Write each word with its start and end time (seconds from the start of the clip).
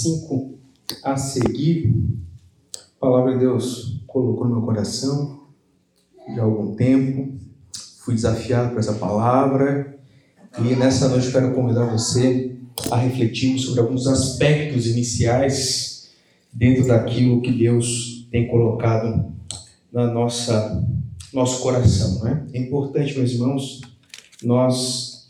25 0.00 0.58
a 1.04 1.16
seguir, 1.16 1.94
a 2.74 3.00
palavra 3.00 3.34
de 3.34 3.40
Deus 3.40 4.02
colocou 4.06 4.46
no 4.46 4.56
meu 4.56 4.62
coração 4.62 5.48
de 6.32 6.40
algum 6.40 6.74
tempo. 6.74 7.38
Fui 7.98 8.14
desafiado 8.14 8.70
por 8.70 8.78
essa 8.78 8.94
palavra 8.94 9.98
e 10.58 10.74
nessa 10.74 11.08
noite 11.08 11.30
quero 11.30 11.54
convidar 11.54 11.84
você 11.84 12.56
a 12.90 12.96
refletir 12.96 13.58
sobre 13.58 13.80
alguns 13.80 14.06
aspectos 14.06 14.86
iniciais 14.86 16.10
dentro 16.52 16.86
daquilo 16.86 17.42
que 17.42 17.52
Deus 17.52 18.26
tem 18.30 18.48
colocado 18.48 19.32
na 19.92 20.06
nossa 20.12 20.82
nosso 21.32 21.62
coração, 21.62 22.24
né? 22.24 22.44
É 22.52 22.58
importante, 22.58 23.16
meus 23.16 23.30
irmãos, 23.30 23.80
nós 24.42 25.26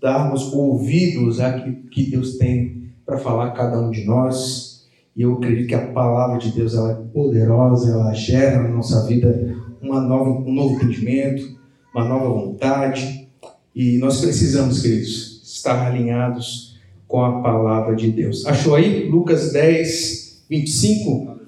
darmos 0.00 0.52
ouvidos 0.52 1.40
a 1.40 1.60
que 1.60 2.04
Deus 2.08 2.36
tem 2.36 2.79
para 3.10 3.18
falar 3.18 3.46
a 3.46 3.50
cada 3.50 3.80
um 3.80 3.90
de 3.90 4.04
nós. 4.04 4.88
E 5.16 5.22
eu 5.22 5.34
acredito 5.34 5.66
que 5.66 5.74
a 5.74 5.88
palavra 5.88 6.38
de 6.38 6.52
Deus 6.52 6.74
ela 6.74 6.92
é 6.92 6.94
poderosa, 6.94 7.90
ela 7.90 8.12
gera 8.14 8.62
na 8.62 8.68
nossa 8.68 9.04
vida 9.08 9.56
uma 9.82 10.00
nova, 10.00 10.30
um 10.30 10.52
novo 10.52 10.76
entendimento, 10.76 11.58
uma 11.92 12.04
nova 12.04 12.28
vontade. 12.28 13.28
E 13.74 13.98
nós 13.98 14.20
precisamos, 14.20 14.80
queridos, 14.80 15.42
estar 15.42 15.88
alinhados 15.88 16.78
com 17.08 17.24
a 17.24 17.42
palavra 17.42 17.96
de 17.96 18.12
Deus. 18.12 18.46
Achou 18.46 18.76
aí? 18.76 19.08
Lucas 19.08 19.52
10, 19.52 20.44
25? 20.48 21.40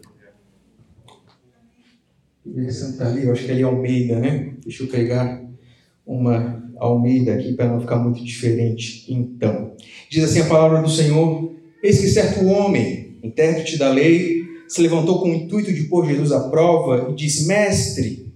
Versão 2.44 2.90
está 2.90 3.06
ali, 3.06 3.24
eu 3.24 3.32
acho 3.32 3.44
que 3.44 3.52
ali 3.52 3.62
é 3.62 3.64
Almeida, 3.64 4.18
né? 4.18 4.54
Deixa 4.64 4.82
eu 4.82 4.88
pegar 4.88 5.40
uma 6.04 6.61
Almeida 6.82 7.34
aqui 7.34 7.52
para 7.52 7.68
não 7.68 7.80
ficar 7.80 7.96
muito 7.96 8.22
diferente. 8.24 9.04
Então, 9.08 9.72
diz 10.10 10.24
assim 10.24 10.40
a 10.40 10.46
palavra 10.46 10.82
do 10.82 10.90
Senhor: 10.90 11.52
Eis 11.82 12.00
que 12.00 12.08
certo 12.08 12.44
homem, 12.46 13.16
intérprete 13.22 13.78
da 13.78 13.90
lei, 13.90 14.42
se 14.66 14.80
levantou 14.80 15.20
com 15.20 15.30
o 15.30 15.34
intuito 15.34 15.72
de 15.72 15.84
pôr 15.84 16.06
Jesus 16.06 16.32
à 16.32 16.48
prova 16.48 17.10
e 17.10 17.14
disse: 17.14 17.46
Mestre, 17.46 18.32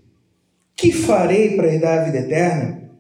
que 0.77 0.93
farei 0.93 1.57
para 1.57 1.73
herdar 1.73 1.99
a 1.99 2.05
vida 2.05 2.19
eterna? 2.19 2.91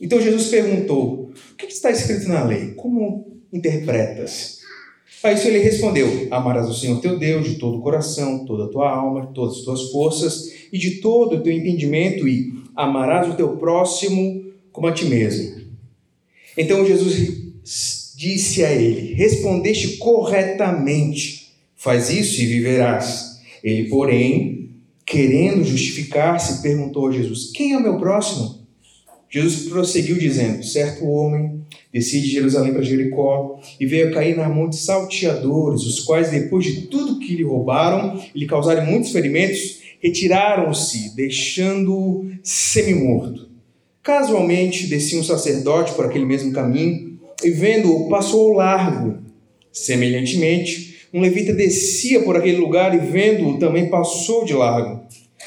Então 0.00 0.20
Jesus 0.20 0.46
perguntou: 0.46 1.30
O 1.52 1.56
que 1.56 1.66
está 1.66 1.90
escrito 1.90 2.28
na 2.28 2.44
lei? 2.44 2.72
Como 2.72 3.42
interpretas? 3.52 4.60
A 5.22 5.32
isso 5.32 5.46
ele 5.48 5.58
respondeu: 5.58 6.28
Amarás 6.30 6.68
o 6.68 6.74
Senhor 6.74 6.98
teu 7.00 7.18
Deus 7.18 7.46
de 7.46 7.56
todo 7.56 7.78
o 7.78 7.82
coração, 7.82 8.46
toda 8.46 8.64
a 8.64 8.68
tua 8.68 8.90
alma, 8.90 9.26
todas 9.34 9.58
as 9.58 9.62
tuas 9.62 9.90
forças 9.90 10.50
e 10.72 10.78
de 10.78 11.00
todo 11.00 11.36
o 11.36 11.42
teu 11.42 11.52
entendimento, 11.52 12.26
e 12.26 12.54
amarás 12.74 13.28
o 13.28 13.34
teu 13.34 13.56
próximo 13.56 14.49
como 14.72 14.86
a 14.86 14.92
ti 14.92 15.04
mesmo. 15.04 15.60
Então 16.56 16.86
Jesus 16.86 17.40
disse 18.16 18.64
a 18.64 18.72
ele: 18.72 19.14
Respondeste 19.14 19.96
corretamente, 19.96 21.52
faz 21.76 22.10
isso 22.10 22.40
e 22.40 22.46
viverás. 22.46 23.40
Ele, 23.62 23.88
porém, 23.88 24.70
querendo 25.06 25.64
justificar-se, 25.64 26.62
perguntou 26.62 27.08
a 27.08 27.12
Jesus: 27.12 27.50
Quem 27.52 27.72
é 27.72 27.78
o 27.78 27.82
meu 27.82 27.98
próximo? 27.98 28.60
Jesus 29.28 29.68
prosseguiu 29.68 30.18
dizendo: 30.18 30.64
Certo 30.64 31.06
homem 31.06 31.60
descia 31.92 32.20
de 32.20 32.30
Jerusalém 32.30 32.72
para 32.72 32.82
Jericó 32.82 33.60
e 33.78 33.86
veio 33.86 34.12
cair 34.12 34.36
na 34.36 34.48
mão 34.48 34.68
de 34.68 34.76
salteadores, 34.76 35.82
os 35.82 36.00
quais, 36.00 36.30
depois 36.30 36.64
de 36.64 36.82
tudo 36.82 37.18
que 37.18 37.34
lhe 37.34 37.42
roubaram 37.42 38.20
e 38.34 38.38
lhe 38.38 38.46
causaram 38.46 38.86
muitos 38.86 39.10
ferimentos, 39.10 39.80
retiraram-se, 40.00 41.14
deixando-o 41.14 42.30
semi-morto. 42.42 43.49
Casualmente 44.02 44.86
descia 44.86 45.20
um 45.20 45.24
sacerdote 45.24 45.92
por 45.92 46.06
aquele 46.06 46.24
mesmo 46.24 46.52
caminho 46.52 47.18
e, 47.44 47.50
vendo-o, 47.50 48.08
passou 48.08 48.48
ao 48.48 48.56
largo. 48.56 49.18
Semelhantemente, 49.70 51.06
um 51.12 51.20
levita 51.20 51.52
descia 51.52 52.22
por 52.22 52.34
aquele 52.34 52.56
lugar 52.56 52.94
e, 52.94 52.98
vendo-o, 52.98 53.58
também 53.58 53.90
passou 53.90 54.44
de 54.44 54.54
largo. 54.54 55.02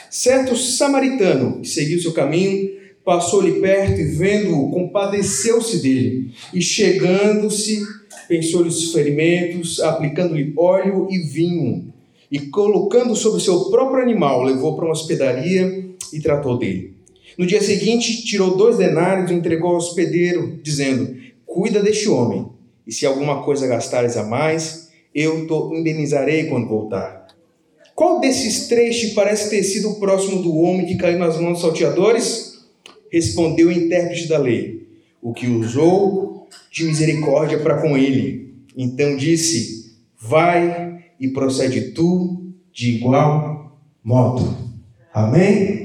Certo 0.09 0.55
samaritano 0.55 1.61
que 1.61 1.67
seguiu 1.67 1.99
seu 1.99 2.13
caminho 2.13 2.71
passou-lhe 3.03 3.59
perto 3.59 3.99
e, 3.99 4.03
vendo-o, 4.03 4.69
compadeceu-se 4.69 5.81
dele 5.81 6.31
e, 6.53 6.61
chegando-se, 6.61 7.81
pensou-lhe 8.27 8.69
os 8.69 8.93
ferimentos, 8.93 9.79
aplicando-lhe 9.79 10.53
óleo 10.55 11.07
e 11.09 11.17
vinho 11.17 11.91
e, 12.31 12.39
colocando 12.39 13.15
sobre 13.15 13.41
seu 13.41 13.71
próprio 13.71 14.03
animal, 14.03 14.43
levou 14.43 14.75
para 14.75 14.85
uma 14.85 14.93
hospedaria 14.93 15.89
e 16.13 16.19
tratou 16.19 16.57
dele. 16.57 16.92
No 17.37 17.45
dia 17.45 17.61
seguinte, 17.61 18.23
tirou 18.23 18.55
dois 18.55 18.77
denários 18.77 19.31
e 19.31 19.33
entregou 19.33 19.71
ao 19.71 19.77
hospedeiro, 19.77 20.59
dizendo: 20.61 21.15
Cuida 21.45 21.81
deste 21.81 22.09
homem, 22.09 22.47
e 22.85 22.91
se 22.91 23.05
alguma 23.05 23.43
coisa 23.43 23.67
gastares 23.67 24.17
a 24.17 24.23
mais, 24.23 24.89
eu 25.13 25.47
te 25.47 25.75
indenizarei 25.75 26.45
quando 26.45 26.67
voltar. 26.67 27.27
Qual 27.95 28.19
desses 28.19 28.67
três 28.67 28.99
te 28.99 29.07
parece 29.09 29.49
ter 29.49 29.63
sido 29.63 29.91
o 29.91 29.99
próximo 29.99 30.41
do 30.41 30.55
homem 30.57 30.85
que 30.85 30.95
caiu 30.95 31.19
nas 31.19 31.39
mãos 31.39 31.53
dos 31.53 31.61
salteadores? 31.61 32.53
Respondeu 33.11 33.67
o 33.67 33.71
intérprete 33.71 34.27
da 34.27 34.37
lei: 34.37 34.87
O 35.21 35.33
que 35.33 35.47
usou 35.47 36.47
de 36.71 36.85
misericórdia 36.85 37.59
para 37.59 37.81
com 37.81 37.95
ele. 37.95 38.55
Então 38.75 39.15
disse: 39.15 39.95
Vai 40.19 41.03
e 41.19 41.27
procede 41.27 41.91
tu 41.91 42.51
de 42.71 42.95
igual 42.95 43.79
modo. 44.03 44.57
Amém? 45.13 45.82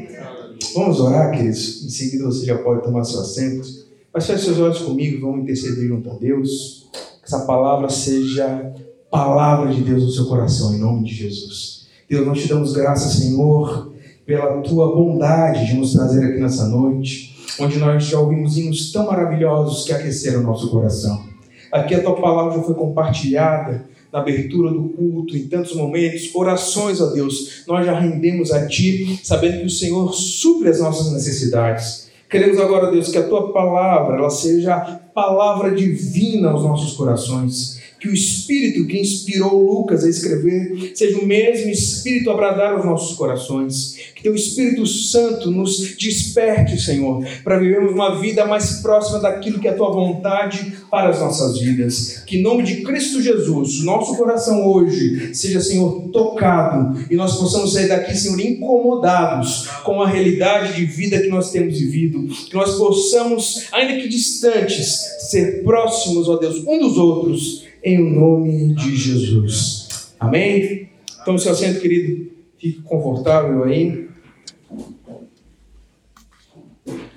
Vamos 0.78 1.00
orar, 1.00 1.32
queridos. 1.32 1.84
Em 1.84 1.90
seguida 1.90 2.24
você 2.24 2.46
já 2.46 2.56
pode 2.56 2.84
tomar 2.84 3.02
seu 3.02 3.18
assento. 3.18 3.66
Mas 4.14 4.28
feche 4.28 4.44
seus 4.44 4.60
olhos 4.60 4.78
comigo 4.78 5.26
vamos 5.26 5.42
interceder 5.42 5.88
junto 5.88 6.08
a 6.08 6.14
Deus. 6.14 6.88
Que 6.92 7.26
essa 7.26 7.44
palavra 7.44 7.88
seja 7.88 8.72
palavra 9.10 9.74
de 9.74 9.80
Deus 9.80 10.04
no 10.04 10.10
seu 10.12 10.26
coração, 10.26 10.72
em 10.72 10.78
nome 10.78 11.02
de 11.02 11.16
Jesus. 11.16 11.88
Deus, 12.08 12.24
nós 12.24 12.40
te 12.40 12.48
damos 12.48 12.72
graças, 12.74 13.14
Senhor, 13.14 13.92
pela 14.24 14.62
tua 14.62 14.94
bondade 14.94 15.66
de 15.66 15.74
nos 15.74 15.94
trazer 15.94 16.24
aqui 16.24 16.38
nessa 16.38 16.68
noite, 16.68 17.36
onde 17.58 17.76
nós 17.78 18.04
já 18.04 18.20
ouvimos 18.20 18.56
hinos 18.56 18.92
tão 18.92 19.06
maravilhosos 19.06 19.84
que 19.84 19.92
aqueceram 19.92 20.42
o 20.42 20.44
nosso 20.44 20.70
coração. 20.70 21.24
Aqui 21.72 21.96
a 21.96 22.02
tua 22.04 22.14
palavra 22.14 22.56
já 22.56 22.62
foi 22.62 22.76
compartilhada 22.76 23.84
na 24.12 24.20
abertura 24.20 24.70
do 24.70 24.88
culto, 24.88 25.36
em 25.36 25.46
tantos 25.46 25.74
momentos, 25.74 26.34
orações 26.34 27.00
a 27.00 27.12
Deus, 27.12 27.64
nós 27.66 27.84
já 27.84 27.98
rendemos 27.98 28.50
a 28.52 28.66
Ti, 28.66 29.20
sabendo 29.22 29.60
que 29.60 29.66
o 29.66 29.70
Senhor 29.70 30.12
supre 30.14 30.68
as 30.68 30.80
nossas 30.80 31.12
necessidades. 31.12 32.08
Queremos 32.28 32.58
agora, 32.58 32.90
Deus, 32.90 33.08
que 33.08 33.18
a 33.18 33.26
Tua 33.26 33.52
palavra 33.52 34.16
ela 34.16 34.30
seja 34.30 35.00
palavra 35.14 35.74
divina 35.74 36.50
aos 36.50 36.62
nossos 36.62 36.94
corações 36.96 37.77
que 37.98 38.08
o 38.08 38.14
Espírito 38.14 38.86
que 38.86 38.98
inspirou 38.98 39.60
Lucas 39.60 40.04
a 40.04 40.08
escrever 40.08 40.92
seja 40.94 41.18
o 41.18 41.26
mesmo 41.26 41.70
Espírito 41.70 42.30
a 42.30 42.36
bradar 42.36 42.74
aos 42.74 42.84
nossos 42.84 43.16
corações. 43.16 43.98
Que 44.14 44.22
Teu 44.22 44.34
Espírito 44.34 44.86
Santo 44.86 45.50
nos 45.50 45.96
desperte, 45.96 46.80
Senhor, 46.80 47.24
para 47.42 47.58
vivermos 47.58 47.92
uma 47.92 48.20
vida 48.20 48.44
mais 48.46 48.80
próxima 48.80 49.18
daquilo 49.20 49.58
que 49.58 49.68
é 49.68 49.70
a 49.70 49.76
Tua 49.76 49.90
vontade 49.90 50.74
para 50.90 51.10
as 51.10 51.20
nossas 51.20 51.58
vidas. 51.58 52.22
Que 52.26 52.38
em 52.38 52.42
nome 52.42 52.62
de 52.62 52.82
Cristo 52.82 53.20
Jesus, 53.20 53.82
nosso 53.82 54.16
coração 54.16 54.66
hoje 54.66 55.34
seja, 55.34 55.60
Senhor, 55.60 56.08
tocado 56.12 57.06
e 57.10 57.16
nós 57.16 57.36
possamos 57.36 57.72
sair 57.72 57.88
daqui, 57.88 58.16
Senhor, 58.16 58.40
incomodados 58.40 59.68
com 59.84 60.00
a 60.02 60.08
realidade 60.08 60.76
de 60.76 60.84
vida 60.84 61.20
que 61.20 61.28
nós 61.28 61.50
temos 61.50 61.78
vivido. 61.78 62.26
Que 62.48 62.54
nós 62.54 62.76
possamos, 62.76 63.66
ainda 63.72 64.00
que 64.00 64.08
distantes, 64.08 65.00
ser 65.30 65.62
próximos, 65.62 66.28
ó 66.28 66.36
Deus, 66.36 66.62
um 66.66 66.78
dos 66.78 66.96
outros 66.96 67.67
em 67.88 68.14
nome 68.14 68.74
de 68.74 68.94
Jesus. 68.94 70.12
Amém? 70.20 70.90
Tome 71.24 71.38
seu 71.38 71.52
assento, 71.52 71.80
querido. 71.80 72.30
Fique 72.58 72.82
confortável 72.82 73.64
aí. 73.64 74.08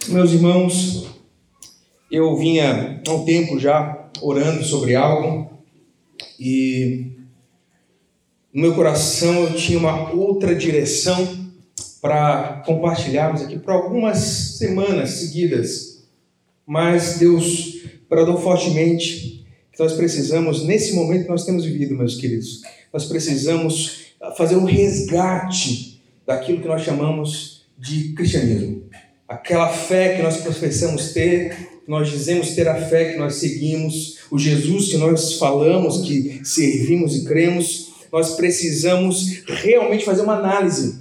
Meus 0.07 0.31
irmãos, 0.31 1.07
eu 2.09 2.37
vinha 2.37 3.01
há 3.05 3.11
um 3.11 3.25
tempo 3.25 3.59
já 3.59 4.09
orando 4.21 4.63
sobre 4.63 4.95
algo 4.95 5.51
e 6.39 7.11
no 8.53 8.61
meu 8.61 8.73
coração 8.73 9.43
eu 9.43 9.55
tinha 9.55 9.77
uma 9.77 10.11
outra 10.13 10.55
direção 10.55 11.51
para 12.01 12.63
compartilharmos 12.65 13.41
aqui 13.41 13.59
por 13.59 13.71
algumas 13.71 14.17
semanas 14.57 15.11
seguidas, 15.11 16.07
mas 16.65 17.17
Deus 17.19 17.83
bradou 18.09 18.37
fortemente 18.37 19.40
nós 19.79 19.93
precisamos, 19.93 20.63
nesse 20.63 20.93
momento 20.93 21.23
que 21.23 21.29
nós 21.29 21.45
temos 21.45 21.65
vivido, 21.65 21.95
meus 21.95 22.15
queridos, 22.15 22.61
nós 22.93 23.05
precisamos 23.05 24.13
fazer 24.37 24.55
um 24.55 24.65
resgate 24.65 26.01
daquilo 26.25 26.61
que 26.61 26.67
nós 26.67 26.83
chamamos 26.83 27.65
de 27.77 28.13
cristianismo. 28.13 28.83
Aquela 29.27 29.69
fé 29.69 30.15
que 30.15 30.21
nós 30.21 30.37
professamos 30.37 31.13
ter, 31.13 31.81
nós 31.87 32.09
dizemos 32.09 32.51
ter 32.51 32.67
a 32.67 32.75
fé 32.75 33.13
que 33.13 33.17
nós 33.17 33.35
seguimos, 33.35 34.19
o 34.29 34.37
Jesus 34.37 34.89
que 34.89 34.97
nós 34.97 35.33
falamos, 35.33 36.05
que 36.05 36.41
servimos 36.43 37.15
e 37.15 37.23
cremos, 37.25 37.91
nós 38.11 38.35
precisamos 38.35 39.43
realmente 39.47 40.03
fazer 40.03 40.21
uma 40.21 40.35
análise, 40.35 40.99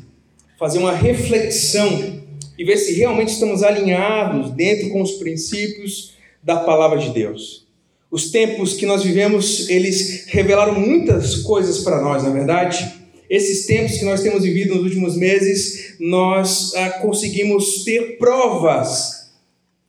fazer 0.59 0.79
uma 0.79 0.93
reflexão 0.93 2.21
e 2.57 2.65
ver 2.65 2.77
se 2.77 2.95
realmente 2.95 3.33
estamos 3.33 3.63
alinhados 3.63 4.53
dentro 4.53 4.91
com 4.91 5.03
os 5.03 5.13
princípios 5.13 6.15
da 6.43 6.57
palavra 6.61 6.99
de 6.99 7.11
Deus. 7.11 7.67
Os 8.11 8.31
tempos 8.31 8.75
que 8.75 8.85
nós 8.85 9.05
vivemos, 9.05 9.69
eles 9.69 10.25
revelaram 10.27 10.75
muitas 10.81 11.37
coisas 11.37 11.79
para 11.79 12.01
nós, 12.01 12.25
na 12.25 12.31
é 12.31 12.33
verdade. 12.33 12.93
Esses 13.29 13.67
tempos 13.67 13.99
que 13.99 14.05
nós 14.05 14.23
temos 14.23 14.43
vivido 14.43 14.75
nos 14.75 14.85
últimos 14.85 15.17
meses, 15.17 15.95
nós 16.01 16.75
ah, 16.75 16.91
conseguimos 16.91 17.85
ter 17.85 18.19
provas 18.19 19.31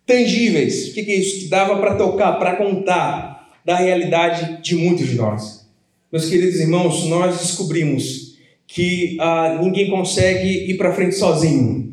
tangíveis. 0.05 0.89
O 0.89 0.93
que 0.93 0.99
é 0.99 1.15
isso? 1.15 1.39
Que 1.39 1.45
dava 1.47 1.79
para 1.79 1.95
tocar, 1.95 2.33
para 2.33 2.57
contar 2.57 3.59
da 3.65 3.77
realidade 3.77 4.61
de 4.61 4.75
muitos 4.75 5.07
de 5.07 5.15
nós. 5.15 5.65
Meus 6.11 6.29
queridos 6.29 6.59
irmãos, 6.59 7.05
nós 7.05 7.39
descobrimos 7.39 8.35
que 8.67 9.17
ah, 9.19 9.59
ninguém 9.63 9.89
consegue 9.89 10.69
ir 10.69 10.77
para 10.77 10.93
frente 10.93 11.15
sozinho, 11.15 11.91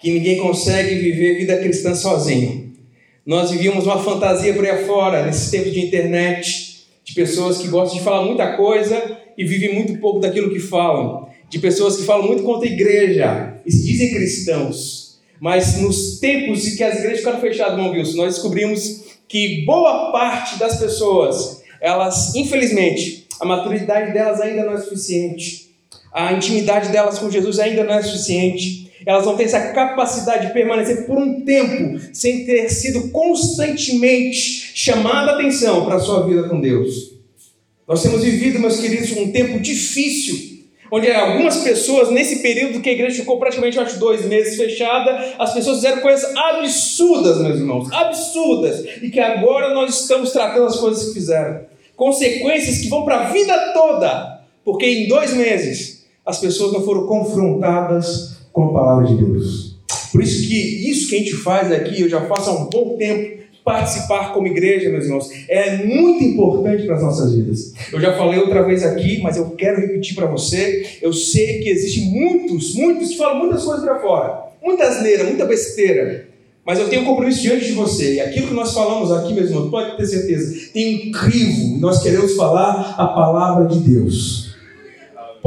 que 0.00 0.10
ninguém 0.10 0.38
consegue 0.38 0.94
viver 0.94 1.38
vida 1.38 1.58
cristã 1.58 1.94
sozinho. 1.94 2.67
Nós 3.28 3.50
vivíamos 3.50 3.84
uma 3.84 4.02
fantasia 4.02 4.54
por 4.54 4.64
aí 4.64 4.70
afora, 4.70 5.26
nesses 5.26 5.50
tempos 5.50 5.70
de 5.74 5.84
internet, 5.84 6.86
de 7.04 7.12
pessoas 7.12 7.58
que 7.58 7.68
gostam 7.68 7.98
de 7.98 8.02
falar 8.02 8.24
muita 8.24 8.56
coisa 8.56 9.18
e 9.36 9.44
vivem 9.44 9.74
muito 9.74 10.00
pouco 10.00 10.18
daquilo 10.18 10.48
que 10.48 10.58
falam, 10.58 11.28
de 11.46 11.58
pessoas 11.58 11.98
que 11.98 12.04
falam 12.04 12.26
muito 12.26 12.42
contra 12.42 12.66
a 12.66 12.72
igreja 12.72 13.54
e 13.66 13.70
se 13.70 13.84
dizem 13.84 14.14
cristãos. 14.14 15.18
Mas 15.38 15.78
nos 15.78 16.18
tempos 16.20 16.66
em 16.66 16.76
que 16.76 16.82
as 16.82 17.00
igrejas 17.00 17.18
ficaram 17.18 17.38
fechadas, 17.38 17.74
irmão 17.74 17.92
Wilson, 17.92 18.16
nós 18.16 18.36
descobrimos 18.36 19.02
que 19.28 19.62
boa 19.66 20.10
parte 20.10 20.58
das 20.58 20.78
pessoas, 20.78 21.60
elas, 21.82 22.34
infelizmente, 22.34 23.26
a 23.38 23.44
maturidade 23.44 24.14
delas 24.14 24.40
ainda 24.40 24.64
não 24.64 24.72
é 24.72 24.80
suficiente, 24.80 25.68
a 26.14 26.32
intimidade 26.32 26.88
delas 26.88 27.18
com 27.18 27.30
Jesus 27.30 27.58
ainda 27.58 27.84
não 27.84 27.92
é 27.92 28.02
suficiente 28.02 28.87
elas 29.08 29.24
não 29.24 29.38
têm 29.38 29.46
essa 29.46 29.72
capacidade 29.72 30.48
de 30.48 30.52
permanecer 30.52 31.06
por 31.06 31.16
um 31.16 31.40
tempo 31.40 31.98
sem 32.12 32.44
ter 32.44 32.68
sido 32.68 33.08
constantemente 33.08 34.70
chamada 34.74 35.30
a 35.30 35.34
atenção 35.36 35.86
para 35.86 35.94
a 35.94 35.98
sua 35.98 36.26
vida 36.26 36.42
com 36.46 36.60
Deus. 36.60 37.14
Nós 37.88 38.02
temos 38.02 38.22
vivido, 38.22 38.60
meus 38.60 38.78
queridos, 38.78 39.10
um 39.12 39.32
tempo 39.32 39.60
difícil, 39.60 40.58
onde 40.92 41.10
algumas 41.10 41.56
pessoas, 41.56 42.10
nesse 42.10 42.40
período 42.42 42.82
que 42.82 42.90
a 42.90 42.92
igreja 42.92 43.20
ficou 43.20 43.38
praticamente, 43.38 43.80
acho, 43.80 43.98
dois 43.98 44.26
meses 44.26 44.58
fechada, 44.58 45.36
as 45.38 45.54
pessoas 45.54 45.76
fizeram 45.76 46.02
coisas 46.02 46.30
absurdas, 46.36 47.38
meus 47.38 47.56
irmãos, 47.56 47.90
absurdas, 47.90 48.84
e 49.00 49.08
que 49.08 49.20
agora 49.20 49.72
nós 49.72 50.02
estamos 50.02 50.32
tratando 50.32 50.66
as 50.66 50.76
coisas 50.76 51.08
que 51.08 51.14
fizeram. 51.14 51.62
Consequências 51.96 52.76
que 52.76 52.88
vão 52.88 53.06
para 53.06 53.20
a 53.20 53.30
vida 53.30 53.72
toda, 53.72 54.42
porque 54.62 54.84
em 54.84 55.08
dois 55.08 55.32
meses 55.32 56.04
as 56.26 56.38
pessoas 56.38 56.74
não 56.74 56.84
foram 56.84 57.06
confrontadas 57.06 58.36
com 58.58 58.64
a 58.64 58.72
palavra 58.72 59.06
de 59.06 59.14
Deus. 59.14 59.76
Por 60.10 60.20
isso 60.20 60.48
que 60.48 60.90
isso 60.90 61.08
que 61.08 61.14
a 61.14 61.18
gente 61.20 61.36
faz 61.36 61.70
aqui, 61.70 62.02
eu 62.02 62.08
já 62.08 62.22
faço 62.22 62.50
há 62.50 62.54
um 62.54 62.68
bom 62.68 62.96
tempo, 62.96 63.38
participar 63.64 64.32
como 64.32 64.48
igreja, 64.48 64.90
meus 64.90 65.04
irmãos, 65.04 65.30
é 65.48 65.84
muito 65.84 66.24
importante 66.24 66.84
para 66.84 66.96
as 66.96 67.02
nossas 67.02 67.34
vidas. 67.34 67.72
Eu 67.92 68.00
já 68.00 68.16
falei 68.16 68.40
outra 68.40 68.64
vez 68.64 68.82
aqui, 68.82 69.20
mas 69.22 69.36
eu 69.36 69.50
quero 69.50 69.80
repetir 69.80 70.16
para 70.16 70.26
você. 70.26 70.98
Eu 71.00 71.12
sei 71.12 71.60
que 71.60 71.68
existem 71.68 72.06
muitos, 72.06 72.74
muitos 72.74 73.10
que 73.10 73.16
falam 73.16 73.38
muitas 73.38 73.62
coisas 73.62 73.84
para 73.84 74.00
fora, 74.00 74.40
muita 74.62 74.84
asneira, 74.84 75.24
muita 75.24 75.44
besteira. 75.44 76.26
Mas 76.66 76.78
eu 76.78 76.88
tenho 76.88 77.02
um 77.02 77.04
compromisso 77.04 77.42
diante 77.42 77.66
de 77.66 77.72
você. 77.72 78.14
E 78.14 78.20
aquilo 78.20 78.48
que 78.48 78.54
nós 78.54 78.74
falamos 78.74 79.12
aqui, 79.12 79.32
meus 79.34 79.50
irmãos, 79.50 79.70
pode 79.70 79.96
ter 79.96 80.06
certeza, 80.06 80.70
tem 80.72 81.08
um 81.08 81.12
crivo. 81.12 81.78
Nós 81.78 82.02
queremos 82.02 82.34
falar 82.34 82.96
a 82.98 83.06
palavra 83.06 83.68
de 83.68 83.78
Deus. 83.78 84.47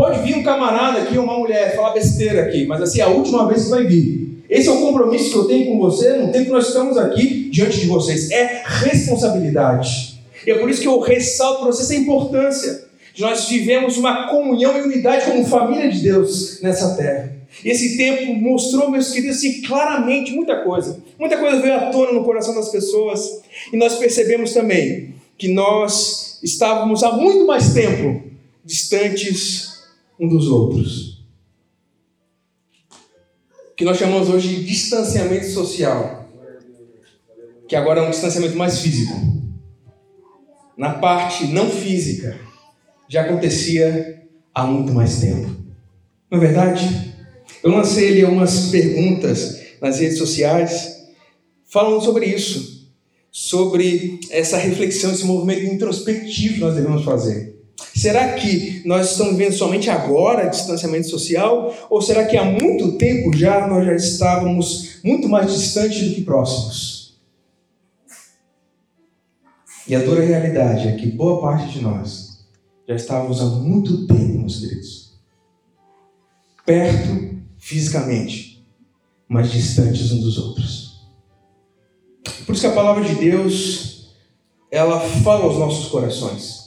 Pode 0.01 0.24
vir 0.24 0.36
um 0.36 0.42
camarada 0.42 0.98
aqui, 0.98 1.15
uma 1.15 1.38
mulher, 1.38 1.75
falar 1.75 1.94
besteira 1.94 2.42
aqui, 2.42 2.65
mas 2.65 2.81
assim, 2.81 3.01
é 3.01 3.03
a 3.03 3.07
última 3.07 3.48
vez 3.48 3.65
que 3.65 3.69
vai 3.69 3.86
vir. 3.86 4.44
Esse 4.50 4.68
é 4.68 4.71
o 4.71 4.81
compromisso 4.81 5.30
que 5.30 5.38
eu 5.38 5.45
tenho 5.45 5.68
com 5.68 5.77
você 5.77 6.13
no 6.13 6.31
tempo 6.31 6.45
que 6.45 6.51
nós 6.51 6.69
estamos 6.69 6.98
aqui 6.98 7.51
diante 7.51 7.81
de 7.81 7.86
vocês. 7.86 8.31
É 8.31 8.63
responsabilidade. 8.65 10.19
E 10.44 10.50
é 10.50 10.57
por 10.57 10.71
isso 10.71 10.81
que 10.81 10.88
eu 10.88 11.00
ressalto 11.01 11.59
para 11.59 11.68
vocês 11.68 11.92
a 11.92 11.95
importância 12.01 12.86
de 13.13 13.21
nós 13.21 13.48
vivemos 13.48 13.95
uma 13.95 14.27
comunhão 14.27 14.75
e 14.75 14.81
unidade 14.81 15.25
como 15.25 15.45
família 15.45 15.88
de 15.88 16.00
Deus 16.00 16.59
nessa 16.63 16.95
terra. 16.95 17.36
E 17.63 17.69
esse 17.69 17.95
tempo 17.95 18.33
mostrou, 18.33 18.89
meus 18.89 19.12
queridos, 19.12 19.38
assim, 19.38 19.62
claramente 19.62 20.31
muita 20.31 20.63
coisa. 20.63 20.98
Muita 21.19 21.38
coisa 21.38 21.62
veio 21.62 21.75
à 21.75 21.92
tona 21.92 22.12
no 22.12 22.24
coração 22.24 22.56
das 22.56 22.69
pessoas. 22.69 23.44
E 23.71 23.77
nós 23.77 23.94
percebemos 24.00 24.51
também 24.51 25.13
que 25.38 25.48
nós 25.48 26.39
estávamos 26.42 27.03
há 27.03 27.12
muito 27.12 27.45
mais 27.45 27.71
tempo 27.75 28.24
distantes 28.65 29.71
um 30.22 30.28
dos 30.28 30.48
outros. 30.48 31.26
Que 33.76 33.84
nós 33.84 33.98
chamamos 33.98 34.30
hoje 34.30 34.56
de 34.56 34.64
distanciamento 34.66 35.48
social, 35.48 36.30
que 37.68 37.76
agora 37.76 38.02
é 38.02 38.04
um 38.04 38.12
distanciamento 38.12 38.56
mais 38.56 38.80
físico. 38.80 39.20
Na 40.78 40.94
parte 40.94 41.48
não 41.48 41.68
física, 41.68 42.40
já 43.10 43.24
acontecia 43.24 44.28
há 44.54 44.64
muito 44.68 44.94
mais 44.94 45.20
tempo. 45.20 45.50
Não 46.30 46.38
é 46.38 46.42
verdade? 46.42 47.16
Eu 47.64 47.72
lancei 47.72 48.10
ali 48.10 48.24
algumas 48.24 48.68
perguntas 48.70 49.60
nas 49.82 50.00
redes 50.00 50.20
sociais 50.20 51.08
falando 51.66 52.04
sobre 52.04 52.28
isso, 52.28 52.92
sobre 53.32 54.20
essa 54.30 54.58
reflexão, 54.58 55.12
esse 55.12 55.26
movimento 55.26 55.74
introspectivo 55.74 56.56
que 56.56 56.60
nós 56.60 56.76
devemos 56.76 57.04
fazer. 57.04 57.50
Será 57.95 58.33
que 58.33 58.81
nós 58.86 59.12
estamos 59.12 59.38
vendo 59.38 59.54
somente 59.54 59.89
agora 59.89 60.50
distanciamento 60.50 61.10
social? 61.10 61.74
Ou 61.89 62.01
será 62.01 62.25
que 62.25 62.38
há 62.38 62.44
muito 62.44 62.94
tempo 62.94 63.36
já 63.36 63.68
nós 63.68 63.86
já 63.86 63.95
estávamos 63.95 65.00
muito 65.04 65.28
mais 65.28 65.54
distantes 65.54 66.07
do 66.07 66.16
que 66.16 66.22
próximos? 66.22 67.19
E 69.88 69.95
a 69.95 70.00
dura 70.00 70.24
realidade 70.24 70.88
é 70.88 70.95
que 70.95 71.07
boa 71.07 71.42
parte 71.42 71.74
de 71.74 71.81
nós 71.81 72.45
já 72.88 72.95
estávamos 72.95 73.42
há 73.42 73.45
muito 73.45 74.07
tempo, 74.07 74.39
meus 74.39 74.60
queridos, 74.60 75.19
perto 76.66 77.42
fisicamente, 77.57 78.66
mas 79.27 79.51
distantes 79.51 80.12
uns 80.12 80.22
dos 80.22 80.38
outros. 80.38 80.92
Por 82.45 82.54
isso 82.54 82.62
que 82.62 82.68
a 82.68 82.75
palavra 82.75 83.04
de 83.04 83.16
Deus, 83.16 84.13
ela 84.69 85.00
fala 85.00 85.45
aos 85.45 85.57
nossos 85.57 85.89
corações. 85.89 86.61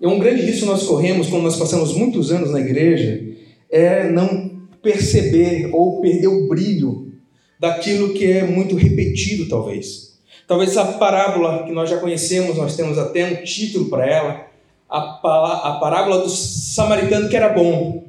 E 0.00 0.06
um 0.06 0.18
grande 0.18 0.42
risco 0.42 0.66
nós 0.66 0.82
corremos 0.82 1.28
quando 1.28 1.44
nós 1.44 1.56
passamos 1.56 1.94
muitos 1.94 2.30
anos 2.30 2.50
na 2.50 2.60
igreja 2.60 3.24
é 3.70 4.08
não 4.10 4.50
perceber 4.82 5.70
ou 5.72 6.00
perder 6.00 6.28
o 6.28 6.48
brilho 6.48 7.12
daquilo 7.58 8.12
que 8.12 8.30
é 8.30 8.44
muito 8.44 8.76
repetido, 8.76 9.48
talvez. 9.48 10.18
Talvez 10.46 10.70
essa 10.70 10.84
parábola 10.84 11.64
que 11.64 11.72
nós 11.72 11.90
já 11.90 11.98
conhecemos, 11.98 12.56
nós 12.56 12.76
temos 12.76 12.98
até 12.98 13.26
um 13.26 13.42
título 13.42 13.88
para 13.88 14.06
ela, 14.06 14.46
a, 14.88 14.98
a 14.98 15.78
parábola 15.80 16.22
do 16.22 16.28
samaritano 16.28 17.28
que 17.28 17.36
era 17.36 17.48
bom, 17.48 18.04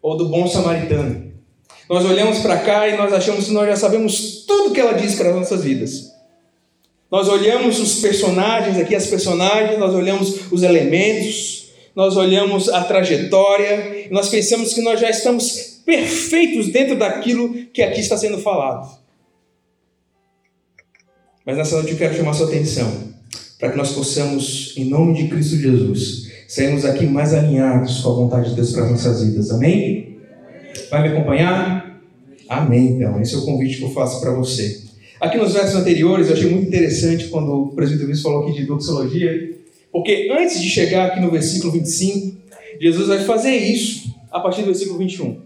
ou 0.00 0.16
do 0.16 0.28
bom 0.28 0.46
samaritano. 0.46 1.32
Nós 1.90 2.04
olhamos 2.04 2.38
para 2.38 2.58
cá 2.58 2.88
e 2.88 2.96
nós 2.96 3.12
achamos 3.12 3.46
que 3.46 3.52
nós 3.52 3.68
já 3.68 3.76
sabemos 3.76 4.44
tudo 4.46 4.72
que 4.72 4.80
ela 4.80 4.94
diz 4.94 5.16
para 5.16 5.30
as 5.30 5.36
nossas 5.36 5.62
vidas. 5.62 6.13
Nós 7.14 7.28
olhamos 7.28 7.78
os 7.78 8.00
personagens 8.00 8.76
aqui, 8.76 8.92
as 8.92 9.06
personagens, 9.06 9.78
nós 9.78 9.94
olhamos 9.94 10.50
os 10.50 10.64
elementos, 10.64 11.70
nós 11.94 12.16
olhamos 12.16 12.68
a 12.68 12.82
trajetória, 12.82 14.08
nós 14.10 14.28
pensamos 14.28 14.74
que 14.74 14.82
nós 14.82 14.98
já 14.98 15.08
estamos 15.08 15.78
perfeitos 15.86 16.72
dentro 16.72 16.98
daquilo 16.98 17.54
que 17.72 17.82
aqui 17.82 18.00
está 18.00 18.16
sendo 18.16 18.38
falado. 18.38 18.98
Mas 21.46 21.56
nessa 21.56 21.76
noite 21.76 21.92
eu 21.92 21.98
quero 21.98 22.16
chamar 22.16 22.34
sua 22.34 22.48
atenção 22.48 22.92
para 23.60 23.70
que 23.70 23.76
nós 23.76 23.92
possamos, 23.92 24.74
em 24.76 24.86
nome 24.86 25.14
de 25.14 25.28
Cristo 25.28 25.56
Jesus, 25.56 26.32
sairmos 26.48 26.84
aqui 26.84 27.06
mais 27.06 27.32
alinhados 27.32 28.00
com 28.00 28.10
a 28.10 28.14
vontade 28.14 28.50
de 28.50 28.56
Deus 28.56 28.72
para 28.72 28.86
as 28.86 28.90
nossas 28.90 29.22
vidas. 29.22 29.52
Amém? 29.52 30.18
Vai 30.90 31.02
me 31.02 31.16
acompanhar? 31.16 31.96
Amém, 32.48 32.88
então. 32.88 33.20
Esse 33.20 33.36
é 33.36 33.38
o 33.38 33.44
convite 33.44 33.76
que 33.76 33.84
eu 33.84 33.90
faço 33.92 34.20
para 34.20 34.32
você. 34.32 34.83
Aqui 35.24 35.38
nos 35.38 35.54
versos 35.54 35.74
anteriores, 35.74 36.26
eu 36.26 36.34
achei 36.34 36.50
muito 36.50 36.68
interessante 36.68 37.28
quando 37.28 37.50
o 37.50 37.68
presbítero 37.68 38.08
Luiz 38.08 38.20
falou 38.20 38.42
aqui 38.42 38.52
de 38.52 38.66
doxologia, 38.66 39.56
porque 39.90 40.28
antes 40.30 40.60
de 40.60 40.68
chegar 40.68 41.06
aqui 41.06 41.18
no 41.18 41.30
versículo 41.30 41.72
25, 41.72 42.36
Jesus 42.78 43.08
vai 43.08 43.24
fazer 43.24 43.56
isso 43.56 44.14
a 44.30 44.38
partir 44.38 44.60
do 44.60 44.66
versículo 44.66 44.98
21. 44.98 45.40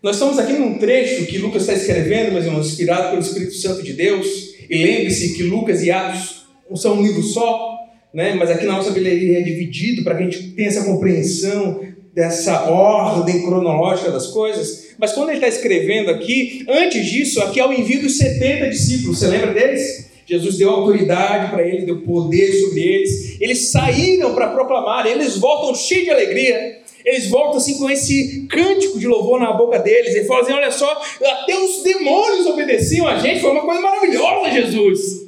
Nós 0.00 0.14
estamos 0.14 0.38
aqui 0.38 0.52
num 0.52 0.78
trecho 0.78 1.26
que 1.26 1.38
Lucas 1.38 1.62
está 1.62 1.74
escrevendo, 1.74 2.30
meus 2.30 2.44
irmãos, 2.44 2.68
inspirado 2.68 3.10
pelo 3.10 3.20
Espírito 3.20 3.54
Santo 3.54 3.82
de 3.82 3.94
Deus, 3.94 4.54
e 4.70 4.76
lembre-se 4.76 5.34
que 5.34 5.42
Lucas 5.42 5.82
e 5.82 5.90
Atos 5.90 6.46
são 6.76 7.00
um 7.00 7.02
livro 7.02 7.24
só, 7.24 7.76
né? 8.14 8.34
mas 8.34 8.48
aqui 8.48 8.64
na 8.64 8.74
nossa 8.74 8.92
Bíblia 8.92 9.40
é 9.40 9.42
dividido 9.42 10.04
para 10.04 10.14
que 10.14 10.22
a 10.22 10.26
gente 10.30 10.52
tenha 10.52 10.68
essa 10.68 10.84
compreensão 10.84 11.80
dessa 12.18 12.68
ordem 12.68 13.42
cronológica 13.42 14.10
das 14.10 14.26
coisas. 14.26 14.88
Mas 14.98 15.12
quando 15.12 15.28
ele 15.28 15.38
está 15.38 15.46
escrevendo 15.46 16.10
aqui, 16.10 16.64
antes 16.68 17.06
disso, 17.06 17.40
aqui 17.40 17.60
é 17.60 17.66
o 17.66 17.72
envio 17.72 18.02
dos 18.02 18.18
70 18.18 18.68
discípulos. 18.68 19.20
Você 19.20 19.28
lembra 19.28 19.54
deles? 19.54 20.08
Jesus 20.26 20.58
deu 20.58 20.68
autoridade 20.68 21.52
para 21.52 21.62
eles, 21.62 21.86
deu 21.86 22.02
poder 22.02 22.52
sobre 22.54 22.80
eles. 22.80 23.40
Eles 23.40 23.70
saíram 23.70 24.34
para 24.34 24.48
proclamar, 24.48 25.06
eles 25.06 25.38
voltam 25.38 25.72
cheios 25.76 26.06
de 26.06 26.10
alegria. 26.10 26.78
Eles 27.04 27.28
voltam 27.28 27.58
assim 27.58 27.78
com 27.78 27.88
esse 27.88 28.46
cântico 28.50 28.98
de 28.98 29.06
louvor 29.06 29.38
na 29.38 29.52
boca 29.52 29.78
deles. 29.78 30.12
Eles 30.12 30.26
falam 30.26 30.42
assim: 30.42 30.52
olha 30.52 30.72
só, 30.72 30.90
até 31.24 31.56
os 31.56 31.84
demônios 31.84 32.46
obedeciam 32.46 33.06
a 33.06 33.16
gente, 33.18 33.40
foi 33.40 33.52
uma 33.52 33.62
coisa 33.62 33.80
maravilhosa, 33.80 34.50
Jesus. 34.50 35.27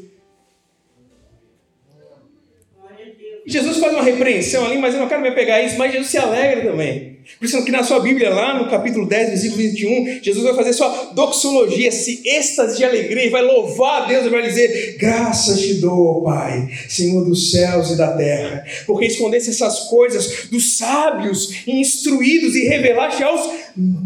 Jesus 3.50 3.78
faz 3.78 3.92
uma 3.92 4.02
repreensão 4.02 4.64
ali, 4.66 4.78
mas 4.78 4.94
eu 4.94 5.00
não 5.00 5.08
quero 5.08 5.22
me 5.22 5.30
pegar 5.32 5.60
isso, 5.60 5.76
mas 5.78 5.92
Jesus 5.92 6.10
se 6.10 6.18
alegra 6.18 6.70
também. 6.70 7.18
Por 7.38 7.46
isso 7.46 7.64
que 7.64 7.72
na 7.72 7.82
sua 7.82 8.00
Bíblia, 8.00 8.30
lá 8.30 8.58
no 8.58 8.68
capítulo 8.68 9.06
10, 9.06 9.28
versículo 9.30 9.62
21, 9.62 10.22
Jesus 10.22 10.44
vai 10.44 10.54
fazer 10.54 10.72
sua 10.72 11.12
doxologia, 11.14 11.88
esse 11.88 12.22
êxtase 12.24 12.76
de 12.76 12.84
alegria, 12.84 13.26
e 13.26 13.30
vai 13.30 13.42
louvar 13.42 14.02
a 14.02 14.06
Deus 14.06 14.26
e 14.26 14.28
vai 14.28 14.42
dizer: 14.42 14.96
Graças 14.98 15.60
te 15.60 15.74
dou, 15.74 16.22
Pai, 16.22 16.68
Senhor 16.88 17.24
dos 17.24 17.50
céus 17.50 17.90
e 17.90 17.96
da 17.96 18.16
terra, 18.16 18.64
porque 18.86 19.06
escondesse 19.06 19.50
essas 19.50 19.80
coisas 19.88 20.48
dos 20.50 20.76
sábios, 20.76 21.66
instruídos 21.66 22.54
e 22.54 22.66
revelaste 22.66 23.22
aos 23.22 23.48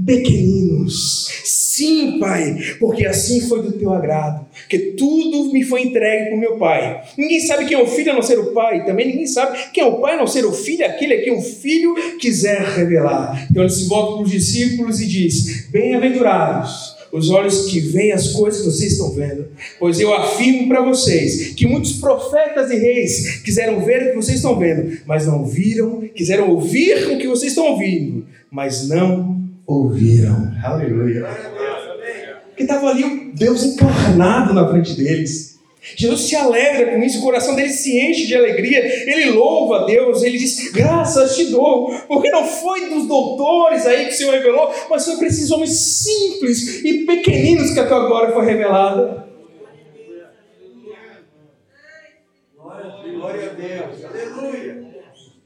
pequeninos. 0.07 1.29
Sim, 1.45 2.19
Pai, 2.21 2.57
porque 2.79 3.05
assim 3.05 3.41
foi 3.49 3.63
do 3.63 3.73
teu 3.73 3.93
agrado, 3.93 4.47
que 4.69 4.79
tudo 4.79 5.53
me 5.53 5.65
foi 5.65 5.83
entregue 5.83 6.31
por 6.31 6.39
meu 6.39 6.57
Pai. 6.57 7.03
Ninguém 7.19 7.41
sabe 7.41 7.67
quem 7.67 7.77
é 7.77 7.83
o 7.83 7.87
filho 7.87 8.13
a 8.13 8.15
não 8.15 8.23
ser 8.23 8.39
o 8.39 8.53
Pai, 8.53 8.85
também 8.85 9.09
ninguém 9.09 9.27
sabe 9.27 9.59
quem 9.73 9.83
é 9.83 9.87
o 9.87 10.01
Pai 10.01 10.15
a 10.15 10.19
não 10.19 10.27
ser 10.27 10.45
o 10.45 10.53
filho, 10.53 10.87
aquele 10.87 11.15
a 11.15 11.23
quem 11.23 11.37
o 11.37 11.43
filho 11.43 11.95
quiser 12.19 12.61
revelar. 12.61 13.14
Então 13.51 13.63
ele 13.63 13.73
se 13.73 13.87
volta 13.87 14.15
para 14.15 14.23
os 14.25 14.31
discípulos 14.31 15.01
e 15.01 15.07
diz: 15.07 15.69
Bem-aventurados 15.71 16.95
os 17.15 17.31
olhos 17.31 17.67
que 17.67 17.79
veem 17.79 18.11
as 18.11 18.33
coisas 18.33 18.61
que 18.61 18.67
vocês 18.67 18.93
estão 18.93 19.13
vendo. 19.13 19.47
Pois 19.79 20.01
eu 20.01 20.13
afirmo 20.13 20.67
para 20.67 20.83
vocês 20.83 21.55
que 21.55 21.65
muitos 21.65 21.93
profetas 21.93 22.73
e 22.73 22.77
reis 22.77 23.41
quiseram 23.43 23.85
ver 23.85 24.03
o 24.03 24.11
que 24.11 24.17
vocês 24.17 24.39
estão 24.39 24.59
vendo, 24.59 24.99
mas 25.07 25.25
não 25.25 25.47
viram, 25.47 26.01
quiseram 26.13 26.51
ouvir 26.51 27.13
o 27.13 27.19
que 27.19 27.29
vocês 27.29 27.53
estão 27.53 27.67
ouvindo, 27.67 28.27
mas 28.51 28.89
não 28.89 29.41
ouviram. 29.65 30.53
Aleluia. 30.65 31.25
Porque 32.49 32.65
estava 32.65 32.89
ali 32.89 33.05
o 33.05 33.33
Deus 33.33 33.63
encarnado 33.63 34.53
na 34.53 34.69
frente 34.69 34.95
deles. 34.97 35.54
Jesus 35.97 36.23
se 36.23 36.35
alegra 36.35 36.93
com 36.93 37.03
isso, 37.03 37.19
o 37.19 37.23
coração 37.23 37.55
dele 37.55 37.69
se 37.69 38.01
enche 38.01 38.27
de 38.27 38.35
alegria, 38.35 38.79
ele 39.11 39.31
louva 39.31 39.81
a 39.81 39.85
Deus, 39.85 40.23
ele 40.23 40.39
diz: 40.39 40.73
Graças 40.73 41.37
te 41.37 41.45
dou, 41.47 41.91
porque 42.09 42.31
não 42.31 42.45
foi 42.45 42.89
dos 42.89 43.07
doutores 43.07 43.87
aí 43.87 44.07
que 44.07 44.15
o 44.15 44.17
Senhor 44.17 44.33
revelou, 44.33 44.73
mas 44.89 45.05
foi 45.05 45.17
para 45.17 45.27
esses 45.27 45.51
homens 45.51 45.73
simples 45.73 46.83
e 46.85 47.05
pequeninos 47.05 47.73
que 47.73 47.81
a 47.81 47.87
tua 47.87 48.07
glória 48.07 48.33
foi 48.33 48.47
revelada. 48.47 49.25
Glória 53.15 53.51
a 53.51 53.55
Deus, 53.55 54.05
aleluia. 54.05 54.85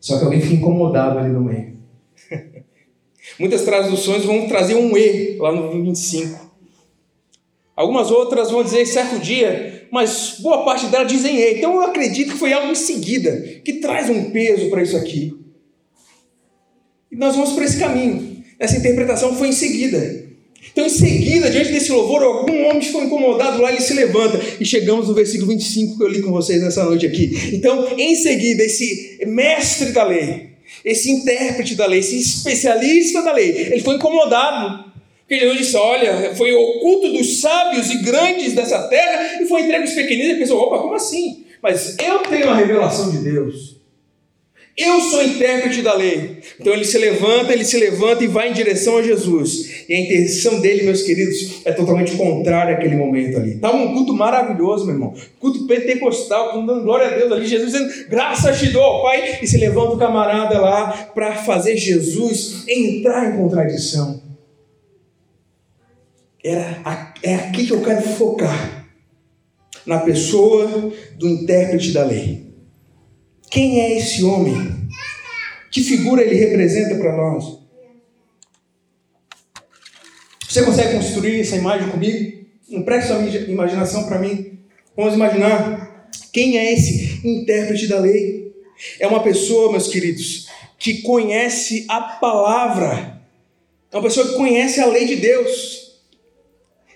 Só 0.01 0.19
que 0.19 0.25
alguém 0.25 0.41
fica 0.41 0.55
incomodado 0.55 1.19
ali 1.19 1.31
no 1.31 1.41
meio. 1.41 1.77
Muitas 3.39 3.63
traduções 3.63 4.25
vão 4.25 4.49
trazer 4.49 4.75
um 4.75 4.97
E 4.97 5.37
lá 5.39 5.53
no 5.53 5.71
25. 5.71 6.49
Algumas 7.77 8.11
outras 8.11 8.51
vão 8.51 8.65
dizer 8.65 8.85
certo 8.87 9.21
dia, 9.21 9.78
mas 9.91 10.37
boa 10.41 10.65
parte 10.65 10.87
delas 10.87 11.11
dizem 11.11 11.37
E. 11.37 11.55
Então 11.55 11.75
eu 11.75 11.83
acredito 11.83 12.33
que 12.33 12.39
foi 12.39 12.53
algo 12.53 12.71
em 12.71 12.75
seguida, 12.75 13.61
que 13.65 13.75
traz 13.75 14.09
um 14.11 14.31
peso 14.31 14.71
para 14.71 14.83
isso 14.83 14.97
aqui. 14.97 15.35
E 17.11 17.17
nós 17.17 17.35
vamos 17.35 17.53
por 17.53 17.63
esse 17.63 17.79
caminho. 17.79 18.43
Essa 18.59 18.77
interpretação 18.77 19.35
foi 19.37 19.49
em 19.49 19.53
seguida. 19.53 20.27
Então, 20.71 20.85
em 20.85 20.91
seguida, 20.91 21.51
diante 21.51 21.73
desse 21.73 21.91
louvor, 21.91 22.23
algum 22.23 22.67
homem 22.67 22.83
ficou 22.83 23.03
incomodado 23.03 23.63
lá, 23.63 23.73
ele 23.73 23.81
se 23.81 23.95
levanta. 23.95 24.41
E 24.61 24.65
chegamos 24.65 25.09
no 25.09 25.15
versículo 25.15 25.49
25 25.49 25.97
que 25.97 26.03
eu 26.03 26.09
li 26.09 26.21
com 26.21 26.31
vocês 26.31 26.61
nessa 26.61 26.85
noite 26.85 27.07
aqui. 27.07 27.51
Então, 27.53 27.97
em 27.97 28.15
seguida, 28.15 28.63
esse 28.63 29.19
mestre 29.27 29.93
da 29.93 30.05
lei, 30.05 30.51
esse 30.85 31.11
intérprete 31.11 31.75
da 31.75 31.87
lei, 31.87 32.01
esse 32.01 32.19
especialista 32.19 33.23
da 33.23 33.33
lei, 33.33 33.51
ele 33.73 33.81
foi 33.81 33.97
incomodado 33.97 34.88
Jesus 35.37 35.59
disse: 35.59 35.77
Olha, 35.77 36.35
foi 36.35 36.53
oculto 36.53 37.13
dos 37.13 37.41
sábios 37.41 37.91
e 37.91 37.99
grandes 38.03 38.55
dessa 38.55 38.89
terra 38.89 39.43
e 39.43 39.47
foi 39.47 39.63
entregue 39.63 39.83
aos 39.83 39.93
pequeninos. 39.93 40.37
E 40.37 40.39
pensou: 40.41 40.61
opa, 40.61 40.79
como 40.79 40.95
assim? 40.95 41.45
Mas 41.63 41.97
eu 41.99 42.21
tenho 42.21 42.49
a 42.49 42.55
revelação 42.55 43.11
de 43.11 43.19
Deus. 43.19 43.79
Eu 44.79 45.01
sou 45.01 45.25
intérprete 45.25 45.83
da 45.83 45.93
lei. 45.93 46.39
Então 46.61 46.73
ele 46.73 46.85
se 46.85 46.97
levanta, 46.99 47.53
ele 47.53 47.65
se 47.65 47.77
levanta 47.77 48.23
e 48.23 48.29
vai 48.29 48.49
em 48.49 48.53
direção 48.53 48.99
a 48.99 49.03
Jesus. 49.03 49.85
E 49.89 49.93
a 49.93 49.99
intenção 49.99 50.61
dele, 50.61 50.85
meus 50.85 51.03
queridos, 51.03 51.63
é 51.65 51.73
totalmente 51.73 52.17
contrária 52.17 52.77
àquele 52.77 52.95
momento 52.95 53.39
ali. 53.39 53.55
Estava 53.55 53.77
um 53.77 53.93
culto 53.93 54.15
maravilhoso, 54.15 54.87
meu 54.87 54.95
irmão. 54.95 55.15
Culto 55.41 55.67
pentecostal, 55.67 56.65
dando 56.65 56.85
glória 56.85 57.09
a 57.09 57.11
Deus 57.11 57.33
ali. 57.33 57.49
Jesus 57.49 57.73
dizendo, 57.73 58.09
graças 58.09 58.61
te 58.61 58.69
dou 58.69 58.81
ao 58.81 59.03
Pai. 59.03 59.41
E 59.43 59.49
se 59.49 59.59
levanta 59.59 59.95
o 59.95 59.99
camarada 59.99 60.61
lá 60.61 61.11
para 61.13 61.35
fazer 61.35 61.77
Jesus 61.77 62.63
entrar 62.69 63.35
em 63.35 63.37
contradição. 63.37 64.28
Era, 66.43 66.83
é 67.23 67.35
aqui 67.35 67.67
que 67.67 67.73
eu 67.73 67.83
quero 67.83 68.03
focar. 68.03 68.87
Na 69.85 70.01
pessoa 70.01 70.93
do 71.17 71.29
intérprete 71.29 71.93
da 71.93 72.05
lei. 72.05 72.53
Quem 73.51 73.81
é 73.81 73.97
esse 73.97 74.23
homem? 74.23 74.89
Que 75.71 75.83
figura 75.83 76.23
ele 76.23 76.35
representa 76.35 76.97
para 76.97 77.17
nós? 77.17 77.59
Você 80.47 80.63
consegue 80.63 80.95
construir 80.95 81.41
essa 81.41 81.57
imagem 81.57 81.89
comigo? 81.89 82.47
Empreste 82.69 83.09
sua 83.09 83.23
imaginação 83.23 84.05
para 84.07 84.19
mim. 84.19 84.59
Vamos 84.97 85.15
imaginar 85.15 86.11
quem 86.33 86.59
é 86.59 86.73
esse 86.73 87.27
intérprete 87.27 87.87
da 87.87 87.99
lei. 87.99 88.53
É 89.01 89.07
uma 89.07 89.23
pessoa, 89.23 89.71
meus 89.71 89.89
queridos, 89.89 90.49
que 90.79 91.03
conhece 91.03 91.87
a 91.89 92.01
palavra. 92.01 93.23
É 93.91 93.97
uma 93.97 94.03
pessoa 94.03 94.29
que 94.29 94.37
conhece 94.37 94.81
a 94.81 94.87
lei 94.87 95.07
de 95.07 95.17
Deus. 95.17 95.88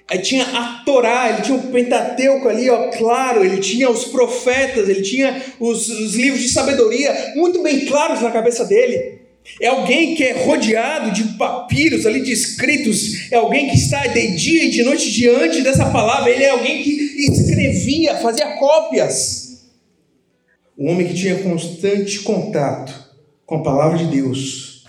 Aí 0.09 0.19
tinha 0.19 0.45
a 0.45 0.83
Torá, 0.85 1.31
ele 1.31 1.43
tinha 1.43 1.57
o 1.57 1.69
Pentateuco 1.69 2.49
ali, 2.49 2.69
ó, 2.69 2.91
claro, 2.91 3.45
ele 3.45 3.59
tinha 3.59 3.89
os 3.89 4.05
profetas, 4.07 4.89
ele 4.89 5.03
tinha 5.03 5.43
os, 5.59 5.89
os 5.89 6.15
livros 6.15 6.43
de 6.43 6.49
sabedoria 6.49 7.33
muito 7.37 7.63
bem 7.63 7.87
claros 7.87 8.21
na 8.21 8.31
cabeça 8.31 8.65
dele. 8.65 9.23
É 9.61 9.69
alguém 9.69 10.15
que 10.15 10.23
é 10.23 10.45
rodeado 10.45 11.11
de 11.11 11.37
papiros 11.37 12.07
ali, 12.07 12.23
de 12.23 12.33
escritos. 12.33 13.31
É 13.31 13.37
alguém 13.37 13.69
que 13.69 13.77
está 13.77 14.07
de 14.07 14.37
dia 14.37 14.65
e 14.65 14.71
de 14.71 14.83
noite 14.83 15.11
diante 15.11 15.63
dessa 15.63 15.91
palavra. 15.91 16.31
Ele 16.31 16.45
é 16.45 16.51
alguém 16.51 16.83
que 16.83 16.91
escrevia, 17.31 18.17
fazia 18.19 18.57
cópias. 18.57 19.67
Um 20.79 20.91
homem 20.91 21.07
que 21.07 21.15
tinha 21.15 21.43
constante 21.43 22.21
contato 22.21 22.93
com 23.45 23.57
a 23.57 23.63
palavra 23.63 23.99
de 23.99 24.07
Deus. 24.07 24.85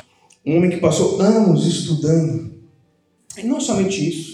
Um 0.45 0.57
homem 0.57 0.69
que 0.69 0.77
passou 0.77 1.19
anos 1.19 1.65
estudando. 1.65 2.53
E 3.37 3.43
não 3.43 3.59
somente 3.59 4.07
isso. 4.07 4.32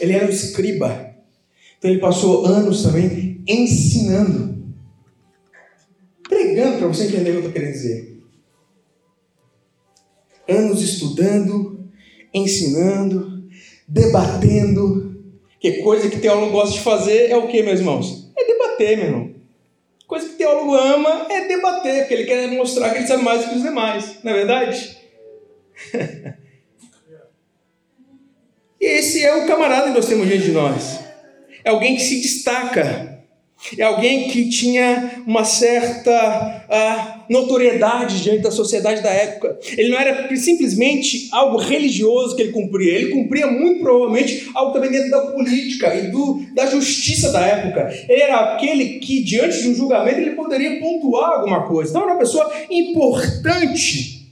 Ele 0.00 0.12
era 0.12 0.26
um 0.26 0.30
escriba. 0.30 1.14
Então 1.78 1.90
ele 1.90 2.00
passou 2.00 2.46
anos 2.46 2.82
também 2.82 3.42
ensinando. 3.46 4.54
Pregando, 6.28 6.78
para 6.78 6.88
você 6.88 7.04
entender 7.04 7.30
o 7.30 7.32
que 7.32 7.38
eu 7.38 7.38
estou 7.38 7.52
querendo 7.52 7.72
dizer. 7.72 8.22
Anos 10.48 10.82
estudando, 10.82 11.88
ensinando, 12.32 13.44
debatendo. 13.86 15.14
Que 15.60 15.82
coisa 15.82 16.10
que 16.10 16.18
teólogo 16.18 16.52
gosta 16.52 16.74
de 16.74 16.80
fazer 16.80 17.30
é 17.30 17.36
o 17.36 17.48
que, 17.48 17.62
meus 17.62 17.80
irmãos? 17.80 18.32
É 18.36 18.44
debater, 18.44 18.96
meu 18.96 19.06
irmão. 19.06 19.34
Coisa 20.06 20.28
que 20.28 20.34
teólogo 20.34 20.74
ama 20.74 21.26
é 21.30 21.48
debater, 21.48 22.00
porque 22.00 22.14
ele 22.14 22.24
quer 22.24 22.50
mostrar 22.50 22.90
que 22.90 22.98
ele 22.98 23.06
sabe 23.06 23.22
mais 23.22 23.42
do 23.42 23.50
que 23.50 23.56
os 23.56 23.62
demais, 23.62 24.18
não 24.22 24.32
é 24.32 24.34
verdade? 24.34 24.98
Esse 28.84 29.24
é 29.24 29.34
o 29.34 29.46
camarada 29.46 29.88
que 29.88 29.96
nós 29.96 30.06
temos 30.06 30.28
diante 30.28 30.44
de 30.44 30.52
nós. 30.52 31.00
É 31.64 31.70
alguém 31.70 31.96
que 31.96 32.02
se 32.02 32.20
destaca. 32.20 33.14
É 33.78 33.82
alguém 33.82 34.28
que 34.28 34.50
tinha 34.50 35.22
uma 35.26 35.42
certa 35.42 36.66
uh, 36.68 37.32
notoriedade 37.32 38.22
diante 38.22 38.42
da 38.42 38.50
sociedade 38.50 39.02
da 39.02 39.08
época. 39.08 39.58
Ele 39.78 39.88
não 39.88 39.98
era 39.98 40.36
simplesmente 40.36 41.30
algo 41.32 41.56
religioso 41.56 42.36
que 42.36 42.42
ele 42.42 42.52
cumpria, 42.52 42.92
ele 42.92 43.10
cumpria 43.10 43.46
muito 43.46 43.80
provavelmente 43.80 44.50
algo 44.54 44.72
também 44.74 44.90
dentro 44.90 45.10
da 45.10 45.20
política 45.28 45.94
e 45.94 46.10
do, 46.10 46.44
da 46.54 46.66
justiça 46.66 47.32
da 47.32 47.40
época. 47.40 47.90
Ele 48.06 48.20
era 48.20 48.54
aquele 48.54 48.98
que, 48.98 49.22
diante 49.24 49.62
de 49.62 49.68
um 49.70 49.74
julgamento, 49.74 50.18
ele 50.18 50.32
poderia 50.32 50.78
pontuar 50.78 51.30
alguma 51.30 51.66
coisa. 51.66 51.90
Então, 51.90 52.02
era 52.02 52.12
uma 52.12 52.18
pessoa 52.18 52.52
importante. 52.68 54.28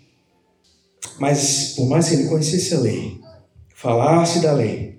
Mas, 1.19 1.73
por 1.75 1.89
mais 1.89 2.09
que 2.09 2.17
ele 2.17 2.29
conhecesse 2.29 2.75
a 2.75 2.81
lei, 2.81 3.22
falasse 3.83 4.41
da 4.41 4.53
lei, 4.53 4.97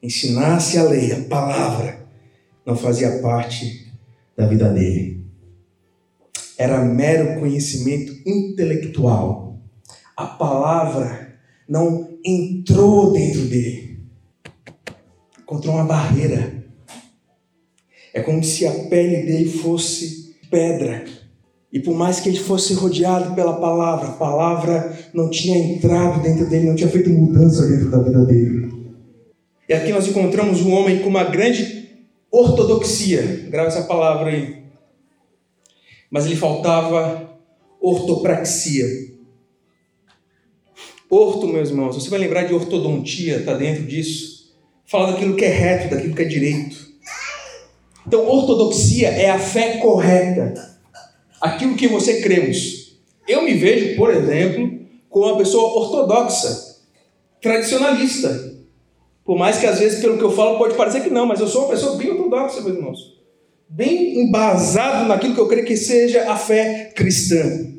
ensinasse 0.00 0.78
a 0.78 0.84
lei, 0.84 1.12
a 1.12 1.24
palavra, 1.24 2.06
não 2.64 2.76
fazia 2.76 3.18
parte 3.18 3.92
da 4.36 4.46
vida 4.46 4.68
dele. 4.72 5.26
Era 6.56 6.84
mero 6.84 7.40
conhecimento 7.40 8.12
intelectual. 8.24 9.58
A 10.16 10.26
palavra 10.26 11.40
não 11.68 12.16
entrou 12.24 13.12
dentro 13.12 13.46
dele. 13.46 13.98
Encontrou 15.40 15.74
uma 15.74 15.84
barreira. 15.84 16.64
É 18.14 18.22
como 18.22 18.44
se 18.44 18.64
a 18.64 18.72
pele 18.84 19.26
dele 19.26 19.50
fosse 19.50 20.36
pedra 20.48 21.04
e 21.72 21.78
por 21.78 21.94
mais 21.94 22.18
que 22.18 22.28
ele 22.28 22.38
fosse 22.38 22.74
rodeado 22.74 23.34
pela 23.34 23.54
palavra, 23.60 24.08
a 24.08 24.12
palavra 24.12 24.98
não 25.14 25.30
tinha 25.30 25.56
entrado 25.56 26.20
dentro 26.20 26.48
dele, 26.48 26.68
não 26.68 26.74
tinha 26.74 26.90
feito 26.90 27.08
mudança 27.10 27.66
dentro 27.66 27.90
da 27.90 27.98
vida 27.98 28.24
dele. 28.24 28.72
E 29.68 29.72
aqui 29.72 29.92
nós 29.92 30.08
encontramos 30.08 30.62
um 30.62 30.72
homem 30.72 30.98
com 30.98 31.08
uma 31.08 31.22
grande 31.22 31.88
ortodoxia, 32.28 33.48
grava 33.48 33.68
essa 33.68 33.82
palavra 33.82 34.30
aí. 34.30 34.64
Mas 36.10 36.26
ele 36.26 36.34
faltava 36.34 37.38
ortopraxia. 37.80 38.84
Orto, 41.08 41.46
meus 41.46 41.70
irmãos, 41.70 41.94
você 41.94 42.10
vai 42.10 42.18
lembrar 42.18 42.44
de 42.44 42.54
ortodontia, 42.54 43.38
está 43.38 43.54
dentro 43.54 43.84
disso. 43.84 44.52
Fala 44.86 45.12
daquilo 45.12 45.36
que 45.36 45.44
é 45.44 45.48
reto, 45.48 45.94
daquilo 45.94 46.16
que 46.16 46.22
é 46.22 46.24
direito. 46.24 46.76
Então, 48.04 48.26
ortodoxia 48.26 49.08
é 49.08 49.30
a 49.30 49.38
fé 49.38 49.78
correta. 49.78 50.69
Aquilo 51.40 51.76
que 51.76 51.88
você 51.88 52.20
cremos. 52.20 52.98
Eu 53.26 53.42
me 53.42 53.54
vejo, 53.54 53.96
por 53.96 54.10
exemplo, 54.10 54.80
como 55.08 55.26
uma 55.26 55.38
pessoa 55.38 55.80
ortodoxa, 55.80 56.78
tradicionalista. 57.40 58.58
Por 59.24 59.38
mais 59.38 59.58
que 59.58 59.66
às 59.66 59.78
vezes, 59.78 60.00
pelo 60.00 60.18
que 60.18 60.24
eu 60.24 60.32
falo, 60.32 60.58
pode 60.58 60.74
parecer 60.74 61.02
que 61.02 61.10
não, 61.10 61.26
mas 61.26 61.40
eu 61.40 61.46
sou 61.46 61.62
uma 61.62 61.70
pessoa 61.70 61.96
bem 61.96 62.10
ortodoxa, 62.10 62.60
meus 62.60 62.76
irmãos. 62.76 63.20
Bem 63.68 64.20
embasado 64.20 65.06
naquilo 65.06 65.34
que 65.34 65.40
eu 65.40 65.48
creio 65.48 65.64
que 65.64 65.76
seja 65.76 66.30
a 66.30 66.36
fé 66.36 66.92
cristã. 66.94 67.70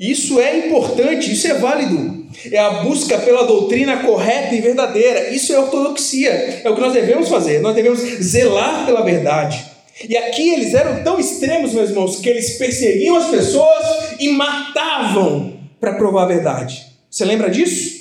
Isso 0.00 0.40
é 0.40 0.66
importante, 0.66 1.32
isso 1.32 1.46
é 1.46 1.54
válido. 1.54 2.26
É 2.50 2.58
a 2.58 2.82
busca 2.82 3.18
pela 3.18 3.44
doutrina 3.44 3.98
correta 3.98 4.54
e 4.54 4.60
verdadeira. 4.60 5.30
Isso 5.30 5.52
é 5.52 5.58
ortodoxia. 5.58 6.30
É 6.64 6.70
o 6.70 6.74
que 6.74 6.80
nós 6.80 6.92
devemos 6.92 7.28
fazer. 7.28 7.60
Nós 7.60 7.74
devemos 7.74 7.98
zelar 7.98 8.86
pela 8.86 9.02
verdade. 9.02 9.67
E 10.06 10.16
aqui 10.16 10.50
eles 10.50 10.74
eram 10.74 11.02
tão 11.02 11.18
extremos, 11.18 11.72
meus 11.72 11.90
irmãos, 11.90 12.20
que 12.20 12.28
eles 12.28 12.56
perseguiam 12.58 13.16
as 13.16 13.28
pessoas 13.28 14.14
e 14.20 14.28
matavam 14.28 15.58
para 15.80 15.94
provar 15.94 16.24
a 16.24 16.28
verdade. 16.28 16.86
Você 17.10 17.24
lembra 17.24 17.50
disso? 17.50 17.98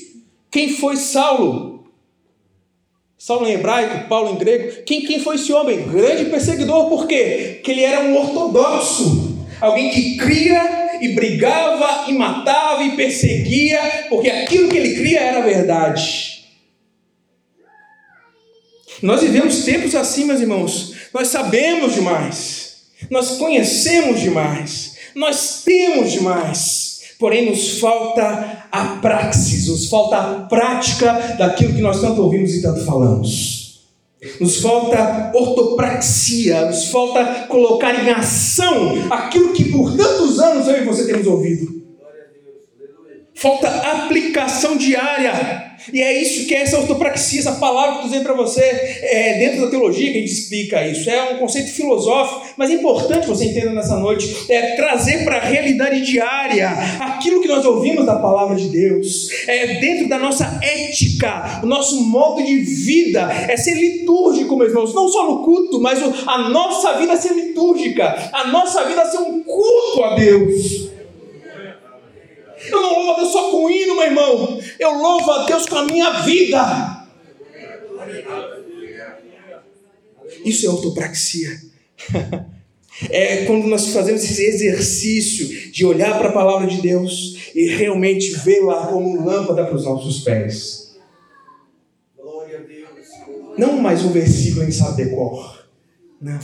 Quem 0.51 0.69
foi 0.69 0.97
Saulo? 0.97 1.87
Saulo 3.17 3.47
em 3.47 3.53
hebraico, 3.53 4.07
Paulo 4.07 4.33
em 4.33 4.37
grego. 4.37 4.83
Quem, 4.83 5.01
quem 5.01 5.19
foi 5.19 5.35
esse 5.35 5.51
homem? 5.51 5.87
Grande 5.87 6.25
perseguidor, 6.25 6.87
por 6.87 7.07
quê? 7.07 7.55
Porque 7.55 7.71
ele 7.71 7.83
era 7.83 8.01
um 8.01 8.15
ortodoxo. 8.15 9.45
Alguém 9.59 9.89
que 9.89 10.17
cria 10.17 10.99
e 11.01 11.09
brigava 11.09 12.09
e 12.09 12.13
matava 12.13 12.83
e 12.83 12.95
perseguia, 12.95 14.05
porque 14.09 14.29
aquilo 14.29 14.69
que 14.69 14.77
ele 14.77 14.95
cria 14.95 15.19
era 15.19 15.41
verdade. 15.41 16.45
Nós 19.01 19.21
vivemos 19.21 19.63
tempos 19.63 19.95
assim, 19.95 20.25
meus 20.25 20.41
irmãos. 20.41 20.96
Nós 21.17 21.29
sabemos 21.29 21.95
demais. 21.95 22.75
Nós 23.09 23.37
conhecemos 23.37 24.21
demais. 24.21 24.95
Nós 25.15 25.63
temos 25.65 26.11
demais 26.11 26.87
porém 27.19 27.49
nos 27.49 27.79
falta 27.79 28.67
a 28.71 28.85
praxis, 29.01 29.67
nos 29.67 29.89
falta 29.89 30.17
a 30.17 30.33
prática 30.41 31.35
daquilo 31.37 31.73
que 31.73 31.81
nós 31.81 31.99
tanto 31.99 32.21
ouvimos 32.21 32.53
e 32.53 32.61
tanto 32.61 32.85
falamos. 32.85 33.87
Nos 34.39 34.61
falta 34.61 35.31
ortopraxia, 35.33 36.65
nos 36.65 36.85
falta 36.89 37.47
colocar 37.47 38.03
em 38.03 38.11
ação 38.11 39.11
aquilo 39.11 39.53
que 39.53 39.65
por 39.71 39.95
tantos 39.95 40.39
anos 40.39 40.67
eu 40.67 40.81
e 40.81 40.85
você 40.85 41.07
temos 41.07 41.25
ouvido. 41.25 41.81
Falta 43.33 43.67
aplicação 43.67 44.77
diária. 44.77 45.66
E 45.93 46.01
é 46.01 46.21
isso 46.21 46.47
que 46.47 46.53
é 46.53 46.61
essa 46.61 46.77
ortopraxia, 46.77 47.39
essa 47.39 47.53
palavra 47.53 47.93
que 47.93 47.99
eu 47.99 48.03
dizendo 48.09 48.23
para 48.23 48.33
você, 48.33 48.61
é, 48.61 49.37
dentro 49.39 49.61
da 49.61 49.69
teologia 49.69 50.11
que 50.11 50.17
a 50.17 50.21
gente 50.21 50.31
explica 50.31 50.85
isso. 50.85 51.09
É 51.09 51.33
um 51.33 51.37
conceito 51.37 51.71
filosófico, 51.71 52.53
mas 52.57 52.69
é 52.69 52.73
importante 52.73 53.27
você 53.27 53.45
entender 53.45 53.71
nessa 53.71 53.97
noite. 53.97 54.45
É 54.49 54.75
trazer 54.75 55.23
para 55.23 55.37
a 55.37 55.41
realidade 55.41 56.01
diária 56.05 56.69
aquilo 56.99 57.41
que 57.41 57.47
nós 57.47 57.65
ouvimos 57.65 58.05
da 58.05 58.15
palavra 58.15 58.55
de 58.55 58.69
Deus. 58.69 59.29
É 59.47 59.79
dentro 59.79 60.07
da 60.07 60.17
nossa 60.17 60.59
ética, 60.61 61.61
o 61.63 61.65
nosso 61.65 62.01
modo 62.03 62.43
de 62.43 62.57
vida. 62.57 63.31
É 63.47 63.55
ser 63.55 63.75
litúrgico, 63.75 64.55
meus 64.55 64.69
irmãos. 64.69 64.93
Não 64.93 65.07
só 65.07 65.29
no 65.29 65.43
culto, 65.43 65.79
mas 65.79 65.99
a 66.25 66.49
nossa 66.49 66.97
vida 66.97 67.15
ser 67.17 67.33
litúrgica. 67.33 68.29
A 68.33 68.47
nossa 68.47 68.85
vida 68.85 69.05
ser 69.05 69.19
um 69.19 69.43
culto 69.43 70.03
a 70.03 70.15
Deus. 70.15 70.96
Eu 72.71 72.81
não 72.81 72.93
louvo 72.93 73.11
a 73.11 73.15
Deus 73.17 73.31
só 73.31 73.51
com 73.51 73.69
hino, 73.69 73.95
meu 73.95 74.05
irmão. 74.05 74.59
Eu 74.79 74.91
louvo 74.93 75.31
a 75.31 75.45
Deus 75.45 75.65
com 75.65 75.77
a 75.77 75.85
minha 75.85 76.21
vida. 76.21 77.07
Isso 80.43 80.65
é 80.65 80.69
autopraxia. 80.69 81.49
É 83.11 83.45
quando 83.45 83.67
nós 83.67 83.89
fazemos 83.89 84.23
esse 84.23 84.43
exercício 84.43 85.71
de 85.71 85.85
olhar 85.85 86.17
para 86.17 86.29
a 86.29 86.31
palavra 86.31 86.65
de 86.65 86.81
Deus 86.81 87.51
e 87.53 87.67
realmente 87.67 88.31
vê-la 88.31 88.87
como 88.87 89.23
lâmpada 89.23 89.65
para 89.65 89.75
os 89.75 89.85
nossos 89.85 90.21
pés. 90.21 90.97
Não 93.57 93.79
mais 93.79 94.03
um 94.03 94.11
versículo 94.11 94.63
em 94.63 94.71
saber. 94.71 95.15
Não. 96.21 96.39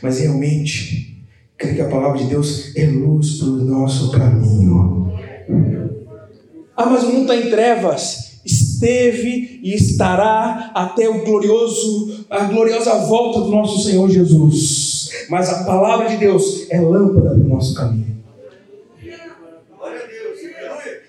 Mas 0.00 0.20
realmente, 0.20 1.24
crer 1.56 1.74
que 1.74 1.80
a 1.80 1.88
palavra 1.88 2.18
de 2.18 2.26
Deus 2.26 2.74
é 2.76 2.86
luz 2.86 3.38
para 3.38 3.48
o 3.48 3.64
nosso 3.64 4.10
caminho. 4.12 5.11
Ah, 6.76 6.86
mas 6.86 7.04
o 7.04 7.12
mundo 7.12 7.32
está 7.32 7.36
em 7.36 7.50
trevas. 7.50 8.40
Esteve 8.44 9.60
e 9.62 9.74
estará 9.74 10.72
até 10.74 11.08
o 11.08 11.24
glorioso, 11.24 12.26
a 12.28 12.40
gloriosa 12.44 12.94
volta 13.06 13.40
do 13.40 13.50
nosso 13.50 13.84
Senhor 13.84 14.10
Jesus. 14.10 15.10
Mas 15.30 15.48
a 15.48 15.64
palavra 15.64 16.08
de 16.08 16.16
Deus 16.16 16.68
é 16.68 16.80
lâmpada 16.80 17.30
para 17.30 17.38
o 17.38 17.48
nosso 17.48 17.74
caminho. 17.74 18.12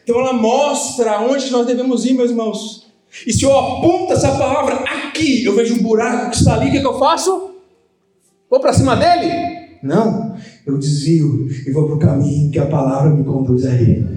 Então 0.03 0.19
ela 0.19 0.33
mostra 0.33 1.21
onde 1.21 1.49
nós 1.49 1.65
devemos 1.65 2.05
ir, 2.05 2.13
meus 2.13 2.29
irmãos. 2.29 2.85
E 3.25 3.31
se 3.31 3.45
eu 3.45 3.57
aponto 3.57 4.13
essa 4.13 4.31
palavra 4.31 4.75
aqui, 4.75 5.43
eu 5.45 5.55
vejo 5.55 5.75
um 5.75 5.81
buraco 5.81 6.29
que 6.29 6.37
está 6.37 6.55
ali, 6.55 6.67
o 6.67 6.71
que, 6.71 6.77
é 6.77 6.81
que 6.81 6.87
eu 6.87 6.99
faço? 6.99 7.51
Vou 8.49 8.59
para 8.59 8.73
cima 8.73 8.95
dele? 8.95 9.63
Não, 9.81 10.35
eu 10.65 10.77
desvio 10.77 11.47
e 11.65 11.71
vou 11.71 11.85
para 11.85 11.95
o 11.95 11.99
caminho 11.99 12.51
que 12.51 12.59
a 12.59 12.65
palavra 12.65 13.09
me 13.09 13.23
conduz 13.23 13.65
a 13.65 13.73
ele 13.73 14.12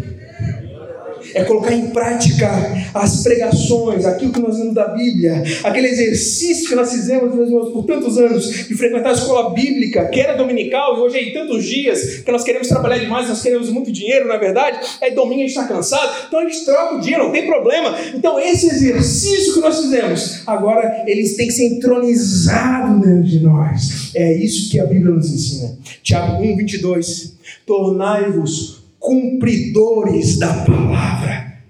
é 1.37 1.45
colocar 1.45 1.75
em 1.75 1.89
prática 1.89 2.51
as 2.95 3.23
pregações, 3.23 4.07
aquilo 4.07 4.33
que 4.33 4.41
nós 4.41 4.59
lemos 4.59 4.75
da 4.75 4.89
Bíblia, 4.89 5.45
aquele 5.63 5.89
exercício 5.89 6.69
que 6.69 6.75
nós 6.75 6.91
fizemos 6.91 7.35
por 7.73 7.85
tantos 7.85 8.17
anos, 8.17 8.67
de 8.67 8.75
frequentar 8.75 9.11
a 9.11 9.13
escola 9.13 9.53
bíblica, 9.53 10.07
que 10.07 10.19
era 10.19 10.35
dominical, 10.35 10.97
e 10.97 11.01
hoje 11.01 11.19
é 11.19 11.23
em 11.29 11.33
tantos 11.35 11.65
dias 11.65 12.21
que 12.25 12.33
nós 12.33 12.43
queremos 12.43 12.69
trabalhar 12.69 12.99
demais, 12.99 13.29
nós 13.29 13.43
queremos 13.43 13.69
muito 13.69 13.93
dinheiro, 13.93 14.27
na 14.27 14.39
verdade, 14.39 14.79
é 15.01 15.11
domingo 15.11 15.43
a 15.43 15.47
gente 15.47 15.51
está 15.51 15.69
cansado, 15.69 16.25
então 16.27 16.41
a 16.41 16.49
gente 16.49 16.65
troca 16.65 16.95
o 16.95 17.01
dia, 17.01 17.19
não 17.19 17.31
tem 17.31 17.47
problema. 17.47 17.95
Então, 18.15 18.41
esse 18.41 18.67
exercício 18.67 19.55
que 19.55 19.61
nós 19.61 19.79
fizemos, 19.79 20.43
agora 20.47 21.05
eles 21.07 21.37
têm 21.37 21.49
que 21.49 21.53
ser 21.53 21.67
entronizados 21.67 23.01
dentro 23.05 23.25
de 23.25 23.41
nós. 23.41 24.11
É 24.15 24.33
isso 24.33 24.71
que 24.71 24.81
a 24.81 24.87
Bíblia 24.87 25.13
nos 25.13 25.31
ensina. 25.31 25.77
Tiago 26.03 26.43
1, 26.43 26.57
22. 26.57 27.35
Tornai-vos 27.67 28.86
cumpridores 29.07 30.37
da 30.37 30.53
palavra. 30.65 31.63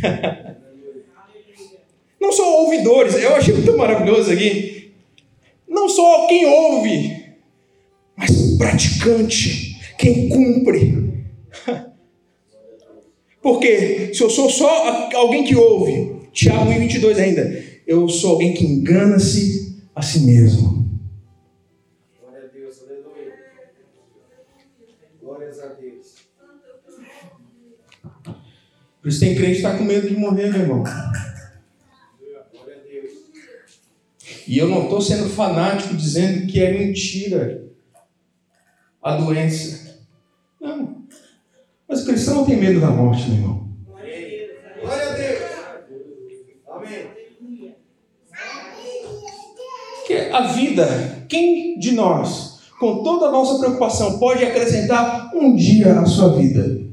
Não 2.20 2.32
só 2.32 2.62
ouvidores, 2.62 3.16
eu 3.16 3.34
achei 3.34 3.52
muito 3.52 3.76
maravilhoso 3.76 4.30
aqui. 4.30 4.92
Não 5.68 5.88
só 5.88 6.28
quem 6.28 6.46
ouve, 6.46 7.24
mas 8.16 8.56
praticante, 8.56 9.76
quem 9.98 10.28
cumpre. 10.28 11.24
Porque 13.42 14.14
se 14.14 14.22
eu 14.22 14.30
sou 14.30 14.48
só 14.48 15.10
alguém 15.14 15.44
que 15.44 15.56
ouve, 15.56 16.28
Tiago 16.32 16.70
1,22 16.70 17.18
ainda, 17.18 17.62
eu 17.86 18.08
sou 18.08 18.30
alguém 18.30 18.54
que 18.54 18.64
engana-se 18.64 19.82
a 19.94 20.00
si 20.00 20.20
mesmo. 20.20 20.83
Por 29.04 29.10
isso 29.10 29.20
tem 29.20 29.34
crente 29.34 29.50
que 29.50 29.56
está 29.58 29.76
com 29.76 29.84
medo 29.84 30.08
de 30.08 30.16
morrer, 30.16 30.50
meu 30.50 30.62
irmão. 30.62 30.82
E 34.48 34.56
eu 34.56 34.66
não 34.66 34.84
estou 34.84 34.98
sendo 34.98 35.28
fanático 35.28 35.94
dizendo 35.94 36.46
que 36.46 36.58
é 36.58 36.72
mentira 36.72 37.66
a 39.02 39.16
doença. 39.16 39.98
Não. 40.58 41.04
Mas 41.86 42.00
o 42.00 42.06
cristão 42.06 42.36
não 42.36 42.46
tem 42.46 42.56
medo 42.56 42.80
da 42.80 42.86
morte, 42.86 43.28
meu 43.28 43.40
irmão. 43.40 43.68
Glória 44.80 45.10
a 45.10 45.12
Deus. 45.12 45.40
Amém. 46.70 47.74
Que 50.06 50.14
a 50.14 50.46
vida, 50.46 51.26
quem 51.28 51.78
de 51.78 51.92
nós, 51.92 52.60
com 52.80 53.02
toda 53.02 53.26
a 53.26 53.30
nossa 53.30 53.58
preocupação, 53.58 54.18
pode 54.18 54.42
acrescentar 54.42 55.30
um 55.36 55.54
dia 55.54 56.00
à 56.00 56.06
sua 56.06 56.34
vida? 56.38 56.83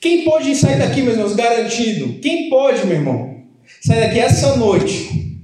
Quem 0.00 0.24
pode 0.24 0.54
sair 0.54 0.78
daqui, 0.78 1.02
meus 1.02 1.16
irmãos, 1.16 1.34
garantido? 1.34 2.20
Quem 2.20 2.48
pode, 2.48 2.86
meu 2.86 2.96
irmão, 2.96 3.44
sair 3.82 4.00
daqui 4.00 4.18
essa 4.20 4.56
noite 4.56 5.42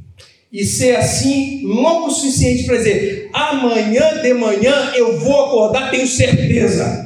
e 0.52 0.64
ser 0.64 0.94
assim 0.96 1.64
louco 1.64 2.08
o 2.08 2.10
suficiente 2.10 2.64
para 2.64 2.76
dizer: 2.76 3.30
amanhã 3.32 4.22
de 4.22 4.32
manhã 4.34 4.92
eu 4.94 5.18
vou 5.18 5.46
acordar, 5.46 5.90
tenho 5.90 6.06
certeza. 6.06 7.04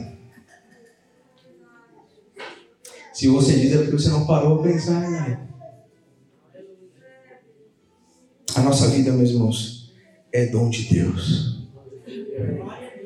Se 3.14 3.26
você 3.26 3.54
diz 3.54 3.72
é 3.72 3.78
porque 3.78 3.92
você 3.92 4.10
não 4.10 4.26
parou 4.26 4.60
a 4.60 4.62
pensar, 4.62 5.00
né? 5.10 5.40
A 8.54 8.60
nossa 8.60 8.88
vida, 8.88 9.12
meus 9.12 9.30
irmãos, 9.30 9.92
é 10.32 10.46
dom 10.46 10.68
de 10.68 10.82
Deus. 10.84 11.66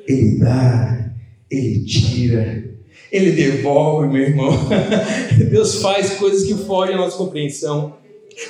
Ele 0.06 0.38
dá, 0.38 1.14
Ele 1.50 1.84
tira, 1.84 2.71
Ele 3.12 3.32
devolve, 3.32 4.08
meu 4.08 4.22
irmão. 4.22 4.58
Deus 5.50 5.82
faz 5.82 6.14
coisas 6.14 6.44
que 6.44 6.54
fogem 6.54 6.94
à 6.94 6.98
nossa 6.98 7.18
compreensão. 7.18 7.94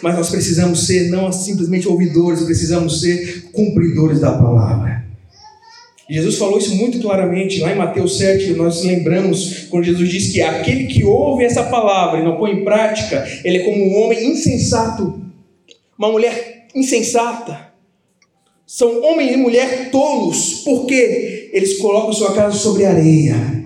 Mas 0.00 0.16
nós 0.16 0.30
precisamos 0.30 0.86
ser 0.86 1.10
não 1.10 1.32
simplesmente 1.32 1.88
ouvidores, 1.88 2.44
precisamos 2.44 3.00
ser 3.00 3.50
cumpridores 3.52 4.20
da 4.20 4.30
palavra. 4.32 5.02
Jesus 6.08 6.36
falou 6.36 6.58
isso 6.58 6.76
muito 6.76 7.00
claramente 7.00 7.58
lá 7.60 7.72
em 7.72 7.76
Mateus 7.76 8.18
7. 8.18 8.52
Nós 8.52 8.84
lembramos 8.84 9.66
quando 9.70 9.84
Jesus 9.84 10.08
diz 10.08 10.32
que 10.32 10.40
aquele 10.40 10.86
que 10.86 11.02
ouve 11.02 11.44
essa 11.44 11.64
palavra 11.64 12.20
e 12.20 12.24
não 12.24 12.36
põe 12.36 12.52
em 12.52 12.64
prática, 12.64 13.26
ele 13.44 13.58
é 13.58 13.64
como 13.64 13.82
um 13.82 14.02
homem 14.02 14.30
insensato, 14.30 15.20
uma 15.98 16.10
mulher 16.10 16.66
insensata. 16.74 17.72
São 18.66 19.02
homem 19.02 19.32
e 19.32 19.36
mulher 19.36 19.90
tolos, 19.90 20.62
porque 20.64 21.50
eles 21.52 21.78
colocam 21.78 22.12
sua 22.12 22.32
casa 22.32 22.56
sobre 22.56 22.84
areia. 22.84 23.61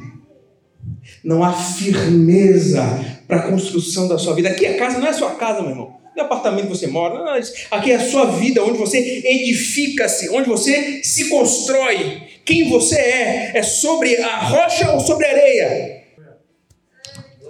Não 1.26 1.42
há 1.42 1.52
firmeza 1.52 3.04
para 3.26 3.38
a 3.38 3.50
construção 3.50 4.08
da 4.08 4.16
sua 4.16 4.34
vida. 4.34 4.48
Aqui 4.48 4.64
a 4.64 4.78
casa 4.78 4.98
não 4.98 5.08
é 5.08 5.12
sua 5.12 5.34
casa, 5.34 5.60
meu 5.60 5.70
irmão 5.70 5.96
no 6.16 6.22
apartamento 6.22 6.68
que 6.68 6.76
você 6.76 6.86
mora, 6.86 7.22
não, 7.22 7.40
aqui 7.70 7.90
é 7.90 7.96
a 7.96 8.10
sua 8.10 8.24
vida, 8.38 8.64
onde 8.64 8.78
você 8.78 8.96
edifica-se, 8.98 10.30
onde 10.30 10.48
você 10.48 11.02
se 11.04 11.28
constrói. 11.28 12.22
Quem 12.42 12.70
você 12.70 12.96
é, 12.96 13.58
é 13.58 13.62
sobre 13.62 14.16
a 14.16 14.38
rocha 14.38 14.92
ou 14.92 15.00
sobre 15.00 15.26
a 15.26 15.30
areia. 15.30 16.04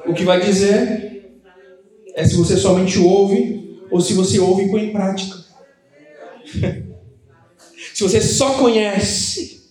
O 0.04 0.12
que 0.12 0.24
vai 0.24 0.44
dizer 0.44 1.40
é 2.14 2.24
se 2.24 2.34
você 2.34 2.56
somente 2.56 2.98
ouve 2.98 3.78
ou 3.90 4.00
se 4.00 4.14
você 4.14 4.40
ouve 4.40 4.64
e 4.64 4.70
põe 4.70 4.86
em 4.86 4.92
prática. 4.92 5.36
se 7.94 8.02
você 8.02 8.20
só 8.20 8.54
conhece 8.54 9.64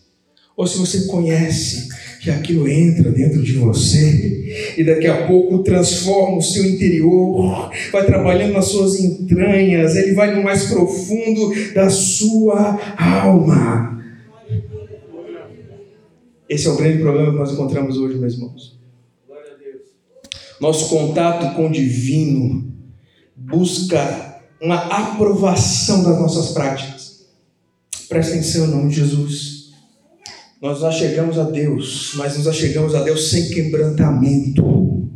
ou 0.55 0.65
se 0.65 0.77
você 0.77 1.05
conhece 1.07 1.89
que 2.25 2.31
aquilo 2.31 2.67
entra 2.67 3.11
dentro 3.11 3.43
de 3.43 3.53
você 3.53 4.73
e 4.75 4.83
daqui 4.83 5.05
a 5.05 5.27
pouco 5.27 5.59
transforma 5.59 6.37
o 6.37 6.41
seu 6.41 6.65
interior, 6.65 7.69
vai 7.91 8.03
trabalhando 8.03 8.53
nas 8.53 8.65
suas 8.65 8.99
entranhas, 8.99 9.95
ele 9.95 10.15
vai 10.15 10.35
no 10.35 10.43
mais 10.43 10.63
profundo 10.63 11.53
da 11.75 11.87
sua 11.87 12.79
alma. 12.97 14.03
Esse 16.49 16.65
é 16.65 16.71
o 16.71 16.75
grande 16.75 16.97
problema 16.97 17.31
que 17.31 17.37
nós 17.37 17.51
encontramos 17.51 17.95
hoje, 17.97 18.17
meus 18.17 18.33
irmãos. 18.33 18.79
Nosso 20.59 20.89
contato 20.89 21.55
com 21.55 21.67
o 21.67 21.71
divino 21.71 22.73
busca 23.35 24.41
uma 24.59 24.77
aprovação 24.77 26.01
das 26.01 26.17
nossas 26.19 26.53
práticas. 26.53 27.27
Presta 28.09 28.33
atenção 28.33 28.65
em 28.65 28.71
nome 28.71 28.89
de 28.89 28.95
Jesus. 28.95 29.54
Nós 30.65 30.81
nos 30.81 30.83
achegamos 30.83 31.37
a 31.37 31.43
Deus, 31.43 32.13
mas 32.15 32.35
nos 32.35 32.47
achegamos 32.47 32.95
a 32.95 33.03
Deus 33.03 33.29
sem 33.29 33.49
quebrantamento. 33.49 35.07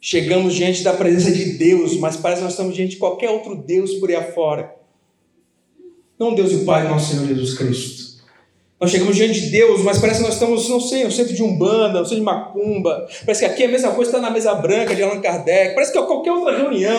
Chegamos 0.00 0.54
diante 0.54 0.82
da 0.82 0.92
presença 0.92 1.30
de 1.30 1.52
Deus, 1.52 1.96
mas 1.98 2.16
parece 2.16 2.40
que 2.40 2.44
nós 2.44 2.54
estamos 2.54 2.74
diante 2.74 2.90
de 2.90 2.96
qualquer 2.96 3.30
outro 3.30 3.54
Deus 3.54 3.94
por 3.94 4.08
aí 4.08 4.16
afora. 4.16 4.74
Não 6.18 6.34
Deus 6.34 6.50
e 6.50 6.64
Pai, 6.64 6.88
nosso 6.88 7.12
Senhor 7.12 7.28
Jesus 7.28 7.54
Cristo. 7.54 8.24
Nós 8.80 8.90
chegamos 8.90 9.14
diante 9.14 9.40
de 9.40 9.50
Deus, 9.50 9.82
mas 9.82 10.00
parece 10.00 10.18
que 10.18 10.24
nós 10.24 10.34
estamos, 10.34 10.68
não 10.68 10.80
sei, 10.80 11.04
no 11.04 11.12
centro 11.12 11.32
de 11.32 11.42
Umbanda, 11.44 12.00
no 12.00 12.04
centro 12.04 12.18
de 12.18 12.24
Macumba. 12.24 13.06
Parece 13.24 13.44
que 13.44 13.46
aqui 13.52 13.62
é 13.62 13.66
a 13.66 13.70
mesma 13.70 13.92
coisa 13.92 14.10
está 14.10 14.20
na 14.20 14.32
mesa 14.32 14.52
branca 14.56 14.96
de 14.96 15.02
Allan 15.04 15.20
Kardec. 15.20 15.76
Parece 15.76 15.92
que 15.92 15.98
é 15.98 16.02
qualquer 16.02 16.32
outra 16.32 16.56
reunião. 16.58 16.98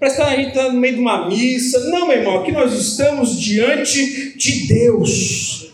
Parece 0.00 0.16
que 0.16 0.22
a 0.22 0.36
gente 0.36 0.48
está 0.48 0.72
no 0.72 0.80
meio 0.80 0.94
de 0.94 1.00
uma 1.00 1.28
missa. 1.28 1.78
Não, 1.90 2.08
meu 2.08 2.18
irmão, 2.18 2.40
aqui 2.40 2.50
nós 2.50 2.72
estamos 2.72 3.40
diante 3.40 4.36
de 4.36 4.66
Deus. 4.66 5.66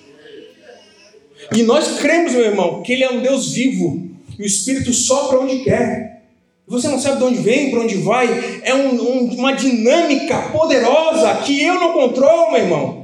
E 1.55 1.63
nós 1.63 1.99
cremos, 1.99 2.33
meu 2.33 2.45
irmão, 2.45 2.83
que 2.83 2.93
Ele 2.93 3.05
é 3.05 3.11
um 3.11 3.21
Deus 3.21 3.53
vivo. 3.53 4.09
E 4.39 4.43
o 4.43 4.47
Espírito 4.47 4.93
sopra 4.93 5.41
onde 5.41 5.65
quer. 5.65 6.23
Você 6.67 6.89
não 6.89 6.99
sabe 6.99 7.19
de 7.19 7.25
onde 7.25 7.41
vem, 7.41 7.71
para 7.71 7.81
onde 7.81 7.97
vai. 7.97 8.61
É 8.63 8.75
um, 8.75 8.95
um, 8.95 9.35
uma 9.35 9.53
dinâmica 9.53 10.51
poderosa 10.53 11.35
que 11.45 11.63
eu 11.63 11.75
não 11.75 11.93
controlo, 11.93 12.53
meu 12.53 12.61
irmão. 12.61 13.03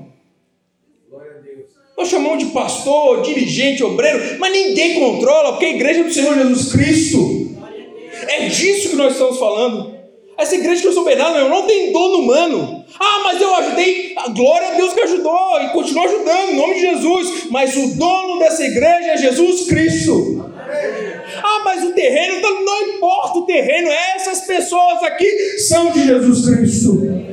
Nós 1.97 2.09
chamamos 2.09 2.39
de 2.39 2.51
pastor, 2.53 3.23
dirigente, 3.23 3.83
obreiro, 3.83 4.39
mas 4.39 4.53
ninguém 4.53 5.01
controla, 5.01 5.51
porque 5.51 5.67
a 5.67 5.71
igreja 5.71 6.01
é 6.01 6.05
do 6.05 6.13
Senhor 6.13 6.35
Jesus 6.37 6.73
Cristo. 6.73 7.57
É 8.29 8.47
disso 8.47 8.91
que 8.91 8.97
nós 8.97 9.15
estamos 9.15 9.37
falando. 9.37 9.99
Essa 10.39 10.55
igreja 10.55 10.81
que 10.81 10.87
eu 10.87 10.93
sou 10.93 11.05
Bernardo, 11.05 11.39
eu 11.39 11.49
não 11.49 11.67
tem 11.67 11.93
dono 11.93 12.19
humano. 12.19 12.78
Ah, 12.99 13.21
mas 13.25 13.41
eu 13.41 13.55
ajudei. 13.57 14.15
Glória 14.35 14.69
a 14.69 14.75
Deus 14.77 14.93
que 14.95 15.01
ajudou 15.01 15.61
e 15.61 15.69
continua 15.71 16.05
ajudando, 16.05 16.51
em 16.51 16.57
nome 16.57 16.75
de 16.75 16.81
Jesus. 16.81 17.51
Mas 17.51 17.77
o 17.77 17.97
dono 17.97 18.39
dessa 18.39 18.65
igreja 18.65 19.13
é 19.13 19.17
Jesus 19.17 19.69
Cristo. 19.69 20.53
Ah, 21.43 21.63
mas 21.65 21.85
o 21.85 21.93
terreno, 21.93 22.39
então 22.39 22.65
não 22.65 22.95
importa 22.95 23.39
o 23.39 23.47
terreno, 23.47 23.89
essas 23.89 24.43
pessoas 24.43 25.03
aqui 25.03 25.59
são 25.59 25.91
de 25.91 26.05
Jesus 26.05 26.47
Cristo. 26.47 27.29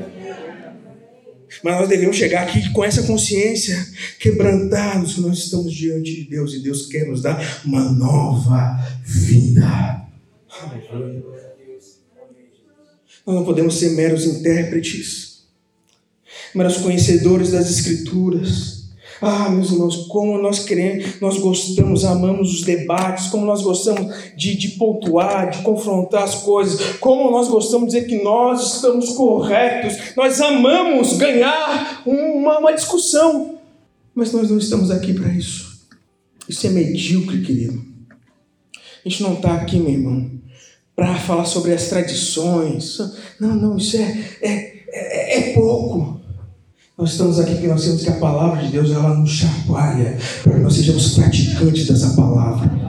Mas 1.63 1.79
nós 1.79 1.89
devemos 1.89 2.15
chegar 2.15 2.43
aqui 2.43 2.71
com 2.71 2.83
essa 2.83 3.03
consciência, 3.03 3.75
quebrantados, 4.19 5.15
que 5.15 5.21
nós 5.21 5.37
estamos 5.37 5.73
diante 5.73 6.13
de 6.13 6.29
Deus 6.29 6.53
e 6.53 6.59
Deus 6.59 6.85
quer 6.85 7.07
nos 7.07 7.21
dar 7.21 7.41
uma 7.65 7.81
nova 7.91 8.77
vida. 9.03 10.05
Nós 13.25 13.35
não 13.35 13.43
podemos 13.43 13.79
ser 13.79 13.91
meros 13.91 14.25
intérpretes, 14.25 15.34
meros 16.55 16.77
conhecedores 16.77 17.51
das 17.51 17.69
Escrituras. 17.69 18.75
Ah, 19.21 19.49
meus 19.49 19.71
irmãos, 19.71 20.07
como 20.07 20.37
nós 20.37 20.59
queremos, 20.59 21.19
nós 21.21 21.37
gostamos, 21.37 22.03
amamos 22.03 22.53
os 22.53 22.61
debates, 22.63 23.27
como 23.27 23.45
nós 23.45 23.61
gostamos 23.61 24.13
de, 24.35 24.55
de 24.55 24.69
pontuar, 24.69 25.49
de 25.51 25.59
confrontar 25.59 26.23
as 26.23 26.35
coisas, 26.35 26.97
como 26.97 27.31
nós 27.31 27.47
gostamos 27.47 27.93
de 27.93 27.99
dizer 27.99 28.07
que 28.09 28.23
nós 28.23 28.75
estamos 28.75 29.09
corretos, 29.11 30.15
nós 30.17 30.41
amamos 30.41 31.17
ganhar 31.17 32.03
uma, 32.05 32.59
uma 32.59 32.73
discussão, 32.73 33.57
mas 34.13 34.33
nós 34.33 34.49
não 34.49 34.57
estamos 34.57 34.91
aqui 34.91 35.13
para 35.13 35.29
isso. 35.29 35.75
Isso 36.47 36.67
é 36.67 36.69
medíocre, 36.69 37.41
querido. 37.41 37.83
A 39.05 39.09
gente 39.09 39.23
não 39.23 39.33
está 39.33 39.55
aqui, 39.55 39.77
meu 39.77 39.91
irmão, 39.91 40.31
para 40.95 41.15
falar 41.15 41.45
sobre 41.45 41.73
as 41.73 41.89
tradições. 41.89 42.97
Não, 43.39 43.55
não, 43.55 43.77
isso 43.77 43.97
é, 43.97 44.25
é, 44.41 44.83
é, 44.89 45.37
é, 45.37 45.53
pouco. 45.53 46.21
Nós 46.97 47.11
estamos 47.11 47.39
aqui 47.39 47.51
porque 47.53 47.67
nós 47.67 47.83
temos 47.83 48.03
que 48.03 48.09
a 48.09 48.19
palavra 48.19 48.63
de 48.63 48.71
Deus 48.71 48.91
ela 48.91 49.13
nos 49.15 49.29
chacoalha 49.29 50.17
para 50.43 50.53
que 50.53 50.59
nós 50.59 50.73
sejamos 50.75 51.15
praticantes 51.15 51.87
dessa 51.87 52.15
palavra 52.15 52.85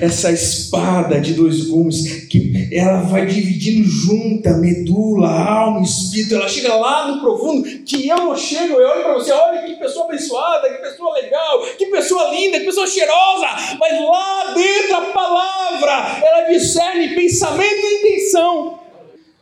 essa 0.00 0.32
espada 0.32 1.20
de 1.20 1.34
dois 1.34 1.66
gumes, 1.66 2.26
que 2.26 2.68
ela 2.72 3.02
vai 3.02 3.26
dividindo 3.26 3.88
junta 3.88 4.56
medula, 4.56 5.28
alma, 5.28 5.82
espírito, 5.82 6.34
ela 6.34 6.48
chega 6.48 6.74
lá 6.74 7.08
no 7.08 7.20
profundo, 7.20 7.62
que 7.84 8.08
eu 8.08 8.16
não 8.16 8.36
chego, 8.36 8.74
eu 8.74 8.88
olho 8.88 9.02
para 9.02 9.14
você, 9.14 9.32
olha 9.32 9.62
que 9.62 9.76
pessoa 9.76 10.06
abençoada, 10.06 10.68
que 10.68 10.78
pessoa 10.78 11.14
legal, 11.14 11.60
que 11.78 11.86
pessoa 11.86 12.30
linda, 12.30 12.58
que 12.58 12.66
pessoa 12.66 12.86
cheirosa, 12.86 13.46
mas 13.78 14.00
lá 14.00 14.54
dentro 14.54 14.96
a 14.96 15.12
palavra, 15.12 16.26
ela 16.26 16.48
discerne 16.48 17.14
pensamento 17.14 17.76
e 17.76 17.98
intenção. 17.98 18.78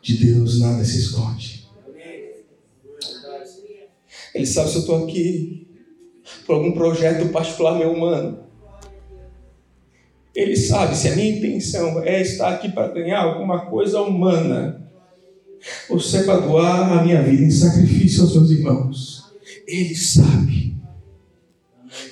De 0.03 0.17
Deus 0.17 0.61
nada 0.61 0.85
se 0.85 0.99
esconde. 0.99 1.63
Ele 4.35 4.47
sabe 4.47 4.71
se 4.71 4.77
eu 4.77 4.81
estou 4.81 5.05
aqui 5.05 5.69
por 6.47 6.57
algum 6.57 6.73
projeto 6.73 7.29
particular 7.31 7.79
meu 7.79 7.93
humano. 7.93 8.43
Ele 10.35 10.57
sabe 10.57 10.97
se 10.97 11.09
a 11.09 11.17
minha 11.17 11.37
intenção 11.37 12.03
é 12.03 12.23
estar 12.23 12.55
aqui 12.55 12.71
para 12.71 12.89
ganhar 12.89 13.21
alguma 13.21 13.67
coisa 13.67 14.01
humana 14.01 14.91
ou 15.91 16.01
se 16.01 16.17
é 16.17 16.23
para 16.25 16.41
doar 16.41 16.99
a 16.99 17.05
minha 17.05 17.23
vida 17.23 17.43
em 17.43 17.51
sacrifício 17.51 18.23
aos 18.23 18.35
meus 18.35 18.51
irmãos. 18.51 19.25
Ele 19.67 19.95
sabe 19.95 20.77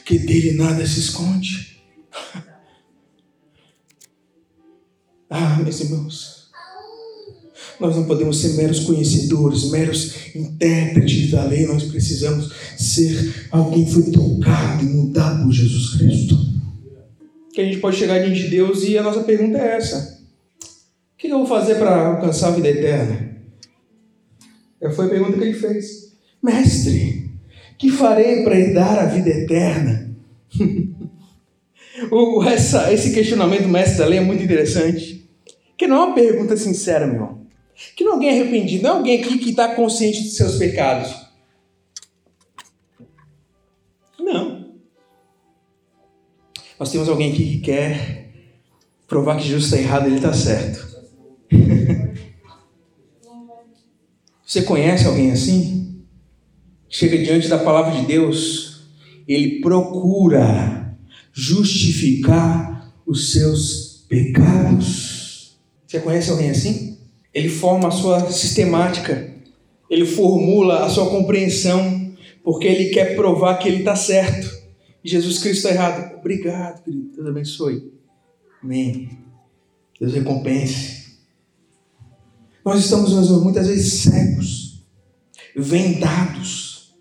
que 0.05 0.19
dele 0.19 0.53
nada 0.53 0.87
se 0.87 1.01
esconde. 1.01 1.71
Ah, 5.33 5.61
meus 5.63 5.79
irmãos, 5.79 6.40
nós 7.81 7.97
não 7.97 8.05
podemos 8.05 8.41
ser 8.41 8.55
meros 8.55 8.81
conhecedores, 8.81 9.71
meros 9.71 10.15
intérpretes 10.35 11.31
da 11.31 11.45
lei, 11.45 11.67
nós 11.67 11.85
precisamos 11.85 12.53
ser 12.77 13.49
alguém 13.51 13.85
que 13.85 13.93
foi 13.93 14.11
tocado 14.11 14.85
e 14.85 14.89
mudado 14.89 15.45
por 15.45 15.53
Jesus 15.53 15.97
Cristo 15.97 16.51
que 17.53 17.61
a 17.61 17.65
gente 17.65 17.79
pode 17.79 17.97
chegar 17.97 18.19
diante 18.19 18.43
de 18.43 18.49
Deus 18.49 18.85
e 18.85 18.97
a 18.97 19.03
nossa 19.03 19.23
pergunta 19.23 19.59
é 19.59 19.77
essa: 19.77 20.19
O 21.15 21.19
que 21.19 21.29
eu 21.29 21.39
vou 21.39 21.47
fazer 21.47 21.77
para 21.77 22.07
alcançar 22.07 22.49
a 22.49 22.53
vida 22.53 22.69
eterna? 22.69 23.37
Essa 24.81 24.97
foi 24.97 25.07
a 25.07 25.11
pergunta 25.11 25.37
que 25.37 25.45
ele 25.45 25.55
fez. 25.55 26.15
Mestre, 26.43 27.31
que 27.77 27.91
farei 27.91 28.43
para 28.43 28.59
herdar 28.59 28.99
a 28.99 29.07
vida 29.07 29.29
eterna? 29.29 30.11
o, 32.11 32.43
essa, 32.45 32.93
esse 32.93 33.13
questionamento 33.13 33.65
do 33.65 33.69
mestre 33.69 33.99
da 33.99 34.07
lei 34.07 34.19
é 34.19 34.23
muito 34.23 34.43
interessante. 34.43 35.29
Que 35.77 35.87
não 35.87 35.97
é 35.97 36.05
uma 36.07 36.15
pergunta 36.15 36.57
sincera, 36.57 37.07
meu 37.07 37.15
irmão. 37.15 37.40
Que 37.97 38.05
não 38.05 38.13
é 38.13 38.15
alguém 38.15 38.31
arrependido, 38.31 38.83
não 38.83 38.91
é 38.91 38.99
alguém 38.99 39.23
aqui 39.23 39.39
que 39.39 39.51
está 39.51 39.75
consciente 39.75 40.23
de 40.23 40.31
seus 40.31 40.57
pecados. 40.57 41.15
Não. 44.19 44.75
Nós 46.79 46.91
temos 46.91 47.09
alguém 47.09 47.33
aqui 47.33 47.45
que 47.45 47.59
quer 47.61 48.31
provar 49.07 49.37
que 49.37 49.47
Jesus 49.47 49.65
está 49.65 49.79
errado 49.79 50.05
e 50.05 50.07
ele 50.09 50.17
está 50.17 50.33
certo. 50.33 50.89
Você 54.45 54.63
conhece 54.63 55.07
alguém 55.07 55.31
assim? 55.31 56.05
Chega 56.89 57.17
diante 57.19 57.49
da 57.49 57.59
palavra 57.59 58.01
de 58.01 58.07
Deus, 58.07 58.83
ele 59.27 59.61
procura 59.61 60.99
justificar 61.33 62.93
os 63.07 63.33
seus 63.33 64.05
pecados. 64.09 65.59
Você 65.87 66.01
conhece 66.01 66.31
alguém 66.31 66.51
assim? 66.51 67.00
Ele 67.33 67.49
forma 67.49 67.89
a 67.89 67.93
sua 67.93 68.31
sistemática, 68.31 69.33
ele 69.89 70.05
formula 70.05 70.85
a 70.85 70.89
sua 70.89 71.09
compreensão, 71.09 72.13
porque 72.43 72.67
ele 72.67 72.91
quer 72.91 73.15
provar 73.17 73.59
que 73.59 73.69
ele 73.69 73.79
está 73.79 73.95
certo. 73.95 74.49
E 75.05 75.09
Jesus 75.09 75.39
Cristo 75.39 75.67
está 75.67 75.71
errado. 75.71 76.19
Obrigado, 76.19 76.83
querido. 76.83 77.11
Deus 77.15 77.29
abençoe. 77.29 77.93
Amém. 78.63 79.11
Deus 79.99 80.13
recompense. 80.15 81.01
Nós 82.65 82.81
estamos 82.81 83.13
muitas 83.43 83.67
vezes 83.67 84.03
cegos, 84.03 84.85
vendados 85.57 86.95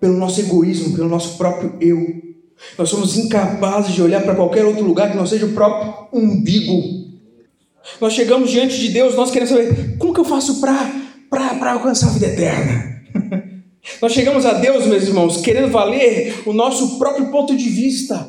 pelo 0.00 0.16
nosso 0.16 0.40
egoísmo, 0.40 0.94
pelo 0.94 1.08
nosso 1.08 1.36
próprio 1.36 1.76
eu. 1.80 2.30
Nós 2.78 2.88
somos 2.88 3.16
incapazes 3.16 3.94
de 3.94 4.02
olhar 4.02 4.22
para 4.22 4.34
qualquer 4.34 4.64
outro 4.64 4.84
lugar 4.84 5.10
que 5.10 5.16
não 5.16 5.26
seja 5.26 5.46
o 5.46 5.52
próprio 5.52 6.08
umbigo. 6.12 6.99
Nós 7.98 8.12
chegamos 8.12 8.50
diante 8.50 8.78
de 8.78 8.88
Deus, 8.88 9.14
nós 9.14 9.30
queremos 9.30 9.50
saber 9.54 9.96
como 9.98 10.12
que 10.12 10.20
eu 10.20 10.24
faço 10.24 10.60
para 10.60 11.72
alcançar 11.72 12.08
a 12.08 12.12
vida 12.12 12.26
eterna. 12.26 13.02
nós 14.02 14.12
chegamos 14.12 14.44
a 14.44 14.54
Deus, 14.54 14.86
meus 14.86 15.04
irmãos, 15.04 15.38
querendo 15.38 15.70
valer 15.70 16.42
o 16.46 16.52
nosso 16.52 16.98
próprio 16.98 17.30
ponto 17.30 17.56
de 17.56 17.68
vista. 17.68 18.28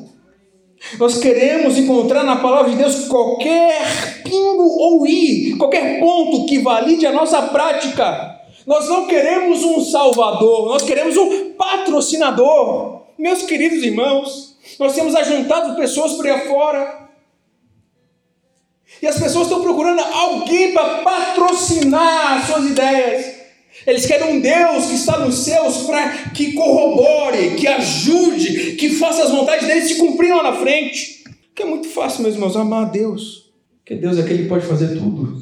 Nós 0.97 1.17
queremos 1.19 1.77
encontrar 1.77 2.23
na 2.23 2.37
palavra 2.37 2.71
de 2.71 2.77
Deus 2.77 3.07
qualquer 3.07 4.23
pingo 4.23 4.63
ou 4.63 5.05
i, 5.05 5.55
qualquer 5.57 5.99
ponto 5.99 6.45
que 6.45 6.59
valide 6.59 7.05
a 7.05 7.13
nossa 7.13 7.41
prática. 7.43 8.39
Nós 8.65 8.87
não 8.87 9.05
queremos 9.07 9.63
um 9.63 9.83
salvador, 9.83 10.67
nós 10.67 10.83
queremos 10.83 11.15
um 11.17 11.51
patrocinador. 11.53 13.01
Meus 13.17 13.43
queridos 13.43 13.83
irmãos, 13.83 14.55
nós 14.79 14.93
temos 14.93 15.15
ajuntado 15.15 15.75
pessoas 15.75 16.13
por 16.13 16.27
aí 16.27 16.47
fora. 16.47 17.00
E 19.01 19.07
as 19.07 19.19
pessoas 19.19 19.47
estão 19.47 19.61
procurando 19.61 19.99
alguém 19.99 20.73
para 20.73 21.01
patrocinar 21.03 22.37
as 22.37 22.47
suas 22.47 22.69
ideias. 22.69 23.41
Eles 23.85 24.05
querem 24.05 24.37
um 24.37 24.41
Deus 24.41 24.85
que 24.85 24.95
está 24.95 25.19
nos 25.19 25.35
céus 25.35 25.77
para 25.83 26.29
que 26.29 26.53
corrobore, 26.53 27.55
que 27.55 27.67
ajude, 27.67 28.73
que 28.73 28.89
faça 28.91 29.23
as 29.23 29.31
vontades 29.31 29.67
deles 29.67 29.87
se 29.87 29.95
cumprirem 29.95 30.35
lá 30.35 30.43
na 30.43 30.53
frente. 30.53 31.23
Que 31.55 31.63
é 31.63 31.65
muito 31.65 31.87
fácil, 31.87 32.21
meus 32.21 32.35
irmãos, 32.35 32.55
amar 32.55 32.85
a 32.85 32.89
Deus. 32.89 33.51
Porque 33.79 33.95
Deus 33.95 34.17
é 34.17 34.21
aquele 34.21 34.43
que 34.43 34.49
pode 34.49 34.65
fazer 34.65 34.97
tudo. 34.97 35.41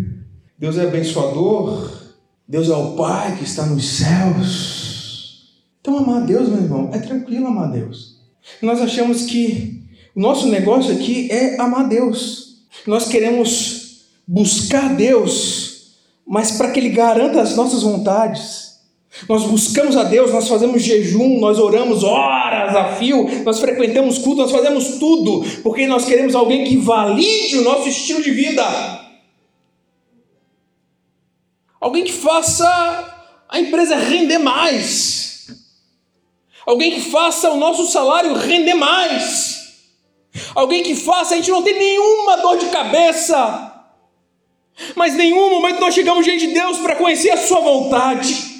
Deus 0.58 0.76
é 0.78 0.82
abençoador. 0.82 2.06
Deus 2.48 2.68
é 2.68 2.74
o 2.74 2.92
Pai 2.92 3.36
que 3.36 3.44
está 3.44 3.66
nos 3.66 3.84
céus. 3.84 5.54
Então, 5.80 5.98
amar 5.98 6.22
a 6.22 6.26
Deus, 6.26 6.48
meu 6.48 6.58
irmão, 6.58 6.90
é 6.92 6.98
tranquilo 6.98 7.46
amar 7.46 7.68
a 7.68 7.72
Deus. 7.72 8.20
Nós 8.62 8.80
achamos 8.80 9.22
que 9.22 9.82
o 10.14 10.20
nosso 10.20 10.48
negócio 10.48 10.92
aqui 10.92 11.30
é 11.30 11.60
amar 11.60 11.84
a 11.84 11.88
Deus. 11.88 12.45
Nós 12.86 13.08
queremos 13.08 14.06
buscar 14.26 14.94
Deus 14.94 15.66
mas 16.26 16.52
para 16.52 16.72
que 16.72 16.80
Ele 16.80 16.88
garanta 16.88 17.40
as 17.40 17.54
nossas 17.54 17.82
vontades. 17.82 18.66
Nós 19.28 19.44
buscamos 19.44 19.96
a 19.96 20.02
Deus, 20.02 20.32
nós 20.32 20.48
fazemos 20.48 20.82
jejum, 20.82 21.38
nós 21.38 21.58
oramos 21.58 22.02
horas 22.02 22.74
a 22.74 22.96
fio, 22.96 23.26
nós 23.44 23.60
frequentamos 23.60 24.18
culto, 24.18 24.42
nós 24.42 24.50
fazemos 24.50 24.98
tudo, 24.98 25.42
porque 25.62 25.86
nós 25.86 26.04
queremos 26.04 26.34
alguém 26.34 26.64
que 26.64 26.76
valide 26.76 27.58
o 27.58 27.62
nosso 27.62 27.88
estilo 27.88 28.22
de 28.22 28.32
vida. 28.32 28.64
Alguém 31.80 32.04
que 32.04 32.12
faça 32.12 33.14
a 33.48 33.60
empresa 33.60 33.96
render 33.96 34.38
mais. 34.38 35.46
Alguém 36.66 36.90
que 36.90 37.00
faça 37.00 37.48
o 37.50 37.56
nosso 37.56 37.86
salário 37.86 38.34
render 38.34 38.74
mais. 38.74 39.55
Alguém 40.54 40.82
que 40.82 40.94
faça 40.94 41.34
a 41.34 41.36
gente 41.36 41.50
não 41.50 41.62
ter 41.62 41.74
nenhuma 41.74 42.36
dor 42.36 42.58
de 42.58 42.66
cabeça 42.66 43.74
mas 44.94 45.14
nenhum 45.14 45.50
momento 45.50 45.80
nós 45.80 45.94
chegamos 45.94 46.24
diante 46.24 46.48
de 46.48 46.54
Deus 46.54 46.78
para 46.78 46.96
conhecer 46.96 47.30
a 47.30 47.36
Sua 47.36 47.60
vontade. 47.60 48.54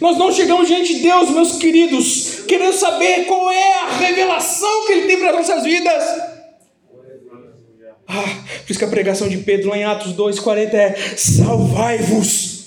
Nós 0.00 0.16
não 0.16 0.32
chegamos 0.32 0.68
diante 0.68 0.94
de 0.94 1.00
Deus, 1.00 1.30
meus 1.30 1.56
queridos, 1.56 2.42
querendo 2.46 2.74
saber 2.74 3.24
qual 3.26 3.50
é 3.50 3.80
a 3.80 3.96
revelação 3.96 4.86
que 4.86 4.92
Ele 4.92 5.06
tem 5.08 5.18
para 5.18 5.30
as 5.30 5.48
nossas 5.48 5.64
vidas. 5.64 6.04
Ah, 8.06 8.22
por 8.64 8.70
isso 8.70 8.78
que 8.78 8.84
a 8.84 8.88
pregação 8.88 9.28
de 9.28 9.38
Pedro 9.38 9.70
lá 9.70 9.78
em 9.78 9.84
Atos 9.84 10.12
2,40 10.12 10.74
é: 10.74 11.16
salvai-vos. 11.16 12.66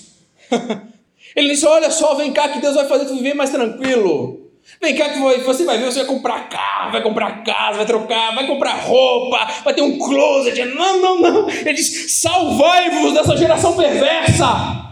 Ele 1.34 1.50
disse: 1.50 1.66
olha 1.66 1.90
só, 1.90 2.14
vem 2.16 2.32
cá 2.32 2.50
que 2.50 2.60
Deus 2.60 2.74
vai 2.74 2.86
fazer 2.86 3.06
tu 3.06 3.14
viver 3.14 3.34
mais 3.34 3.50
tranquilo. 3.50 4.45
Vem 4.80 4.94
cá 4.96 5.10
que 5.10 5.20
você 5.44 5.64
vai 5.64 5.78
ver, 5.78 5.84
você 5.84 6.00
vai 6.00 6.08
comprar 6.08 6.48
carro, 6.48 6.92
vai 6.92 7.02
comprar 7.02 7.44
casa, 7.44 7.78
vai 7.78 7.86
trocar, 7.86 8.34
vai 8.34 8.46
comprar 8.46 8.74
roupa, 8.74 9.62
vai 9.64 9.74
ter 9.74 9.82
um 9.82 9.98
closet. 9.98 10.64
Não, 10.64 11.00
não, 11.00 11.20
não. 11.20 11.48
Ele 11.48 11.72
diz: 11.72 12.12
salvai-vos 12.20 13.14
dessa 13.14 13.36
geração 13.36 13.76
perversa. 13.76 14.84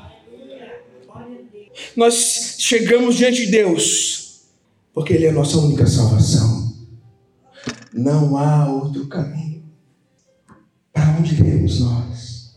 Nós 1.97 2.57
chegamos 2.59 3.17
diante 3.17 3.47
de 3.47 3.51
Deus, 3.51 4.43
porque 4.93 5.13
Ele 5.13 5.27
é 5.27 5.31
a 5.31 5.35
nossa 5.35 5.59
única 5.59 5.87
salvação. 5.87 6.73
Não 7.93 8.37
há 8.37 8.69
outro 8.69 9.07
caminho. 9.07 9.63
Para 10.93 11.17
onde 11.19 11.35
iremos 11.35 11.81
nós? 11.81 12.55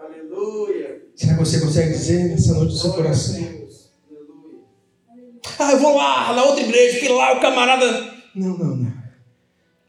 Aleluia. 0.00 1.02
Será 1.14 1.34
que 1.34 1.40
você 1.40 1.60
consegue 1.60 1.92
dizer 1.92 2.28
nessa 2.28 2.54
noite 2.54 2.72
do 2.72 2.78
seu 2.78 2.92
coração? 2.92 3.61
Ah, 5.62 5.70
eu 5.70 5.78
vou 5.78 5.96
lá, 5.96 6.34
na 6.34 6.42
outra 6.42 6.64
igreja, 6.64 6.98
que 6.98 7.08
lá 7.08 7.34
o 7.34 7.40
camarada. 7.40 7.86
Não, 8.34 8.58
não, 8.58 8.76
não. 8.76 8.92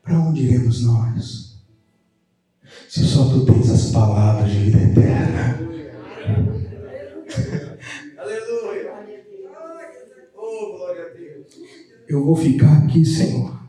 Para 0.04 0.20
onde 0.20 0.44
iremos 0.44 0.84
nós? 0.84 1.58
Se 2.88 3.04
só 3.04 3.26
tu 3.26 3.44
tens 3.44 3.72
as 3.72 3.92
palavras 3.92 4.52
de 4.52 4.58
vida 4.60 4.78
eterna. 4.78 5.60
Aleluia. 8.20 8.94
Oh, 10.38 10.78
glória 10.78 11.06
a 11.06 11.10
Deus. 11.18 11.48
Eu 12.08 12.24
vou 12.24 12.36
ficar 12.36 12.84
aqui, 12.84 13.04
Senhor. 13.04 13.60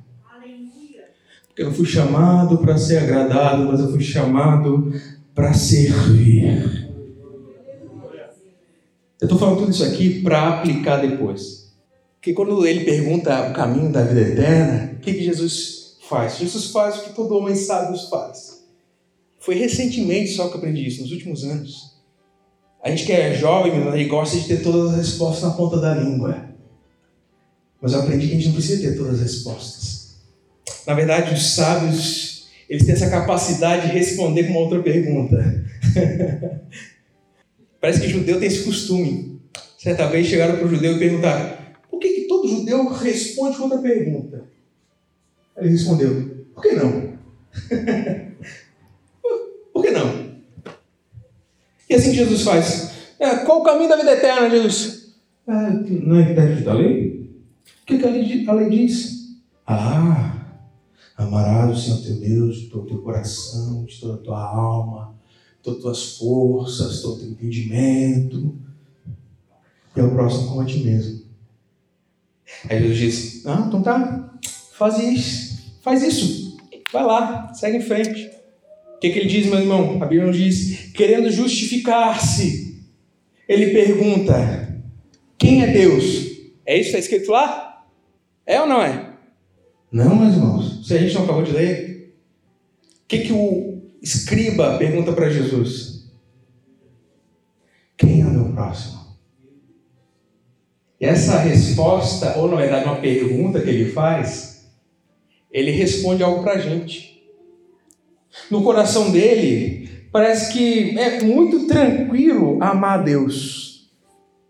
Porque 1.47 1.63
eu 1.63 1.73
fui 1.73 1.87
chamado 1.87 2.59
para 2.59 2.77
ser 2.77 2.99
agradado, 2.99 3.65
mas 3.65 3.81
eu 3.81 3.91
fui 3.91 4.03
chamado 4.03 4.93
para 5.35 5.55
servir. 5.55 6.85
Eu 9.19 9.25
estou 9.25 9.39
falando 9.39 9.61
tudo 9.61 9.71
isso 9.71 9.85
aqui 9.85 10.21
para 10.21 10.51
aplicar 10.51 10.99
depois. 10.99 11.64
Porque 12.25 12.33
quando 12.33 12.67
ele 12.67 12.87
pergunta 12.87 13.51
o 13.51 13.53
caminho 13.53 13.93
da 13.93 14.03
vida 14.03 14.23
eterna, 14.23 14.95
o 14.97 15.01
que, 15.01 15.13
que 15.13 15.25
Jesus 15.25 15.99
faz? 16.09 16.39
Jesus 16.39 16.71
faz 16.71 16.97
o 16.97 17.03
que 17.03 17.13
todo 17.13 17.37
homem 17.37 17.55
sábio 17.55 17.99
faz. 18.09 18.65
Foi 19.39 19.55
recentemente 19.57 20.33
só 20.33 20.49
que 20.49 20.55
eu 20.55 20.57
aprendi 20.57 20.87
isso, 20.87 21.03
nos 21.03 21.13
últimos 21.13 21.45
anos. 21.45 21.99
A 22.83 22.89
gente 22.89 23.05
que 23.05 23.13
é 23.13 23.35
jovem, 23.35 23.75
gente 23.75 24.09
gosta 24.09 24.39
de 24.39 24.49
ter 24.49 24.63
todas 24.63 24.93
as 24.93 24.97
respostas 24.97 25.43
na 25.43 25.51
ponta 25.51 25.79
da 25.79 25.97
língua. 25.97 26.49
Mas 27.79 27.93
eu 27.93 28.01
aprendi 28.01 28.27
que 28.27 28.33
a 28.33 28.37
gente 28.37 28.47
não 28.47 28.55
precisa 28.55 28.81
ter 28.81 28.97
todas 28.97 29.17
as 29.17 29.21
respostas. 29.21 30.15
Na 30.87 30.95
verdade, 30.95 31.35
os 31.35 31.55
sábios, 31.55 32.47
eles 32.71 32.87
têm 32.87 32.95
essa 32.95 33.11
capacidade 33.11 33.89
de 33.89 33.93
responder 33.93 34.45
com 34.45 34.53
uma 34.53 34.61
outra 34.61 34.83
pergunta. 34.83 35.63
Parece 37.83 38.01
que 38.01 38.09
judeu 38.09 38.39
tem 38.39 38.49
esse 38.49 38.65
costume. 38.65 39.43
Certa 39.77 40.07
vez 40.07 40.27
chegaram 40.27 40.57
para 40.57 40.65
o 40.67 40.71
judeu 40.71 40.97
e 40.97 40.99
perguntaram: 40.99 41.54
judeu 42.65 42.89
responde 42.89 43.57
com 43.57 43.65
outra 43.65 43.79
pergunta. 43.79 44.45
Ele 45.57 45.71
respondeu: 45.71 46.47
Por 46.55 46.63
que 46.63 46.73
não? 46.73 47.15
Por 49.73 49.83
que 49.83 49.91
não? 49.91 50.35
E 51.89 51.95
assim 51.95 52.11
que 52.11 52.17
Jesus 52.17 52.43
faz: 52.43 52.91
é, 53.21 53.37
Qual 53.37 53.61
o 53.61 53.65
caminho 53.65 53.89
da 53.89 53.97
vida 53.97 54.13
eterna, 54.13 54.51
Jesus? 54.51 55.15
Ah, 55.47 55.71
não 55.71 56.19
é 56.19 56.33
dentro 56.33 56.65
da 56.65 56.73
lei? 56.73 57.31
O 57.83 57.87
que, 57.87 57.99
que 57.99 58.07
a, 58.07 58.11
lei, 58.11 58.49
a 58.49 58.53
lei 58.53 58.71
diz? 58.71 59.37
Ah, 59.67 60.57
amarás 61.17 61.71
o 61.71 61.81
Senhor 61.81 62.03
teu 62.03 62.17
Deus 62.17 62.57
de 62.57 62.67
todo 62.69 62.85
o 62.85 62.87
teu 62.87 63.03
coração, 63.03 63.85
de 63.85 64.01
toda 64.01 64.15
a 64.15 64.19
tua 64.19 64.43
alma, 64.43 65.15
de 65.59 65.63
todas 65.63 65.79
as 65.79 65.83
tuas 65.83 66.17
forças, 66.17 67.03
todo 67.03 67.17
o 67.17 67.19
teu 67.19 67.29
entendimento. 67.29 68.57
E 69.95 70.01
ao 70.01 70.11
próximo 70.11 70.49
como 70.49 70.63
a 70.63 70.65
ti 70.65 70.83
mesmo. 70.83 71.24
Aí 72.69 72.81
Jesus 72.81 72.99
disse: 72.99 73.47
Não, 73.47 73.67
então 73.67 73.83
tá, 73.83 74.33
faz 74.73 74.99
isso, 74.99 75.77
faz 75.83 76.03
isso, 76.03 76.57
vai 76.93 77.05
lá, 77.05 77.53
segue 77.55 77.79
em 77.79 77.83
frente. 77.83 78.31
O 78.97 78.99
que, 79.01 79.11
que 79.11 79.19
ele 79.19 79.29
diz, 79.29 79.47
meu 79.47 79.59
irmão? 79.59 80.03
A 80.03 80.07
Bíblia 80.07 80.33
diz: 80.33 80.93
querendo 80.93 81.31
justificar-se, 81.31 82.83
ele 83.49 83.73
pergunta: 83.73 84.83
Quem 85.39 85.63
é 85.63 85.67
Deus? 85.67 86.25
É 86.67 86.79
isso 86.79 86.91
que 86.91 86.97
está 86.97 86.99
escrito 86.99 87.31
lá? 87.31 87.85
É 88.47 88.61
ou 88.61 88.67
não 88.67 88.83
é? 88.83 89.15
Não, 89.93 90.17
meus 90.17 90.35
irmãos. 90.35 90.87
Se 90.87 90.95
a 90.95 90.99
gente 90.99 91.15
não 91.15 91.25
acabou 91.25 91.43
de 91.43 91.53
ler, 91.53 92.15
o 92.83 93.07
que, 93.07 93.19
que 93.21 93.33
o 93.33 93.83
escriba 94.03 94.77
pergunta 94.77 95.13
para 95.13 95.31
Jesus? 95.31 96.11
Quem 97.97 98.23
é 98.23 98.27
o 98.27 98.31
meu 98.31 98.53
próximo? 98.53 99.04
Essa 101.05 101.39
resposta, 101.39 102.39
ou 102.39 102.49
na 102.49 102.57
verdade 102.57 102.87
uma 102.87 102.97
pergunta 102.97 103.61
que 103.61 103.69
ele 103.69 103.93
faz, 103.93 104.71
ele 105.53 105.71
responde 105.71 106.23
algo 106.23 106.43
para 106.43 106.55
a 106.55 106.59
gente. 106.59 107.23
No 108.51 108.63
coração 108.63 109.11
dele, 109.11 110.09
parece 110.11 110.53
que 110.53 110.99
é 110.99 111.23
muito 111.23 111.67
tranquilo 111.67 112.57
amar 112.61 113.01
a 113.01 113.03
Deus. 113.03 113.91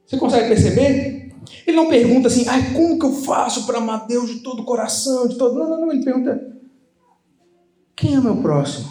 Você 0.06 0.16
consegue 0.16 0.48
perceber? 0.48 1.32
Ele 1.66 1.76
não 1.76 1.88
pergunta 1.88 2.28
assim, 2.28 2.46
ai, 2.46 2.72
como 2.72 2.98
que 2.98 3.04
eu 3.04 3.12
faço 3.12 3.66
para 3.66 3.78
amar 3.78 4.06
Deus 4.06 4.28
de 4.28 4.40
todo 4.40 4.60
o 4.60 4.64
coração, 4.64 5.26
de 5.26 5.36
todo. 5.36 5.58
Não, 5.58 5.68
não, 5.68 5.80
não. 5.80 5.92
Ele 5.92 6.04
pergunta, 6.04 6.56
quem 7.96 8.14
é 8.14 8.20
meu 8.20 8.36
próximo? 8.36 8.88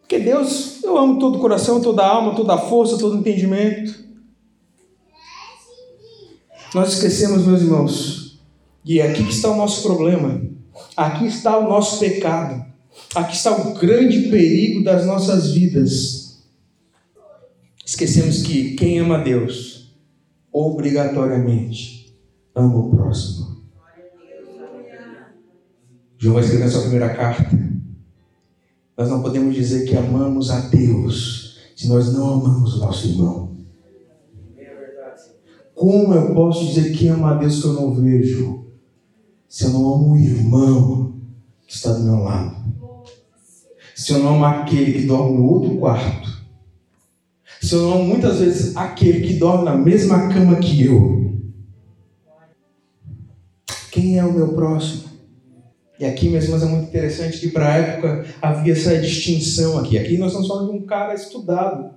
Porque 0.00 0.18
Deus, 0.18 0.82
eu 0.82 0.96
amo 0.96 1.18
todo 1.18 1.36
o 1.36 1.40
coração, 1.40 1.80
toda 1.80 2.02
a 2.02 2.08
alma, 2.08 2.34
toda 2.34 2.54
a 2.54 2.58
força, 2.58 2.96
todo 2.96 3.16
o 3.16 3.18
entendimento. 3.18 4.06
Nós 6.76 6.92
esquecemos, 6.92 7.46
meus 7.46 7.62
irmãos, 7.62 8.38
e 8.84 9.00
aqui 9.00 9.22
está 9.30 9.50
o 9.50 9.56
nosso 9.56 9.82
problema, 9.82 10.42
aqui 10.94 11.26
está 11.26 11.56
o 11.56 11.66
nosso 11.70 11.98
pecado, 11.98 12.66
aqui 13.14 13.34
está 13.34 13.50
o 13.50 13.72
grande 13.72 14.28
perigo 14.28 14.84
das 14.84 15.06
nossas 15.06 15.52
vidas. 15.52 16.44
Esquecemos 17.82 18.42
que 18.42 18.74
quem 18.74 18.98
ama 18.98 19.20
Deus, 19.20 19.96
obrigatoriamente, 20.52 22.14
ama 22.54 22.76
o 22.76 22.90
próximo. 22.90 23.62
João 26.18 26.34
vai 26.34 26.44
escrever 26.44 26.66
na 26.66 26.70
sua 26.70 26.82
primeira 26.82 27.08
carta. 27.14 27.58
Nós 28.98 29.08
não 29.08 29.22
podemos 29.22 29.54
dizer 29.54 29.88
que 29.88 29.96
amamos 29.96 30.50
a 30.50 30.60
Deus 30.60 31.58
se 31.74 31.88
nós 31.88 32.12
não 32.12 32.34
amamos 32.34 32.74
o 32.74 32.80
nosso 32.80 33.08
irmão. 33.08 33.55
Como 35.76 36.14
eu 36.14 36.34
posso 36.34 36.64
dizer 36.64 36.90
que 36.92 37.06
amo 37.06 37.26
a 37.26 37.34
Deus 37.34 37.60
que 37.60 37.68
eu 37.68 37.74
não 37.74 37.92
vejo 37.92 38.64
se 39.46 39.64
eu 39.64 39.70
não 39.70 39.92
amo 39.92 40.12
o 40.14 40.18
irmão 40.18 41.20
que 41.66 41.74
está 41.74 41.92
do 41.92 42.02
meu 42.02 42.16
lado? 42.16 42.56
Se 43.94 44.12
eu 44.12 44.20
não 44.20 44.36
amo 44.36 44.46
aquele 44.46 44.94
que 44.94 45.06
dorme 45.06 45.36
no 45.36 45.44
outro 45.44 45.76
quarto? 45.76 46.34
Se 47.60 47.74
eu 47.74 47.82
não 47.82 47.92
amo 47.92 48.04
muitas 48.04 48.38
vezes 48.38 48.74
aquele 48.74 49.26
que 49.26 49.34
dorme 49.34 49.66
na 49.66 49.76
mesma 49.76 50.28
cama 50.28 50.56
que 50.56 50.86
eu? 50.86 51.30
Quem 53.92 54.18
é 54.18 54.24
o 54.24 54.32
meu 54.32 54.54
próximo? 54.54 55.10
E 56.00 56.06
aqui, 56.06 56.30
meus 56.30 56.44
irmãos, 56.44 56.62
é 56.62 56.66
muito 56.66 56.88
interessante 56.88 57.38
que 57.38 57.48
para 57.48 57.72
a 57.72 57.76
época 57.76 58.24
havia 58.40 58.72
essa 58.72 58.98
distinção 58.98 59.78
aqui. 59.78 59.98
Aqui 59.98 60.16
nós 60.16 60.28
estamos 60.28 60.48
falando 60.48 60.72
de 60.72 60.78
um 60.78 60.86
cara 60.86 61.14
estudado, 61.14 61.90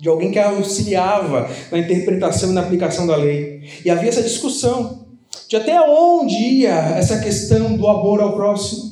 de 0.00 0.08
alguém 0.08 0.30
que 0.30 0.38
auxiliava 0.38 1.50
na 1.70 1.78
interpretação 1.78 2.50
e 2.50 2.52
na 2.54 2.62
aplicação 2.62 3.06
da 3.06 3.16
lei. 3.16 3.62
E 3.84 3.90
havia 3.90 4.08
essa 4.08 4.22
discussão 4.22 5.06
de 5.48 5.56
até 5.56 5.80
onde 5.80 6.34
ia 6.34 6.74
essa 6.96 7.20
questão 7.20 7.76
do 7.76 7.86
amor 7.86 8.20
ao 8.20 8.34
próximo. 8.34 8.90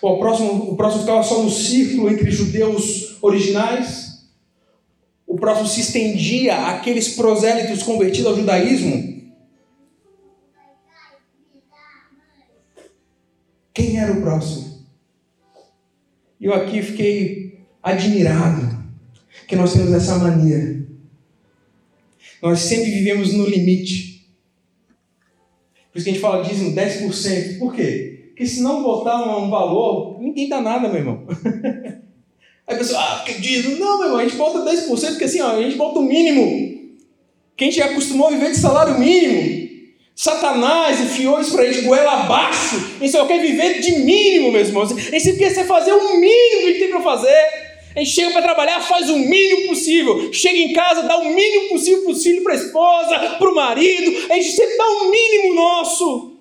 O 0.00 0.18
próximo, 0.18 0.72
o 0.72 0.76
próximo 0.76 1.02
ficava 1.02 1.22
só 1.22 1.42
no 1.42 1.50
círculo 1.50 2.10
entre 2.10 2.30
judeus 2.30 3.18
originais. 3.22 4.24
O 5.26 5.36
próximo 5.36 5.66
se 5.66 5.80
estendia 5.80 6.68
àqueles 6.68 7.14
prosélitos 7.14 7.82
convertidos 7.82 8.26
ao 8.26 8.36
judaísmo 8.36 9.14
Quem 13.74 13.98
era 13.98 14.12
o 14.12 14.22
próximo? 14.22 14.86
Eu 16.40 16.54
aqui 16.54 16.80
fiquei 16.80 17.66
admirado 17.82 18.73
que 19.46 19.56
nós 19.56 19.72
temos 19.72 19.92
essa 19.92 20.16
mania. 20.16 20.86
Nós 22.42 22.60
sempre 22.60 22.90
vivemos 22.90 23.32
no 23.32 23.46
limite. 23.46 24.26
Por 25.90 25.98
isso 25.98 26.04
que 26.04 26.10
a 26.10 26.12
gente 26.12 26.20
fala 26.20 26.42
dízimo 26.44 26.74
10%. 26.74 27.58
Por 27.58 27.74
quê? 27.74 28.28
Porque 28.28 28.46
se 28.46 28.60
não 28.60 28.82
botar 28.82 29.22
um 29.38 29.48
valor, 29.48 30.20
ninguém 30.20 30.48
dá 30.48 30.60
nada, 30.60 30.88
meu 30.88 30.98
irmão. 30.98 31.26
Aí 32.66 32.74
a 32.74 32.78
pessoa, 32.78 33.00
ah, 33.00 33.22
que 33.24 33.34
dízimo? 33.40 33.76
Não, 33.76 33.98
meu 33.98 34.06
irmão, 34.06 34.20
a 34.20 34.24
gente 34.24 34.36
bota 34.36 34.58
10% 34.60 34.86
porque 35.10 35.24
assim, 35.24 35.40
ó, 35.40 35.56
a 35.56 35.62
gente 35.62 35.76
bota 35.76 35.98
o 35.98 36.02
mínimo. 36.02 36.92
Quem 37.56 37.70
já 37.70 37.86
acostumou 37.86 38.28
a 38.28 38.30
viver 38.30 38.50
de 38.50 38.58
salário 38.58 38.98
mínimo, 38.98 39.64
Satanás 40.14 41.00
enfiou 41.00 41.40
isso 41.40 41.52
para 41.52 41.62
a 41.62 41.72
gente 41.72 41.86
goela 41.86 42.24
abaixo. 42.24 42.76
A 42.96 43.04
gente 43.04 43.10
só 43.12 43.26
quer 43.26 43.40
viver 43.40 43.80
de 43.80 43.98
mínimo, 43.98 44.52
meus 44.52 44.68
irmãos. 44.68 44.92
A 44.92 45.18
gente 45.18 45.36
quer 45.36 45.52
fazer 45.66 45.92
o 45.92 46.20
mínimo 46.20 46.66
que 46.66 46.78
tem 46.78 46.90
para 46.90 47.02
fazer. 47.02 47.63
A 47.94 48.00
gente 48.00 48.10
chega 48.10 48.32
para 48.32 48.42
trabalhar, 48.42 48.80
faz 48.80 49.08
o 49.08 49.16
mínimo 49.16 49.68
possível. 49.68 50.32
Chega 50.32 50.58
em 50.58 50.72
casa, 50.72 51.02
dá 51.02 51.16
o 51.18 51.32
mínimo 51.32 51.68
possível 51.68 52.02
para 52.02 52.12
os 52.12 52.22
filhos, 52.22 52.42
para 52.42 52.52
a 52.52 52.56
esposa, 52.56 53.18
para 53.38 53.50
o 53.50 53.54
marido. 53.54 54.32
A 54.32 54.34
gente 54.34 54.52
sempre 54.52 54.76
dá 54.76 54.84
o 54.84 55.10
mínimo 55.10 55.54
nosso. 55.54 56.32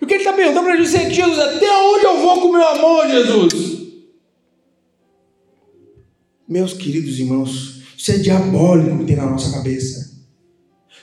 E 0.00 0.04
o 0.04 0.06
que 0.06 0.14
ele 0.14 0.22
está 0.22 0.32
perguntando 0.32 0.64
para 0.64 0.76
Jesus 0.76 0.94
é 0.94 1.10
Jesus, 1.10 1.38
até 1.38 1.70
onde 1.82 2.04
eu 2.04 2.18
vou 2.18 2.40
com 2.40 2.48
o 2.48 2.52
meu 2.52 2.66
amor, 2.66 3.08
Jesus? 3.08 3.78
Meus 6.48 6.72
queridos 6.72 7.18
irmãos, 7.18 7.82
isso 7.96 8.12
é 8.12 8.18
diabólico 8.18 8.98
que 8.98 9.04
tem 9.04 9.16
na 9.16 9.26
nossa 9.26 9.52
cabeça. 9.52 10.16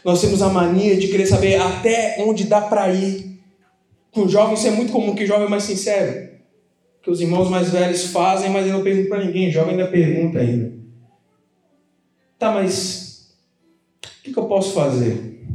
Nós 0.03 0.21
temos 0.21 0.41
a 0.41 0.49
mania 0.49 0.95
de 0.97 1.07
querer 1.07 1.27
saber 1.27 1.61
até 1.61 2.17
onde 2.19 2.45
dá 2.45 2.61
para 2.61 2.91
ir. 2.93 3.39
Com 4.11 4.27
jovens 4.27 4.59
isso 4.59 4.67
é 4.67 4.71
muito 4.71 4.91
comum, 4.91 5.13
que 5.13 5.25
jovem 5.25 5.45
é 5.45 5.49
mais 5.49 5.63
sincero. 5.63 6.34
Que 7.05 7.11
os 7.11 7.21
irmãos 7.21 7.51
mais 7.51 7.69
velhos 7.69 8.05
fazem, 8.05 8.49
mas 8.49 8.65
eu 8.65 8.73
não 8.73 8.83
pergunto 8.83 9.09
para 9.09 9.23
ninguém. 9.23 9.51
Jovem 9.51 9.73
ainda 9.75 9.87
pergunta 9.87 10.39
ainda. 10.39 10.73
Tá, 12.39 12.51
mas 12.51 13.31
o 14.03 14.23
que, 14.23 14.33
que 14.33 14.39
eu 14.39 14.47
posso 14.47 14.73
fazer? 14.73 15.45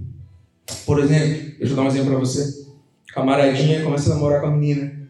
Por 0.87 1.01
exemplo, 1.01 1.57
deixa 1.59 1.73
eu 1.73 1.77
dar 1.77 1.83
um 1.83 1.89
exemplo 1.89 2.11
para 2.11 2.21
você. 2.21 2.69
Camaradinha 3.09 3.83
começa 3.83 4.13
a 4.13 4.15
namorar 4.15 4.41
com 4.41 4.47
a 4.47 4.51
menina. 4.53 5.09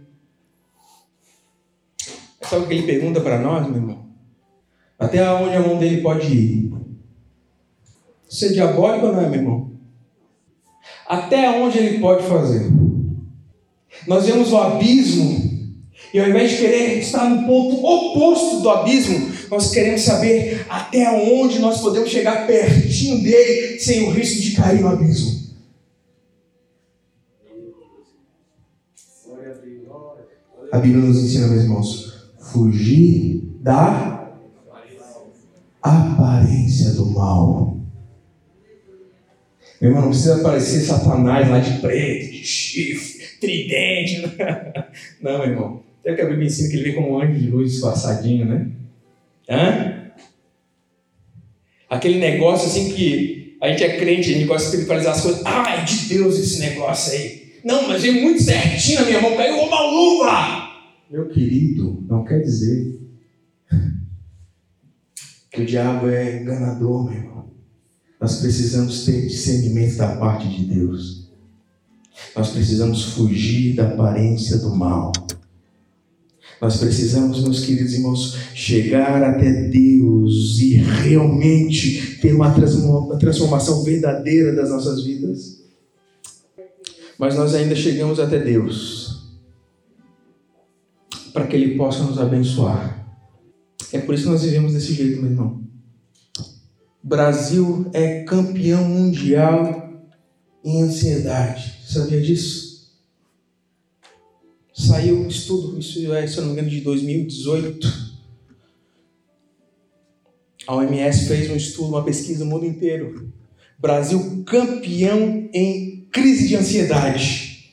Sabe 2.40 2.64
o 2.64 2.68
que 2.68 2.72
ele 2.72 2.86
pergunta 2.86 3.20
para 3.20 3.38
nós, 3.38 3.66
meu 3.66 3.76
irmão? 3.76 4.06
Até 4.98 5.30
onde 5.30 5.56
a 5.56 5.60
mão 5.60 5.78
dele 5.78 6.00
pode 6.00 6.26
ir? 6.26 6.72
Isso 8.30 8.46
é 8.46 8.48
diabólico 8.48 9.08
ou 9.08 9.12
não 9.12 9.20
é, 9.20 9.28
meu 9.28 9.40
irmão? 9.40 9.72
Até 11.06 11.50
onde 11.50 11.76
ele 11.76 11.98
pode 11.98 12.26
fazer? 12.26 12.72
Nós 14.06 14.24
vemos 14.24 14.50
o 14.50 14.56
abismo 14.56 15.39
e 16.12 16.18
ao 16.18 16.28
invés 16.28 16.50
de 16.50 16.56
querer 16.58 16.98
estar 16.98 17.28
no 17.28 17.46
ponto 17.46 17.84
oposto 17.84 18.60
do 18.60 18.70
abismo, 18.70 19.30
nós 19.50 19.70
queremos 19.70 20.02
saber 20.02 20.66
até 20.68 21.10
onde 21.10 21.58
nós 21.58 21.80
podemos 21.80 22.10
chegar 22.10 22.46
pertinho 22.46 23.22
dele 23.22 23.78
sem 23.78 24.08
o 24.08 24.10
risco 24.10 24.40
de 24.40 24.52
cair 24.52 24.80
no 24.80 24.88
abismo. 24.88 25.40
A 30.72 30.78
Bíblia 30.78 31.04
nos 31.04 31.18
ensina, 31.18 31.48
meus 31.48 31.62
irmãos, 31.64 32.30
fugir 32.52 33.42
da 33.60 34.36
aparência 35.82 36.90
do 36.90 37.06
mal. 37.06 37.76
Meu 39.80 39.90
irmão, 39.90 40.02
não 40.02 40.10
precisa 40.10 40.42
parecer 40.42 40.80
Satanás 40.80 41.48
lá 41.48 41.58
de 41.58 41.80
preto, 41.80 42.30
de 42.30 42.44
chifre, 42.44 43.26
tridente. 43.40 44.22
Não, 45.22 45.38
meu 45.38 45.48
irmão. 45.48 45.89
Até 46.00 46.14
que 46.14 46.22
a 46.22 46.26
Bíblia 46.26 46.46
ensina 46.46 46.68
que 46.68 46.76
ele 46.76 46.84
vem 46.84 46.94
como 46.94 47.12
um 47.12 47.20
anjo 47.20 47.38
de 47.38 47.48
luz 47.48 47.72
disfarçadinho, 47.72 48.46
né? 48.46 48.70
Hã? 49.48 50.12
Aquele 51.88 52.18
negócio 52.18 52.68
assim 52.68 52.92
que 52.92 53.56
a 53.60 53.68
gente 53.68 53.84
é 53.84 53.98
crente, 53.98 54.30
a 54.30 54.32
gente 54.32 54.46
gosta 54.46 54.62
de 54.62 54.68
espiritualizar 54.68 55.14
as 55.14 55.20
coisas. 55.20 55.42
Ai, 55.44 55.84
de 55.84 56.08
Deus 56.08 56.38
esse 56.38 56.60
negócio 56.60 57.12
aí. 57.12 57.52
Não, 57.64 57.88
mas 57.88 58.02
veio 58.02 58.22
muito 58.22 58.42
certinho 58.42 59.00
na 59.00 59.06
minha 59.06 59.20
mão, 59.20 59.36
caiu 59.36 59.56
uma 59.56 59.82
luva. 59.82 60.70
Meu 61.10 61.28
querido, 61.28 62.02
não 62.08 62.24
quer 62.24 62.40
dizer 62.40 62.98
que 65.52 65.62
o 65.62 65.66
diabo 65.66 66.08
é 66.08 66.40
enganador, 66.40 67.10
meu 67.10 67.20
irmão. 67.20 67.50
Nós 68.20 68.40
precisamos 68.40 69.04
ter 69.04 69.26
discernimento 69.26 69.96
da 69.96 70.16
parte 70.16 70.48
de 70.48 70.64
Deus. 70.64 71.30
Nós 72.36 72.50
precisamos 72.50 73.14
fugir 73.14 73.74
da 73.74 73.88
aparência 73.88 74.58
do 74.58 74.74
mal. 74.74 75.12
Nós 76.60 76.76
precisamos, 76.76 77.42
meus 77.42 77.64
queridos 77.64 77.94
irmãos, 77.94 78.36
chegar 78.54 79.22
até 79.22 79.50
Deus 79.68 80.58
e 80.58 80.74
realmente 80.74 82.18
ter 82.20 82.34
uma 82.34 82.52
transformação 83.18 83.82
verdadeira 83.82 84.54
das 84.54 84.68
nossas 84.68 85.02
vidas. 85.02 85.60
Mas 87.18 87.34
nós 87.34 87.54
ainda 87.54 87.74
chegamos 87.74 88.20
até 88.20 88.38
Deus 88.38 89.30
para 91.32 91.46
que 91.46 91.56
Ele 91.56 91.76
possa 91.76 92.02
nos 92.02 92.18
abençoar. 92.18 93.06
É 93.92 93.98
por 93.98 94.14
isso 94.14 94.24
que 94.24 94.30
nós 94.30 94.42
vivemos 94.42 94.74
desse 94.74 94.92
jeito, 94.92 95.20
meu 95.20 95.30
irmão. 95.30 95.60
Brasil 97.02 97.88
é 97.94 98.22
campeão 98.24 98.84
mundial 98.84 100.04
em 100.62 100.82
ansiedade. 100.82 101.78
Sabia 101.86 102.20
disso? 102.20 102.69
Saiu 104.72 105.18
um 105.18 105.28
estudo, 105.28 105.78
isso 105.78 106.12
é, 106.12 106.26
se 106.26 106.38
eu 106.38 106.42
não 106.42 106.50
me 106.50 106.54
engano, 106.54 106.70
de 106.70 106.80
2018. 106.80 108.10
A 110.66 110.76
OMS 110.76 111.26
fez 111.26 111.50
um 111.50 111.56
estudo, 111.56 111.88
uma 111.88 112.04
pesquisa 112.04 112.44
no 112.44 112.50
mundo 112.50 112.66
inteiro. 112.66 113.32
Brasil 113.78 114.44
campeão 114.46 115.48
em 115.52 116.06
crise 116.12 116.48
de 116.48 116.56
ansiedade. 116.56 117.72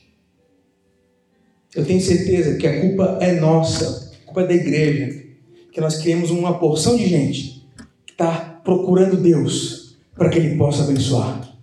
Eu 1.76 1.86
tenho 1.86 2.02
certeza 2.02 2.58
que 2.58 2.66
a 2.66 2.82
culpa 2.82 3.20
é 3.22 3.40
nossa, 3.40 4.12
a 4.22 4.26
culpa 4.26 4.42
é 4.42 4.48
da 4.48 4.54
igreja, 4.54 5.24
que 5.72 5.82
nós 5.82 5.98
criamos 5.98 6.32
uma 6.32 6.58
porção 6.58 6.98
de 6.98 7.08
gente 7.08 7.68
que 8.06 8.14
está 8.14 8.62
procurando 8.64 9.18
Deus 9.18 9.98
para 10.16 10.30
que 10.30 10.40
Ele 10.40 10.58
possa 10.58 10.84
abençoar. 10.84 11.56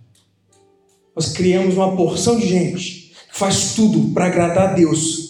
Nós 1.15 1.33
criamos 1.33 1.75
uma 1.75 1.95
porção 1.95 2.39
de 2.39 2.47
gente 2.47 3.13
que 3.31 3.37
faz 3.37 3.73
tudo 3.73 4.13
para 4.13 4.27
agradar 4.27 4.69
a 4.69 4.73
Deus, 4.73 5.24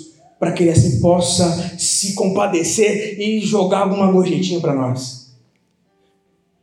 para 0.45 0.51
que 0.51 0.61
Ele 0.61 0.69
assim 0.69 1.01
possa 1.01 1.75
se 1.75 2.13
compadecer 2.13 3.19
e 3.19 3.39
jogar 3.39 3.79
alguma 3.79 4.11
gorjetinha 4.11 4.59
para 4.59 4.75
nós. 4.75 5.33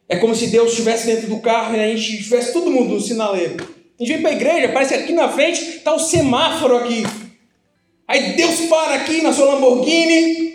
É 0.09 0.19
como 0.19 0.37
se 0.37 0.47
Deus 0.47 0.71
estivesse 0.71 1.09
dentro 1.09 1.27
do 1.27 1.41
carro 1.41 1.75
e 1.75 1.81
a 1.81 1.89
gente 1.89 2.19
estivesse 2.19 2.53
todo 2.53 2.71
mundo 2.71 2.95
no 2.95 3.01
sinaleiro. 3.01 3.57
A 3.99 4.05
gente 4.05 4.13
vem 4.13 4.23
para 4.23 4.31
a 4.31 4.35
igreja, 4.35 4.69
parece 4.69 4.95
que 4.95 5.01
aqui 5.01 5.13
na 5.13 5.29
frente 5.29 5.63
está 5.79 5.93
o 5.93 5.99
semáforo 5.99 6.77
aqui. 6.77 7.03
Aí 8.07 8.37
Deus 8.37 8.61
para 8.69 8.95
aqui 8.95 9.21
na 9.21 9.33
sua 9.33 9.47
Lamborghini 9.47 10.53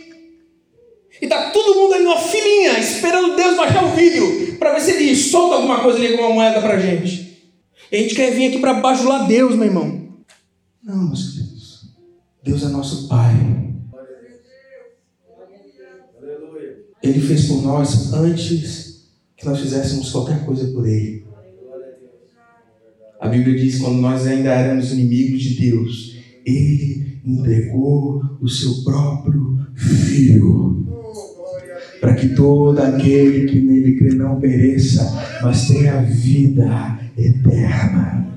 e 1.22 1.26
está 1.26 1.50
todo 1.50 1.76
mundo 1.76 1.96
ali 1.96 2.06
numa 2.06 2.18
filinha, 2.18 2.80
esperando 2.80 3.36
Deus 3.36 3.58
baixar 3.58 3.84
o 3.84 3.90
vidro 3.90 4.56
para 4.58 4.72
ver 4.72 4.80
se 4.80 4.92
ele 4.92 5.14
solta 5.18 5.56
alguma 5.56 5.82
coisa 5.82 5.98
ali, 5.98 6.14
alguma 6.14 6.30
moeda 6.30 6.62
para 6.62 6.80
gente. 6.80 7.46
E 7.92 7.98
a 7.98 8.00
gente 8.00 8.16
quer 8.16 8.32
vir 8.32 8.48
aqui 8.48 8.60
para 8.60 8.76
bajular 8.76 9.28
Deus, 9.28 9.54
meu 9.54 9.66
irmão. 9.66 10.14
Não, 10.82 11.08
meus 11.08 11.34
queridos. 11.34 11.57
Deus 12.48 12.64
é 12.64 12.70
nosso 12.70 13.10
Pai. 13.10 13.36
Ele 17.04 17.20
fez 17.20 17.48
por 17.48 17.62
nós 17.62 18.14
antes 18.14 19.10
que 19.36 19.46
nós 19.46 19.60
fizéssemos 19.60 20.10
qualquer 20.12 20.46
coisa 20.46 20.66
por 20.72 20.88
Ele. 20.88 21.26
A 23.20 23.28
Bíblia 23.28 23.60
diz 23.60 23.76
que 23.76 23.84
quando 23.84 24.00
nós 24.00 24.26
ainda 24.26 24.50
éramos 24.50 24.94
inimigos 24.94 25.42
de 25.42 25.70
Deus, 25.70 26.18
Ele 26.46 27.20
entregou 27.26 28.24
o 28.40 28.48
seu 28.48 28.84
próprio 28.86 29.68
Filho 29.76 30.88
para 32.00 32.14
que 32.14 32.30
todo 32.30 32.80
aquele 32.80 33.48
que 33.48 33.60
nele 33.60 33.98
crê 33.98 34.16
não 34.16 34.40
pereça, 34.40 35.04
mas 35.42 35.68
tenha 35.68 36.02
vida 36.02 36.98
eterna. 37.18 38.37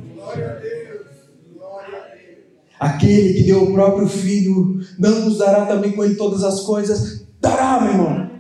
Aquele 2.81 3.35
que 3.35 3.43
deu 3.43 3.62
o 3.62 3.74
próprio 3.74 4.09
Filho, 4.09 4.81
não 4.99 5.20
nos 5.20 5.37
dará 5.37 5.66
também 5.66 5.93
com 5.93 6.03
ele 6.03 6.14
todas 6.14 6.43
as 6.43 6.61
coisas? 6.61 7.26
Dará, 7.39 7.78
meu 7.78 7.93
irmão. 7.93 8.31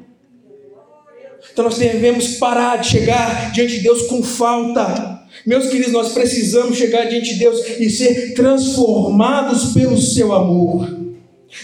Então 1.52 1.66
nós 1.66 1.76
devemos 1.76 2.38
parar 2.38 2.76
de 2.76 2.88
chegar 2.88 3.52
diante 3.52 3.76
de 3.76 3.82
Deus 3.82 4.06
com 4.06 4.22
falta. 4.22 5.20
Meus 5.46 5.68
queridos, 5.68 5.92
nós 5.92 6.12
precisamos 6.12 6.78
chegar 6.78 7.04
diante 7.04 7.34
de 7.34 7.38
Deus 7.38 7.60
e 7.78 7.90
ser 7.90 8.32
transformados 8.32 9.74
pelo 9.74 9.98
seu 9.98 10.32
amor. 10.32 10.88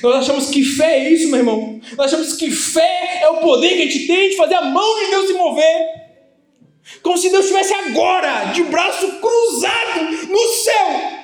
Nós 0.03 0.17
achamos 0.17 0.51
que 0.51 0.63
fé 0.63 0.99
é 0.99 1.11
isso, 1.11 1.29
meu 1.29 1.39
irmão. 1.39 1.81
Nós 1.97 2.13
achamos 2.13 2.35
que 2.35 2.51
fé 2.51 3.21
é 3.23 3.29
o 3.31 3.41
poder 3.41 3.69
que 3.71 3.83
a 3.83 3.87
gente 3.87 4.07
tem 4.07 4.31
de 4.31 4.37
fazer 4.37 4.55
a 4.55 4.67
mão 4.67 5.05
de 5.05 5.11
Deus 5.11 5.27
se 5.29 5.33
mover. 5.33 5.87
Como 7.03 7.17
se 7.17 7.31
Deus 7.31 7.47
estivesse 7.47 7.73
agora, 7.73 8.53
de 8.53 8.65
braço 8.65 9.07
cruzado 9.19 10.29
no 10.29 10.49
céu. 10.49 11.16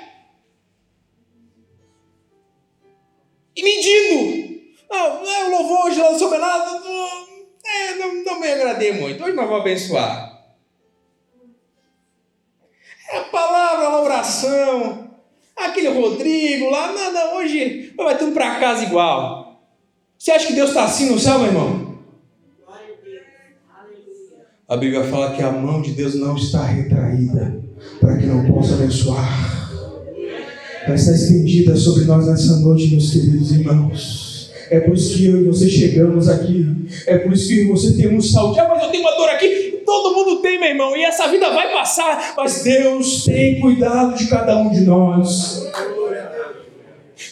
E 3.55 3.63
medindo. 3.63 4.63
Não, 4.91 5.25
não 5.25 5.31
é 5.31 5.45
o 5.45 5.51
louvor 5.51 5.87
hoje 5.87 6.01
lá 6.01 6.39
nada. 6.39 6.81
Não, 6.81 7.09
é, 7.65 7.95
não, 7.97 8.25
não 8.25 8.41
me 8.41 8.51
agradei 8.51 8.93
muito. 8.93 9.23
Hoje 9.23 9.35
nós 9.35 9.47
vamos 9.47 9.61
abençoar. 9.61 10.33
É 13.11 13.19
a 13.19 13.25
palavra, 13.25 13.87
a 13.87 14.03
oração. 14.03 15.11
Aquele 15.57 15.89
Rodrigo 15.89 16.71
lá, 16.71 16.93
nada, 16.93 17.35
hoje 17.35 17.93
vai 17.97 18.17
tudo 18.19 18.33
para 18.33 18.59
casa 18.59 18.85
igual. 18.85 19.63
Você 20.19 20.31
acha 20.33 20.47
que 20.47 20.55
Deus 20.55 20.71
está 20.71 20.85
assim 20.85 21.11
no 21.11 21.19
céu, 21.19 21.39
meu 21.39 21.49
irmão? 21.49 21.99
A 24.69 24.77
Bíblia 24.77 25.05
fala 25.05 25.35
que 25.35 25.43
a 25.43 25.53
mão 25.53 25.83
de 25.83 25.93
Deus 25.93 26.15
não 26.15 26.35
está 26.37 26.63
retraída 26.63 27.63
para 28.01 28.17
que 28.17 28.25
não 28.25 28.47
possa 28.47 28.75
abençoar. 28.75 29.62
Ela 30.85 30.95
está 30.95 31.13
estendida 31.13 31.77
sobre 31.77 32.05
nós 32.05 32.27
nessa 32.27 32.57
noite, 32.57 32.91
meus 32.91 33.11
queridos 33.11 33.53
irmãos. 33.53 34.51
É 34.71 34.81
por 34.81 34.95
isso 34.95 35.17
que 35.17 35.27
eu 35.27 35.43
e 35.43 35.45
você 35.45 35.69
chegamos 35.69 36.29
aqui. 36.29 36.67
É 37.07 37.19
por 37.19 37.33
isso 37.33 37.47
que 37.47 37.61
eu 37.61 37.65
e 37.65 37.69
você 37.69 37.93
temos 37.93 38.33
saúde. 38.33 38.59
Ah, 38.59 38.69
mas 38.69 38.83
eu 38.83 38.91
tenho 38.91 39.03
uma 39.03 39.17
dor 39.17 39.29
aqui. 39.29 39.83
Todo 39.85 40.15
mundo 40.15 40.41
tem, 40.41 40.59
meu 40.59 40.71
irmão. 40.71 40.97
E 40.97 41.05
essa 41.05 41.29
vida 41.29 41.51
vai 41.51 41.73
passar. 41.73 42.35
Mas 42.37 42.63
Deus 42.63 43.25
tem 43.25 43.61
cuidado 43.61 44.17
de 44.17 44.27
cada 44.29 44.57
um 44.57 44.71
de 44.71 44.81
nós. 44.81 45.71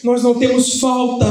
Nós 0.03 0.23
não 0.23 0.35
temos 0.35 0.79
falta. 0.79 1.25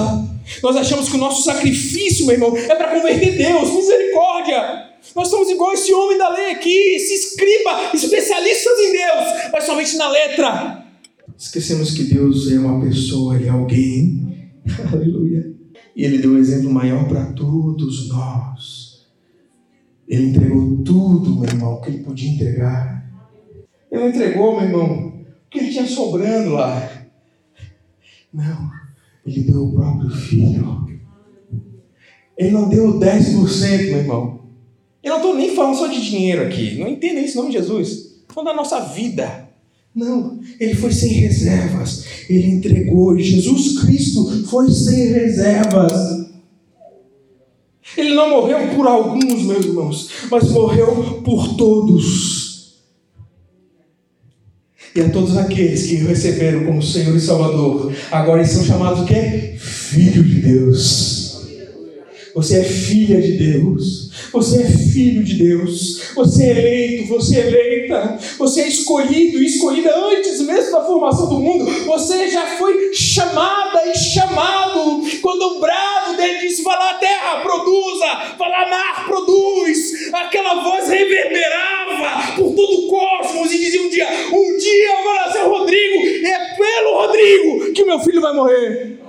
Nós 0.62 0.77
achamos 0.77 1.09
que 1.09 1.16
o 1.16 1.21
nosso 1.21 1.45
sacrifício, 1.45 2.27
meu 2.27 2.35
irmão, 2.35 2.57
é 2.57 2.75
para 2.75 2.89
converter 2.89 3.37
Deus. 3.39 3.71
Misericórdia. 3.71 4.91
Nós 5.14 5.29
somos 5.29 5.49
igual 5.49 5.73
esse 5.73 5.93
homem 5.95 6.18
da 6.18 6.29
lei 6.29 6.51
aqui, 6.51 6.95
esse 6.95 7.14
escriba, 7.14 7.91
especialistas 7.95 8.79
em 8.79 8.93
Deus, 8.93 9.51
mas 9.53 9.64
somente 9.64 9.97
na 9.97 10.09
letra. 10.11 10.89
Esquecemos 11.41 11.93
que 11.93 12.05
Deus 12.05 12.53
é 12.53 12.59
uma 12.59 12.78
pessoa, 12.82 13.34
Ele 13.34 13.47
é 13.47 13.49
alguém. 13.49 14.53
Aleluia. 14.93 15.51
E 15.97 16.05
Ele 16.05 16.18
deu 16.18 16.32
um 16.32 16.38
exemplo 16.38 16.70
maior 16.70 17.09
para 17.09 17.32
todos 17.32 18.09
nós. 18.11 19.07
Ele 20.07 20.26
entregou 20.26 20.82
tudo, 20.84 21.36
meu 21.36 21.49
irmão, 21.49 21.80
que 21.80 21.88
Ele 21.88 22.05
podia 22.05 22.30
entregar. 22.30 23.11
Ele 23.91 24.03
não 24.03 24.11
entregou, 24.11 24.61
meu 24.61 24.68
irmão, 24.68 25.09
o 25.09 25.51
que 25.51 25.61
Ele 25.61 25.70
tinha 25.70 25.86
sobrando 25.86 26.51
lá. 26.51 27.09
Não, 28.30 28.70
Ele 29.24 29.41
deu 29.41 29.64
o 29.64 29.72
próprio 29.72 30.11
Filho. 30.11 31.01
Ele 32.36 32.51
não 32.51 32.68
deu 32.68 33.01
10%, 33.01 33.78
meu 33.86 33.99
irmão. 33.99 34.41
Eu 35.03 35.12
não 35.12 35.16
estou 35.16 35.34
nem 35.34 35.57
falando 35.57 35.78
só 35.78 35.86
de 35.86 36.03
dinheiro 36.03 36.43
aqui. 36.43 36.78
Não 36.78 36.86
entenda 36.86 37.18
isso 37.18 37.38
em 37.38 37.41
nome 37.41 37.51
de 37.51 37.59
Jesus. 37.59 37.88
Estou 37.88 38.34
falando 38.34 38.49
da 38.49 38.57
nossa 38.57 38.80
vida. 38.80 39.39
Não, 39.95 40.38
ele 40.59 40.74
foi 40.74 40.93
sem 40.93 41.12
reservas. 41.12 42.05
Ele 42.28 42.47
entregou. 42.49 43.18
Jesus 43.18 43.80
Cristo 43.80 44.47
foi 44.47 44.70
sem 44.70 45.12
reservas. 45.12 45.93
Ele 47.97 48.14
não 48.14 48.30
morreu 48.30 48.68
por 48.74 48.86
alguns, 48.86 49.43
meus 49.43 49.64
irmãos, 49.64 50.11
mas 50.30 50.51
morreu 50.51 51.20
por 51.24 51.57
todos. 51.57 52.51
E 54.95 55.01
a 55.01 55.09
todos 55.09 55.36
aqueles 55.36 55.86
que 55.86 56.03
o 56.03 56.09
receberam 56.09 56.66
como 56.66 56.82
Senhor 56.82 57.16
e 57.16 57.20
Salvador, 57.20 57.93
agora 58.11 58.41
eles 58.41 58.53
são 58.53 58.64
chamados 58.64 59.01
o 59.01 59.07
quê? 59.07 59.55
Filho 59.59 60.22
de 60.22 60.41
Deus. 60.41 61.47
Você 62.34 62.59
é 62.59 62.64
filha 62.64 63.20
de 63.20 63.38
Deus. 63.38 64.09
Você 64.33 64.62
é 64.62 64.66
filho 64.66 65.24
de 65.24 65.35
Deus. 65.35 66.12
Você 66.14 66.45
é 66.45 66.51
eleito, 66.51 67.09
você 67.09 67.41
é 67.41 67.47
eleita. 67.47 68.18
Você 68.39 68.62
é 68.62 68.68
escolhido 68.68 69.43
e 69.43 69.47
escolhida 69.47 69.93
antes 69.97 70.41
mesmo 70.43 70.72
da 70.72 70.85
formação 70.85 71.28
do 71.28 71.41
mundo. 71.41 71.70
Você 71.87 72.28
já 72.31 72.47
foi 72.57 72.93
chamada 72.95 73.83
e 73.87 73.95
chamado. 73.97 75.03
Quando 75.20 75.43
o 75.43 75.61
bravo 75.61 76.16
dele 76.16 76.39
disse: 76.39 76.62
Vai 76.62 76.76
lá, 76.76 76.95
terra, 76.95 77.41
produza. 77.41 78.07
Vai 78.39 78.51
lá, 78.51 78.68
mar, 78.68 79.05
produz. 79.07 80.12
Aquela 80.12 80.62
voz 80.62 80.89
reverberava 80.89 82.35
por 82.37 82.55
todo 82.55 82.87
o 82.87 82.89
cosmos 82.89 83.53
e 83.53 83.59
dizia 83.59 83.83
um 83.83 83.89
dia: 83.89 84.09
Um 84.33 84.57
dia 84.59 85.03
vai 85.05 85.26
nascer 85.26 85.43
o 85.43 85.49
Rodrigo. 85.49 86.05
E 86.05 86.26
é 86.26 86.55
pelo 86.57 86.99
Rodrigo 86.99 87.72
que 87.72 87.85
meu 87.85 87.99
filho 88.01 88.20
vai 88.20 88.33
morrer. 88.33 89.01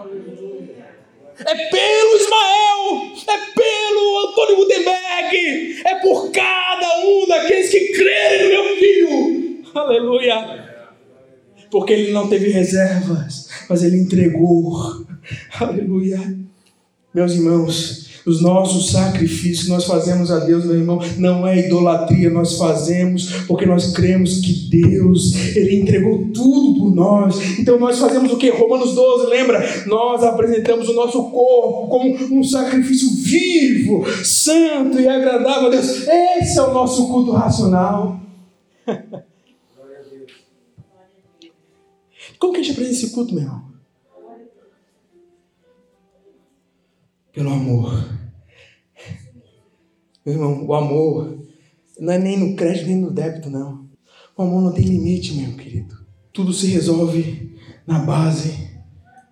É 1.44 1.56
pelo 1.56 2.18
Ismael, 2.18 3.12
é 3.28 3.38
pelo 3.56 4.11
Antônio 4.42 4.58
Gutenberg, 4.58 5.82
é 5.86 5.96
por 6.02 6.32
cada 6.32 7.06
um 7.06 7.28
daqueles 7.28 7.70
que 7.70 7.94
crerem 7.94 8.44
no 8.44 8.50
meu 8.50 8.76
filho. 8.76 9.64
Aleluia. 9.76 10.72
Porque 11.70 11.94
ele 11.94 12.12
não 12.12 12.28
teve 12.28 12.50
reservas, 12.50 13.50
mas 13.70 13.84
ele 13.84 13.98
entregou. 13.98 15.06
Aleluia. 15.60 16.20
Meus 17.14 17.34
irmãos, 17.34 18.11
os 18.26 18.42
nossos 18.42 18.92
sacrifícios 18.92 19.64
que 19.64 19.70
nós 19.70 19.86
fazemos 19.86 20.32
a 20.32 20.40
Deus, 20.40 20.66
meu 20.66 20.76
irmão, 20.76 21.00
não 21.18 21.48
é 21.48 21.60
idolatria, 21.60 22.30
nós 22.30 22.58
fazemos 22.58 23.32
porque 23.48 23.66
nós 23.66 23.94
cremos 23.94 24.40
que 24.40 24.54
Deus, 24.54 25.34
Ele 25.56 25.82
entregou 25.82 26.28
tudo 26.34 26.80
por 26.80 26.96
nós. 26.96 27.60
Então 27.60 27.80
nós 27.80 28.00
fazemos 28.00 28.32
o 28.32 28.38
que? 28.38 28.50
Romanos 28.50 28.94
12, 28.94 29.28
lembra? 29.28 29.64
Nós 29.88 30.24
apresentamos 30.24 30.88
o 30.90 30.94
nosso 30.94 31.24
corpo 31.32 31.88
como 31.88 32.40
um 32.40 32.44
sacrifício 32.44 33.10
vivo, 33.10 34.06
santo 34.24 35.00
e 35.00 35.08
agradável 35.08 35.68
a 35.68 35.70
Deus. 35.70 36.08
Esse 36.08 36.60
é 36.60 36.62
o 36.62 36.74
nosso 36.74 37.08
culto 37.08 37.32
racional. 37.32 38.20
Como 42.40 42.54
que 42.54 42.60
a 42.60 42.64
gente 42.64 42.72
aprende 42.72 42.92
esse 42.92 43.12
culto, 43.12 43.36
meu 43.36 43.44
irmão? 43.44 43.71
Pelo 47.32 47.52
amor. 47.52 48.10
Meu 50.26 50.36
irmão, 50.36 50.66
o 50.66 50.74
amor 50.74 51.46
não 52.00 52.14
é 52.14 52.18
nem 52.18 52.38
no 52.38 52.56
crédito 52.56 52.88
nem 52.88 52.98
no 52.98 53.12
débito, 53.12 53.50
não. 53.50 53.90
O 54.36 54.42
amor 54.44 54.62
não 54.62 54.72
tem 54.72 54.86
limite, 54.86 55.34
meu 55.34 55.56
querido. 55.56 55.96
Tudo 56.34 56.54
se 56.54 56.68
resolve 56.68 57.58
na 57.86 58.00
base 58.00 58.70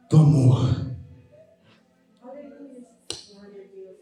do 0.09 0.17
amor. 0.17 0.87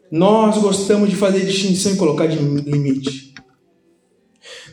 Nós 0.10 0.58
gostamos 0.58 1.10
de 1.10 1.16
fazer 1.16 1.46
distinção 1.46 1.94
e 1.94 1.98
colocar 1.98 2.28
de 2.28 2.38
limite. 2.38 3.34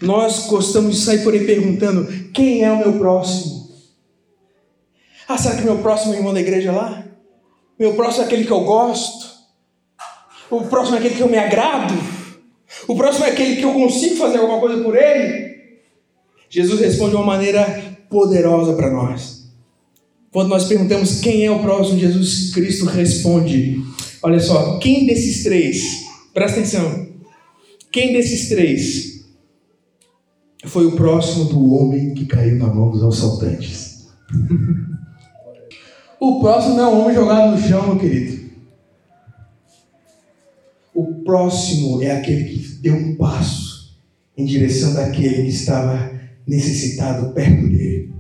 Nós 0.00 0.46
gostamos 0.46 0.96
de 0.96 1.00
sair 1.02 1.24
por 1.24 1.34
aí 1.34 1.44
perguntando: 1.44 2.06
quem 2.32 2.62
é 2.62 2.72
o 2.72 2.78
meu 2.78 2.98
próximo? 2.98 3.64
Ah, 5.26 5.38
será 5.38 5.56
que 5.56 5.62
meu 5.62 5.78
próximo 5.78 6.12
é 6.12 6.16
o 6.16 6.18
irmão 6.20 6.34
da 6.34 6.40
igreja 6.40 6.70
lá? 6.70 7.03
Meu 7.78 7.94
próximo 7.94 8.24
é 8.24 8.26
aquele 8.26 8.44
que 8.44 8.50
eu 8.50 8.60
gosto? 8.60 9.34
O 10.50 10.62
próximo 10.62 10.96
é 10.96 10.98
aquele 11.00 11.16
que 11.16 11.20
eu 11.20 11.28
me 11.28 11.38
agrado? 11.38 11.94
O 12.86 12.96
próximo 12.96 13.24
é 13.24 13.30
aquele 13.30 13.56
que 13.56 13.64
eu 13.64 13.72
consigo 13.72 14.16
fazer 14.16 14.38
alguma 14.38 14.60
coisa 14.60 14.82
por 14.82 14.96
ele? 14.96 15.54
Jesus 16.48 16.80
responde 16.80 17.10
de 17.10 17.16
uma 17.16 17.26
maneira 17.26 17.96
poderosa 18.08 18.74
para 18.74 18.90
nós. 18.90 19.50
Quando 20.30 20.48
nós 20.48 20.66
perguntamos 20.66 21.20
quem 21.20 21.44
é 21.44 21.50
o 21.50 21.60
próximo, 21.60 21.98
Jesus 21.98 22.52
Cristo 22.52 22.84
responde: 22.84 23.82
Olha 24.22 24.38
só, 24.38 24.78
quem 24.78 25.06
desses 25.06 25.42
três, 25.42 26.04
presta 26.32 26.60
atenção, 26.60 27.08
quem 27.90 28.12
desses 28.12 28.48
três 28.48 29.24
foi 30.66 30.86
o 30.86 30.92
próximo 30.92 31.44
do 31.46 31.74
homem 31.74 32.14
que 32.14 32.26
caiu 32.26 32.56
na 32.56 32.66
mão 32.66 32.90
dos 32.90 33.02
assaltantes? 33.02 34.08
o 36.24 36.40
próximo 36.40 36.80
é 36.80 36.86
um 36.86 37.02
homem 37.02 37.14
jogado 37.14 37.50
no 37.50 37.58
chão, 37.58 37.86
meu 37.86 37.98
querido. 37.98 38.50
O 40.94 41.22
próximo 41.22 42.02
é 42.02 42.12
aquele 42.12 42.44
que 42.44 42.74
deu 42.76 42.94
um 42.94 43.16
passo 43.16 43.94
em 44.36 44.44
direção 44.44 44.94
daquele 44.94 45.42
que 45.42 45.48
estava 45.48 46.12
necessitado 46.46 47.32
perto 47.34 47.68
dele. 47.68 48.14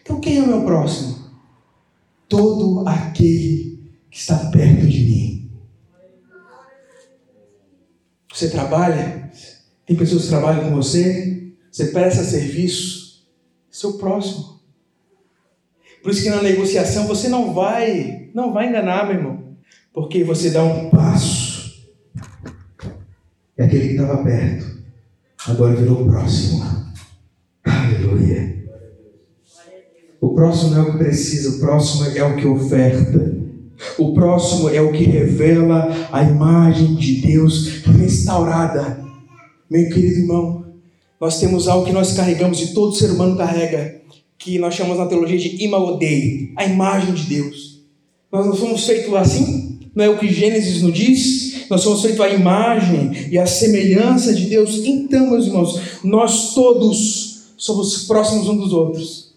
Então, 0.00 0.20
quem 0.20 0.38
é 0.38 0.42
o 0.42 0.46
meu 0.46 0.64
próximo? 0.64 1.30
Todo 2.28 2.88
aquele 2.88 3.80
que 4.10 4.18
está 4.18 4.36
perto 4.50 4.86
de 4.86 5.00
mim. 5.00 5.50
Você 8.32 8.48
trabalha? 8.48 9.30
Tem 9.86 9.96
pessoas 9.96 10.22
que 10.22 10.28
trabalham 10.28 10.70
com 10.70 10.76
você? 10.76 11.41
Você 11.72 11.86
presta 11.86 12.22
serviço? 12.22 13.24
Seu 13.70 13.94
próximo. 13.94 14.60
Por 16.02 16.12
isso 16.12 16.22
que 16.22 16.28
na 16.28 16.42
negociação 16.42 17.06
você 17.06 17.30
não 17.30 17.54
vai, 17.54 18.28
não 18.34 18.52
vai 18.52 18.68
enganar, 18.68 19.06
meu 19.06 19.16
irmão. 19.16 19.56
Porque 19.94 20.22
você 20.22 20.50
dá 20.50 20.62
um 20.62 20.90
passo. 20.90 21.82
E 23.56 23.62
aquele 23.62 23.88
que 23.88 23.94
estava 23.94 24.22
perto, 24.22 24.82
agora 25.46 25.74
virou 25.74 26.04
próximo. 26.04 26.62
Aleluia. 27.64 28.64
O 30.20 30.34
próximo 30.34 30.76
é 30.76 30.80
o 30.82 30.92
que 30.92 30.98
precisa, 30.98 31.56
o 31.56 31.60
próximo 31.60 32.04
é 32.04 32.22
o 32.22 32.36
que 32.36 32.46
oferta. 32.46 33.34
O 33.98 34.12
próximo 34.12 34.68
é 34.68 34.80
o 34.80 34.92
que 34.92 35.04
revela 35.04 35.88
a 36.12 36.22
imagem 36.22 36.96
de 36.96 37.22
Deus 37.22 37.82
restaurada. 37.84 39.02
Meu 39.70 39.88
querido 39.88 40.20
irmão, 40.20 40.61
nós 41.22 41.38
temos 41.38 41.68
algo 41.68 41.86
que 41.86 41.92
nós 41.92 42.14
carregamos 42.14 42.60
e 42.60 42.74
todo 42.74 42.96
ser 42.96 43.12
humano 43.12 43.36
carrega, 43.36 44.02
que 44.36 44.58
nós 44.58 44.74
chamamos 44.74 44.98
na 44.98 45.06
teologia 45.06 45.38
de 45.38 45.62
imago 45.62 45.96
Dei, 45.96 46.52
a 46.56 46.64
imagem 46.64 47.14
de 47.14 47.22
Deus. 47.22 47.80
Nós 48.32 48.44
não 48.44 48.56
somos 48.56 48.84
feitos 48.84 49.14
assim? 49.14 49.78
Não 49.94 50.04
é 50.04 50.08
o 50.08 50.18
que 50.18 50.32
Gênesis 50.32 50.82
nos 50.82 50.92
diz? 50.92 51.68
Nós 51.70 51.82
somos 51.82 52.02
feitos 52.02 52.20
à 52.20 52.28
imagem 52.28 53.28
e 53.30 53.38
à 53.38 53.46
semelhança 53.46 54.34
de 54.34 54.46
Deus. 54.46 54.84
Então, 54.84 55.30
meus 55.30 55.46
irmãos, 55.46 55.80
nós 56.02 56.54
todos 56.54 57.52
somos 57.56 58.02
próximos 58.06 58.48
uns 58.48 58.58
dos 58.58 58.72
outros. 58.72 59.34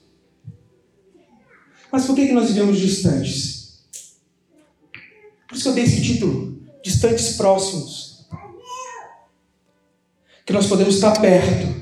Mas 1.91 2.07
por 2.07 2.15
que, 2.15 2.25
que 2.25 2.33
nós 2.33 2.47
vivemos 2.47 2.79
distantes? 2.79 3.83
Por 5.47 5.55
isso 5.55 5.69
eu 5.69 5.73
dei 5.73 5.83
esse 5.83 6.01
título: 6.01 6.57
Distantes 6.83 7.37
Próximos. 7.37 8.14
Que 10.45 10.53
nós 10.53 10.67
podemos 10.67 10.95
estar 10.95 11.19
perto, 11.19 11.75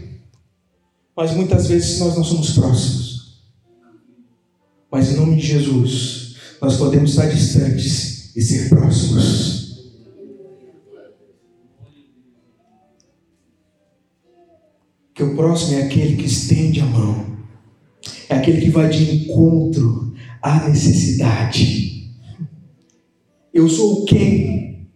mas 1.16 1.36
muitas 1.36 1.68
vezes 1.68 2.00
nós 2.00 2.16
não 2.16 2.24
somos 2.24 2.52
próximos. 2.52 3.44
Mas 4.90 5.12
em 5.12 5.18
nome 5.18 5.36
de 5.36 5.48
Jesus, 5.48 6.36
nós 6.62 6.78
podemos 6.78 7.10
estar 7.10 7.28
distantes 7.28 8.34
e 8.36 8.42
ser 8.42 8.70
próximos. 8.70 9.64
Que 15.14 15.24
o 15.24 15.36
próximo 15.36 15.78
é 15.78 15.84
aquele 15.84 16.16
que 16.16 16.26
estende 16.26 16.80
a 16.80 16.86
mão, 16.86 17.38
é 18.30 18.36
aquele 18.36 18.62
que 18.62 18.70
vai 18.70 18.90
de 18.90 19.26
encontro 19.26 20.16
à 20.42 20.70
necessidade. 20.70 22.12
Eu 23.54 23.68
sou 23.68 24.06
quem 24.06 24.88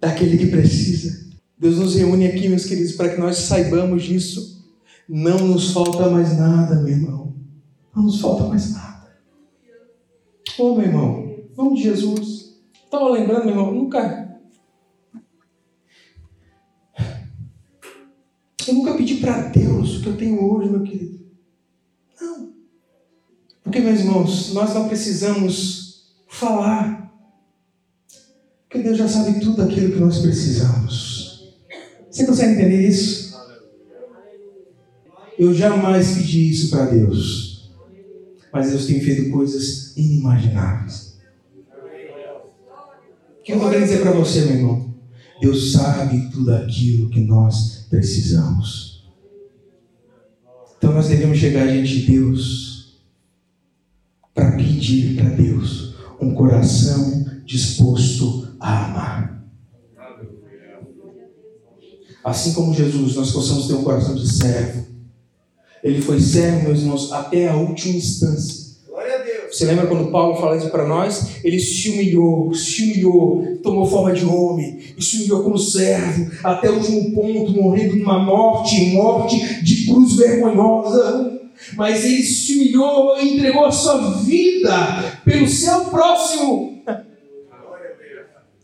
daquele 0.00 0.38
que 0.38 0.46
precisa. 0.46 1.25
Deus 1.58 1.78
nos 1.78 1.94
reúne 1.94 2.26
aqui, 2.26 2.48
meus 2.48 2.66
queridos, 2.66 2.92
para 2.92 3.08
que 3.08 3.20
nós 3.20 3.38
saibamos 3.38 4.02
disso. 4.02 4.56
Não 5.08 5.38
nos 5.38 5.72
falta 5.72 6.10
mais 6.10 6.36
nada, 6.36 6.82
meu 6.82 6.88
irmão. 6.88 7.34
Não 7.94 8.02
nos 8.02 8.20
falta 8.20 8.44
mais 8.44 8.72
nada. 8.72 9.16
Ô, 10.58 10.74
meu 10.74 10.84
irmão, 10.84 11.38
nome 11.56 11.76
de 11.76 11.84
Jesus. 11.84 12.56
Estava 12.84 13.08
lembrando, 13.10 13.44
meu 13.44 13.54
irmão, 13.54 13.72
nunca. 13.72 14.26
Eu 18.68 18.74
nunca 18.74 18.94
pedi 18.94 19.16
para 19.16 19.48
Deus 19.48 19.96
o 19.96 20.02
que 20.02 20.08
eu 20.08 20.16
tenho 20.16 20.44
hoje, 20.44 20.68
meu 20.68 20.82
querido. 20.82 21.20
Não. 22.20 22.52
Porque, 23.62 23.80
meus 23.80 24.00
irmãos, 24.00 24.52
nós 24.52 24.74
não 24.74 24.88
precisamos 24.88 26.12
falar. 26.28 27.12
Porque 28.68 28.82
Deus 28.82 28.98
já 28.98 29.08
sabe 29.08 29.40
tudo 29.40 29.62
aquilo 29.62 29.92
que 29.92 30.00
nós 30.00 30.18
precisamos. 30.18 31.05
Você 32.16 32.24
consegue 32.24 32.54
entender 32.54 32.88
isso? 32.88 33.36
Eu 35.38 35.52
jamais 35.52 36.12
pedi 36.14 36.50
isso 36.50 36.70
para 36.70 36.86
Deus. 36.86 37.70
Mas 38.50 38.70
Deus 38.70 38.86
tem 38.86 38.98
feito 39.02 39.30
coisas 39.30 39.94
inimagináveis. 39.94 41.18
O 43.38 43.42
que 43.42 43.52
eu 43.52 43.60
querendo 43.60 43.82
dizer 43.82 44.00
para 44.00 44.12
você, 44.12 44.46
meu 44.46 44.54
irmão? 44.54 44.94
Deus 45.42 45.72
sabe 45.72 46.30
tudo 46.30 46.54
aquilo 46.54 47.10
que 47.10 47.20
nós 47.20 47.86
precisamos. 47.90 49.06
Então 50.78 50.94
nós 50.94 51.08
devemos 51.08 51.36
chegar 51.36 51.66
diante 51.66 52.00
de 52.00 52.12
Deus 52.12 52.98
para 54.34 54.52
pedir 54.52 55.16
para 55.16 55.28
Deus 55.28 55.96
um 56.18 56.32
coração 56.32 57.26
disposto 57.44 58.56
a 58.58 58.86
amar. 58.86 59.35
Assim 62.26 62.54
como 62.54 62.74
Jesus, 62.74 63.14
nós 63.14 63.30
possamos 63.30 63.68
ter 63.68 63.74
um 63.74 63.84
coração 63.84 64.16
de 64.16 64.28
servo. 64.28 64.84
Ele 65.80 66.02
foi 66.02 66.18
servo, 66.18 66.64
meus 66.64 66.80
irmãos, 66.80 67.12
até 67.12 67.46
a 67.46 67.54
última 67.54 67.94
instância. 67.94 68.66
Você 69.48 69.64
lembra 69.64 69.86
quando 69.86 70.10
Paulo 70.10 70.34
fala 70.34 70.56
isso 70.56 70.68
para 70.70 70.88
nós? 70.88 71.36
Ele 71.44 71.60
se 71.60 71.88
humilhou, 71.88 72.52
se 72.52 72.82
humilhou, 72.82 73.58
tomou 73.62 73.86
forma 73.86 74.12
de 74.12 74.24
homem, 74.24 74.76
e 74.98 75.00
se 75.00 75.18
humilhou 75.18 75.44
como 75.44 75.56
servo, 75.56 76.28
até 76.42 76.68
o 76.68 76.78
último 76.78 77.12
ponto, 77.12 77.52
morrendo 77.52 77.94
numa 77.94 78.18
morte, 78.18 78.86
morte 78.86 79.62
de 79.62 79.86
cruz 79.86 80.16
vergonhosa. 80.16 81.32
Mas 81.76 82.04
ele 82.04 82.24
se 82.24 82.54
humilhou 82.54 83.20
e 83.20 83.36
entregou 83.36 83.66
a 83.66 83.70
sua 83.70 84.14
vida 84.24 85.20
pelo 85.24 85.46
seu 85.46 85.84
próximo. 85.84 86.75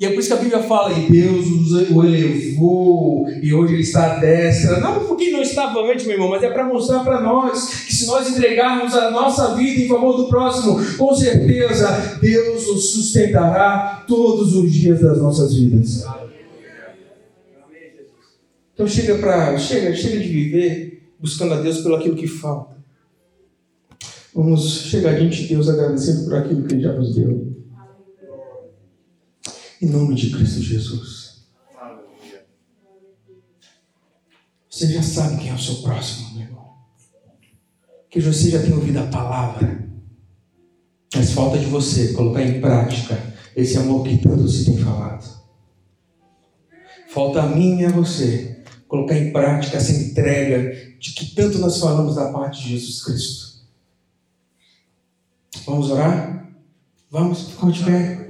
E 0.03 0.05
é 0.05 0.11
por 0.11 0.18
isso 0.18 0.30
que 0.30 0.34
a 0.34 0.38
Bíblia 0.38 0.61
fala, 0.64 0.98
e 0.98 1.09
Deus 1.09 1.46
o 1.92 2.05
elevou, 2.05 3.24
e 3.40 3.55
hoje 3.55 3.74
ele 3.74 3.82
está 3.82 4.16
à 4.16 4.18
destra. 4.18 4.80
Não 4.80 5.07
porque 5.07 5.30
não 5.30 5.40
estava 5.40 5.78
antes, 5.88 6.05
meu 6.07 6.16
irmão, 6.16 6.28
mas 6.28 6.42
é 6.42 6.50
para 6.50 6.64
mostrar 6.64 7.05
para 7.05 7.20
nós 7.20 7.84
que 7.84 7.94
se 7.94 8.07
nós 8.07 8.28
entregarmos 8.28 8.96
a 8.96 9.12
nossa 9.12 9.55
vida 9.55 9.80
em 9.80 9.86
favor 9.86 10.16
do 10.16 10.26
próximo, 10.26 10.76
com 10.96 11.14
certeza 11.14 12.18
Deus 12.20 12.66
nos 12.66 12.90
sustentará 12.90 14.05
todos 14.09 14.57
os 14.57 14.72
dias 14.72 15.00
das 15.00 15.18
nossas 15.18 15.55
vidas. 15.55 16.05
Então 18.74 18.88
chega 18.88 19.18
para 19.18 19.57
chega, 19.57 19.94
chega 19.94 20.18
de 20.18 20.26
viver 20.26 21.12
buscando 21.20 21.55
a 21.55 21.61
Deus 21.61 21.78
pelo 21.78 21.94
aquilo 21.94 22.16
que 22.16 22.26
falta. 22.26 22.76
Vamos 24.34 24.82
chegar 24.82 25.14
diante 25.14 25.42
de 25.42 25.55
Deus 25.55 25.68
agradecendo 25.68 26.24
por 26.24 26.34
aquilo 26.34 26.64
que 26.64 26.74
Ele 26.74 26.82
já 26.82 26.92
nos 26.92 27.14
deu. 27.14 27.51
Em 29.83 29.87
nome 29.87 30.14
de 30.14 30.30
Cristo 30.30 30.61
Jesus. 30.61 31.43
Você 34.70 34.87
já 34.87 35.03
sabe 35.03 35.39
quem 35.39 35.51
é 35.51 35.55
o 35.55 35.59
seu 35.59 35.83
próximo, 35.83 36.35
meu 36.35 36.43
irmão. 36.47 36.72
Que 38.09 38.20
você 38.20 38.51
já 38.51 38.62
tem 38.62 38.72
ouvido 38.72 38.99
a 38.99 39.09
palavra. 39.09 39.91
Mas 41.12 41.33
falta 41.33 41.59
de 41.59 41.66
você 41.66 42.12
colocar 42.12 42.45
em 42.45 42.61
prática 42.61 43.35
esse 43.57 43.76
amor 43.76 44.05
que 44.05 44.18
tanto 44.18 44.49
se 44.49 44.66
tem 44.66 44.78
falado. 44.78 45.28
Falta 47.09 47.43
a 47.43 47.49
mim 47.49 47.80
e 47.80 47.85
a 47.85 47.91
você 47.91 48.62
colocar 48.87 49.18
em 49.18 49.33
prática 49.33 49.78
essa 49.78 49.91
entrega 49.91 50.97
de 51.01 51.11
que 51.12 51.35
tanto 51.35 51.59
nós 51.59 51.80
falamos 51.80 52.14
da 52.14 52.30
parte 52.30 52.62
de 52.62 52.78
Jesus 52.78 53.03
Cristo. 53.03 53.66
Vamos 55.66 55.91
orar? 55.91 56.57
Vamos, 57.11 57.51
ficamos 57.51 57.76
de 57.78 57.85
pé. 57.85 58.21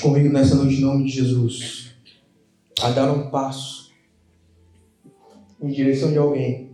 Comigo 0.00 0.28
nessa 0.28 0.54
noite 0.54 0.76
em 0.76 0.80
nome 0.80 1.04
de 1.04 1.12
Jesus 1.12 1.86
a 2.80 2.90
dar 2.90 3.10
um 3.10 3.30
passo 3.30 3.90
em 5.60 5.68
direção 5.68 6.12
de 6.12 6.18
alguém 6.18 6.70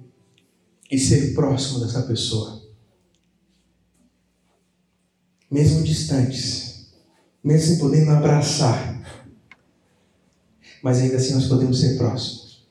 e 0.90 0.98
ser 0.98 1.34
próximo 1.34 1.80
dessa 1.80 2.02
pessoa. 2.02 2.60
Mesmo 5.50 5.82
distantes, 5.82 6.92
mesmo 7.42 7.78
podendo 7.78 8.10
abraçar, 8.10 9.00
mas 10.82 10.98
ainda 10.98 11.16
assim 11.16 11.34
nós 11.34 11.46
podemos 11.46 11.80
ser 11.80 11.96
próximos. 11.96 12.66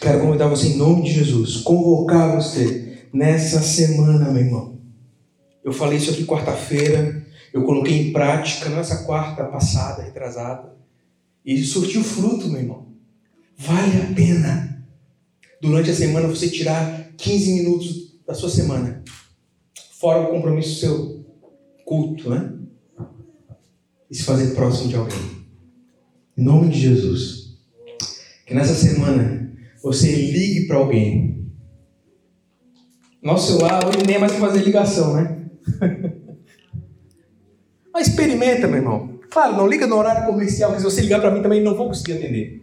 Quero 0.00 0.20
convidar 0.20 0.48
você 0.48 0.68
em 0.68 0.76
nome 0.76 1.04
de 1.04 1.12
Jesus, 1.12 1.58
convocar 1.58 2.34
você 2.34 3.06
nessa 3.12 3.62
semana, 3.62 4.30
meu 4.30 4.42
irmão. 4.42 4.78
Eu 5.64 5.72
falei 5.72 5.98
isso 5.98 6.10
aqui 6.10 6.24
quarta-feira, 6.24 7.24
eu 7.52 7.64
coloquei 7.64 8.08
em 8.08 8.12
prática 8.12 8.70
nessa 8.70 9.04
quarta 9.04 9.44
passada, 9.44 10.02
retrasada, 10.02 10.74
e 11.44 11.62
surtiu 11.62 12.02
fruto, 12.02 12.48
meu 12.48 12.60
irmão. 12.60 12.86
Vale 13.58 14.00
a 14.00 14.14
pena. 14.14 14.86
Durante 15.60 15.90
a 15.90 15.94
semana 15.94 16.26
você 16.26 16.48
tirar 16.48 17.12
15 17.16 17.52
minutos 17.52 18.20
da 18.26 18.34
sua 18.34 18.48
semana, 18.48 19.02
fora 19.98 20.22
o 20.22 20.30
compromisso 20.30 20.80
seu 20.80 21.24
culto, 21.84 22.30
né? 22.30 22.54
E 24.10 24.14
se 24.14 24.24
fazer 24.24 24.54
próximo 24.54 24.88
de 24.88 24.96
alguém. 24.96 25.46
Em 26.36 26.42
nome 26.42 26.70
de 26.70 26.80
Jesus. 26.80 27.58
Que 28.46 28.54
nessa 28.54 28.74
semana 28.74 29.52
você 29.82 30.10
ligue 30.10 30.66
para 30.66 30.76
alguém. 30.76 31.52
Nosso 33.22 33.52
celular 33.52 33.86
hoje 33.86 34.04
nem 34.06 34.16
é 34.16 34.18
mais 34.18 34.32
para 34.32 34.40
fazer 34.40 34.64
ligação, 34.64 35.14
né? 35.14 35.50
Mas 37.92 38.08
experimenta, 38.08 38.66
meu 38.66 38.76
irmão. 38.76 39.20
Claro, 39.30 39.56
não 39.56 39.66
liga 39.66 39.86
no 39.86 39.96
horário 39.96 40.26
comercial, 40.26 40.70
porque 40.70 40.82
se 40.82 40.90
você 40.90 41.00
ligar 41.02 41.20
para 41.20 41.30
mim 41.30 41.42
também 41.42 41.62
não 41.62 41.74
vou 41.74 41.88
conseguir 41.88 42.14
atender. 42.14 42.62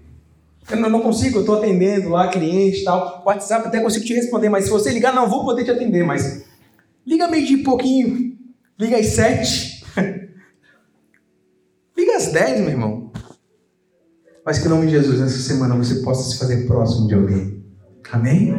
Eu 0.69 0.77
não, 0.77 1.01
consigo, 1.01 1.37
eu 1.37 1.41
estou 1.41 1.57
atendendo 1.57 2.09
lá 2.09 2.27
cliente 2.27 2.81
e 2.81 2.83
tal. 2.83 3.23
WhatsApp 3.25 3.67
até 3.67 3.79
consigo 3.79 4.05
te 4.05 4.13
responder, 4.13 4.49
mas 4.49 4.65
se 4.65 4.69
você 4.69 4.91
ligar, 4.91 5.13
não 5.13 5.27
vou 5.27 5.43
poder 5.43 5.63
te 5.63 5.71
atender. 5.71 6.03
Mas 6.05 6.45
liga 7.05 7.27
meio 7.27 7.45
de 7.45 7.57
pouquinho. 7.57 8.37
Liga 8.79 8.97
às 8.97 9.07
sete. 9.07 9.83
liga 11.97 12.17
às 12.17 12.27
dez, 12.27 12.59
meu 12.59 12.69
irmão. 12.69 13.11
Mas 14.45 14.59
que 14.59 14.67
em 14.67 14.69
nome 14.69 14.85
de 14.85 14.91
Jesus, 14.91 15.19
nessa 15.19 15.39
semana 15.39 15.75
você 15.75 15.95
possa 15.95 16.29
se 16.29 16.37
fazer 16.37 16.67
próximo 16.67 17.07
de 17.07 17.15
alguém. 17.15 17.63
Amém? 18.11 18.53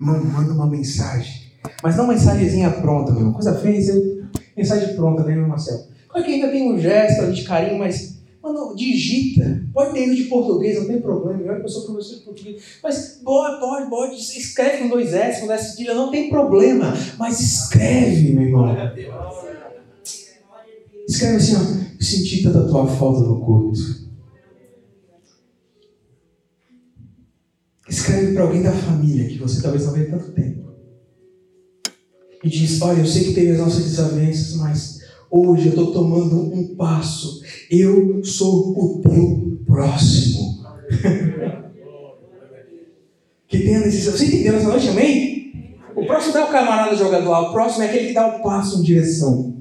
Irmão, 0.00 0.24
manda 0.24 0.52
uma 0.52 0.66
mensagem. 0.66 1.44
Mas 1.82 1.96
não 1.96 2.04
uma 2.04 2.14
mensagenzinha 2.14 2.70
pronta, 2.70 3.12
meu 3.12 3.20
irmão. 3.20 3.34
Coisa 3.34 3.54
fez, 3.58 3.88
eu 3.88 4.13
Mensagem 4.56 4.94
pronta, 4.94 5.24
né, 5.24 5.34
meu 5.34 5.48
Marcelo? 5.48 5.84
Claro 6.08 6.24
que 6.24 6.34
ainda 6.34 6.48
tem 6.48 6.70
um 6.70 6.78
gesto 6.78 7.22
ali 7.22 7.34
de 7.34 7.42
carinho, 7.42 7.78
mas, 7.78 8.18
mano, 8.40 8.74
digita. 8.76 9.62
Pode 9.72 9.92
ter 9.92 10.04
erro 10.04 10.14
de 10.14 10.24
português, 10.24 10.78
não 10.78 10.86
tem 10.86 11.00
problema. 11.00 11.42
Eu 11.42 11.56
que 11.56 11.64
eu 11.64 11.68
sou 11.68 11.86
professor 11.86 12.18
de 12.18 12.24
português. 12.24 12.62
Mas 12.82 13.20
pode, 13.24 13.60
pode, 13.60 13.90
pode. 13.90 14.14
Escreve 14.14 14.78
com 14.78 14.88
dois 14.88 15.12
S, 15.12 15.40
com 15.40 15.52
S 15.52 15.70
cedilha, 15.70 15.94
não 15.94 16.10
tem 16.10 16.30
problema. 16.30 16.94
Mas 17.18 17.40
escreve, 17.40 18.32
meu 18.32 18.44
irmão. 18.44 18.76
Escreve 21.08 21.36
assim, 21.36 21.56
ó. 21.56 21.84
Senti 22.00 22.42
tanta 22.42 22.68
tua 22.68 22.86
falta 22.86 23.20
no 23.20 23.40
culto. 23.40 24.04
Escreve 27.88 28.34
para 28.34 28.42
alguém 28.44 28.62
da 28.62 28.72
família 28.72 29.28
que 29.28 29.38
você 29.38 29.60
talvez 29.60 29.84
não 29.84 29.92
veja 29.92 30.10
tanto 30.10 30.32
tempo 30.32 30.63
e 32.44 32.48
diz: 32.50 32.80
Olha, 32.82 33.00
eu 33.00 33.06
sei 33.06 33.24
que 33.24 33.34
teve 33.34 33.52
as 33.52 33.58
nossas 33.58 33.84
desavenças, 33.84 34.54
mas 34.56 35.00
hoje 35.30 35.66
eu 35.66 35.70
estou 35.70 35.92
tomando 35.92 36.36
um 36.36 36.76
passo. 36.76 37.40
Eu 37.70 38.22
sou 38.22 38.72
o 38.78 39.00
teu 39.00 39.58
próximo. 39.66 40.62
que 43.48 43.58
tem 43.60 43.76
a 43.76 43.80
necessidade. 43.80 44.18
Você 44.18 44.26
entendeu 44.26 44.56
essa 44.56 44.68
noite, 44.68 44.88
amém? 44.88 45.34
O 45.96 46.04
próximo 46.04 46.34
não 46.34 46.42
é 46.42 46.44
o 46.44 46.52
camarada 46.52 46.96
jogador 46.96 47.48
o 47.48 47.52
próximo 47.52 47.84
é 47.84 47.86
aquele 47.88 48.08
que 48.08 48.14
dá 48.14 48.26
um 48.26 48.42
passo 48.42 48.80
em 48.80 48.82
direção. 48.82 49.54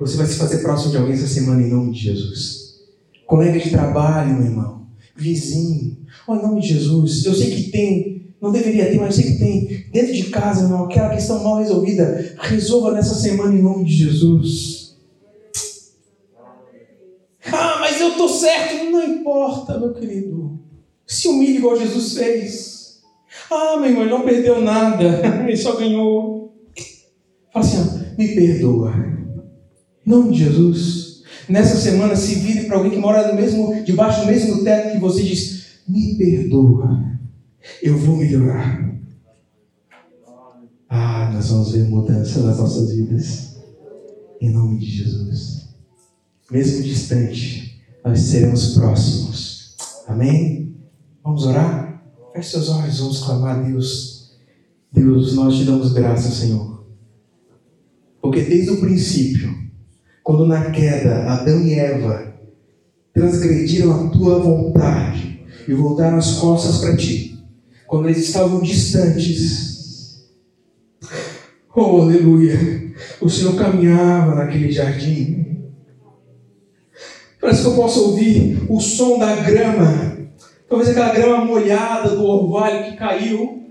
Você 0.00 0.16
vai 0.16 0.26
se 0.26 0.36
fazer 0.36 0.58
próximo 0.58 0.90
de 0.90 0.96
alguém 0.96 1.14
essa 1.14 1.26
semana 1.26 1.62
em 1.62 1.70
nome 1.70 1.92
de 1.92 2.00
Jesus. 2.00 2.80
Colega 3.26 3.58
de 3.58 3.70
trabalho, 3.70 4.34
meu 4.34 4.46
irmão. 4.46 4.86
Vizinho. 5.14 5.98
Olha, 6.26 6.40
em 6.40 6.42
nome 6.42 6.60
de 6.60 6.68
Jesus. 6.68 7.24
Eu 7.24 7.34
sei 7.34 7.54
que 7.54 7.70
tem 7.70 8.15
não 8.40 8.52
deveria 8.52 8.86
ter, 8.86 8.98
mas 8.98 9.16
eu 9.16 9.24
sei 9.24 9.32
que 9.32 9.38
tem. 9.38 9.86
Dentro 9.90 10.12
de 10.12 10.24
casa, 10.24 10.64
irmão, 10.64 10.84
aquela 10.84 11.10
questão 11.10 11.42
mal 11.42 11.58
resolvida, 11.58 12.34
resolva 12.38 12.92
nessa 12.92 13.14
semana 13.14 13.54
em 13.54 13.62
nome 13.62 13.84
de 13.84 13.92
Jesus. 13.92 14.96
Ah, 17.50 17.78
mas 17.80 18.00
eu 18.00 18.10
estou 18.10 18.28
certo. 18.28 18.90
Não 18.90 19.02
importa, 19.02 19.78
meu 19.78 19.94
querido. 19.94 20.60
Se 21.06 21.28
humilhe 21.28 21.58
igual 21.58 21.78
Jesus 21.78 22.14
fez. 22.14 23.00
Ah, 23.50 23.76
meu 23.76 23.90
irmão, 23.90 24.02
ele 24.02 24.10
não 24.10 24.22
perdeu 24.22 24.60
nada. 24.60 25.22
Ele 25.46 25.56
só 25.56 25.76
ganhou. 25.76 26.52
Fala 27.52 27.64
assim, 27.64 28.06
me 28.18 28.34
perdoa. 28.34 28.92
Em 30.04 30.10
nome 30.10 30.32
de 30.32 30.44
Jesus. 30.44 31.22
Nessa 31.48 31.76
semana, 31.76 32.16
se 32.16 32.34
vire 32.34 32.66
para 32.66 32.76
alguém 32.76 32.90
que 32.90 32.98
mora 32.98 33.28
no 33.28 33.34
mesmo, 33.34 33.84
debaixo 33.84 34.22
do 34.22 34.26
mesmo 34.26 34.64
teto 34.64 34.92
que 34.92 34.98
você 34.98 35.22
diz, 35.22 35.64
me 35.88 36.16
perdoa 36.18 37.15
eu 37.82 37.96
vou 37.96 38.16
melhorar. 38.16 38.94
Ah, 40.88 41.30
nós 41.32 41.50
vamos 41.50 41.72
ver 41.72 41.84
mudança 41.84 42.40
nas 42.40 42.58
nossas 42.58 42.92
vidas. 42.92 43.56
Em 44.40 44.50
nome 44.50 44.78
de 44.78 44.86
Jesus. 44.86 45.68
Mesmo 46.50 46.82
distante, 46.82 47.82
nós 48.04 48.20
seremos 48.20 48.74
próximos. 48.74 49.76
Amém? 50.06 50.76
Vamos 51.24 51.44
orar? 51.44 52.04
Feche 52.32 52.50
seus 52.50 52.68
olhos, 52.68 53.00
vamos 53.00 53.24
clamar 53.24 53.58
a 53.58 53.62
Deus. 53.62 54.36
Deus, 54.92 55.34
nós 55.34 55.56
te 55.56 55.64
damos 55.64 55.92
graça, 55.92 56.30
Senhor. 56.30 56.86
Porque 58.20 58.42
desde 58.42 58.70
o 58.70 58.80
princípio, 58.80 59.54
quando 60.22 60.46
na 60.46 60.70
queda 60.70 61.30
Adão 61.30 61.60
e 61.62 61.74
Eva 61.74 62.34
transgrediram 63.12 64.06
a 64.06 64.10
tua 64.10 64.38
vontade 64.38 65.44
e 65.66 65.72
voltaram 65.72 66.18
as 66.18 66.34
costas 66.34 66.78
para 66.78 66.96
ti, 66.96 67.35
quando 67.86 68.08
eles 68.08 68.26
estavam 68.26 68.60
distantes. 68.60 70.26
Oh, 71.74 72.02
aleluia! 72.02 72.56
O 73.20 73.28
Senhor 73.28 73.54
caminhava 73.56 74.34
naquele 74.34 74.72
jardim. 74.72 75.64
Parece 77.40 77.62
que 77.62 77.68
eu 77.68 77.74
posso 77.74 78.10
ouvir 78.10 78.64
o 78.68 78.80
som 78.80 79.18
da 79.18 79.36
grama. 79.36 80.16
Talvez 80.68 80.90
aquela 80.90 81.14
grama 81.14 81.44
molhada 81.44 82.16
do 82.16 82.24
orvalho 82.24 82.90
que 82.90 82.96
caiu. 82.96 83.62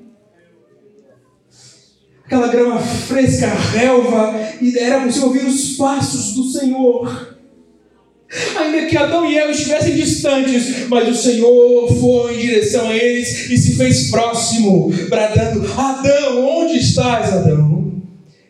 Aquela 2.24 2.48
grama 2.48 2.80
fresca, 2.80 3.48
relva, 3.48 4.34
e 4.62 4.78
era 4.80 5.04
possível 5.04 5.28
ouvir 5.28 5.46
os 5.46 5.76
passos 5.76 6.34
do 6.36 6.44
Senhor 6.44 7.35
Ainda 8.58 8.86
que 8.88 8.98
Adão 8.98 9.26
e 9.26 9.38
Eva 9.38 9.52
estivessem 9.52 9.96
distantes, 9.96 10.88
mas 10.88 11.08
o 11.08 11.16
Senhor 11.16 11.88
foi 12.00 12.36
em 12.36 12.40
direção 12.40 12.90
a 12.90 12.96
eles 12.96 13.50
e 13.50 13.58
se 13.58 13.76
fez 13.76 14.10
próximo, 14.10 14.92
bradando: 15.10 15.66
Adão, 15.78 16.46
onde 16.46 16.78
estás, 16.78 17.34
Adão? 17.34 17.94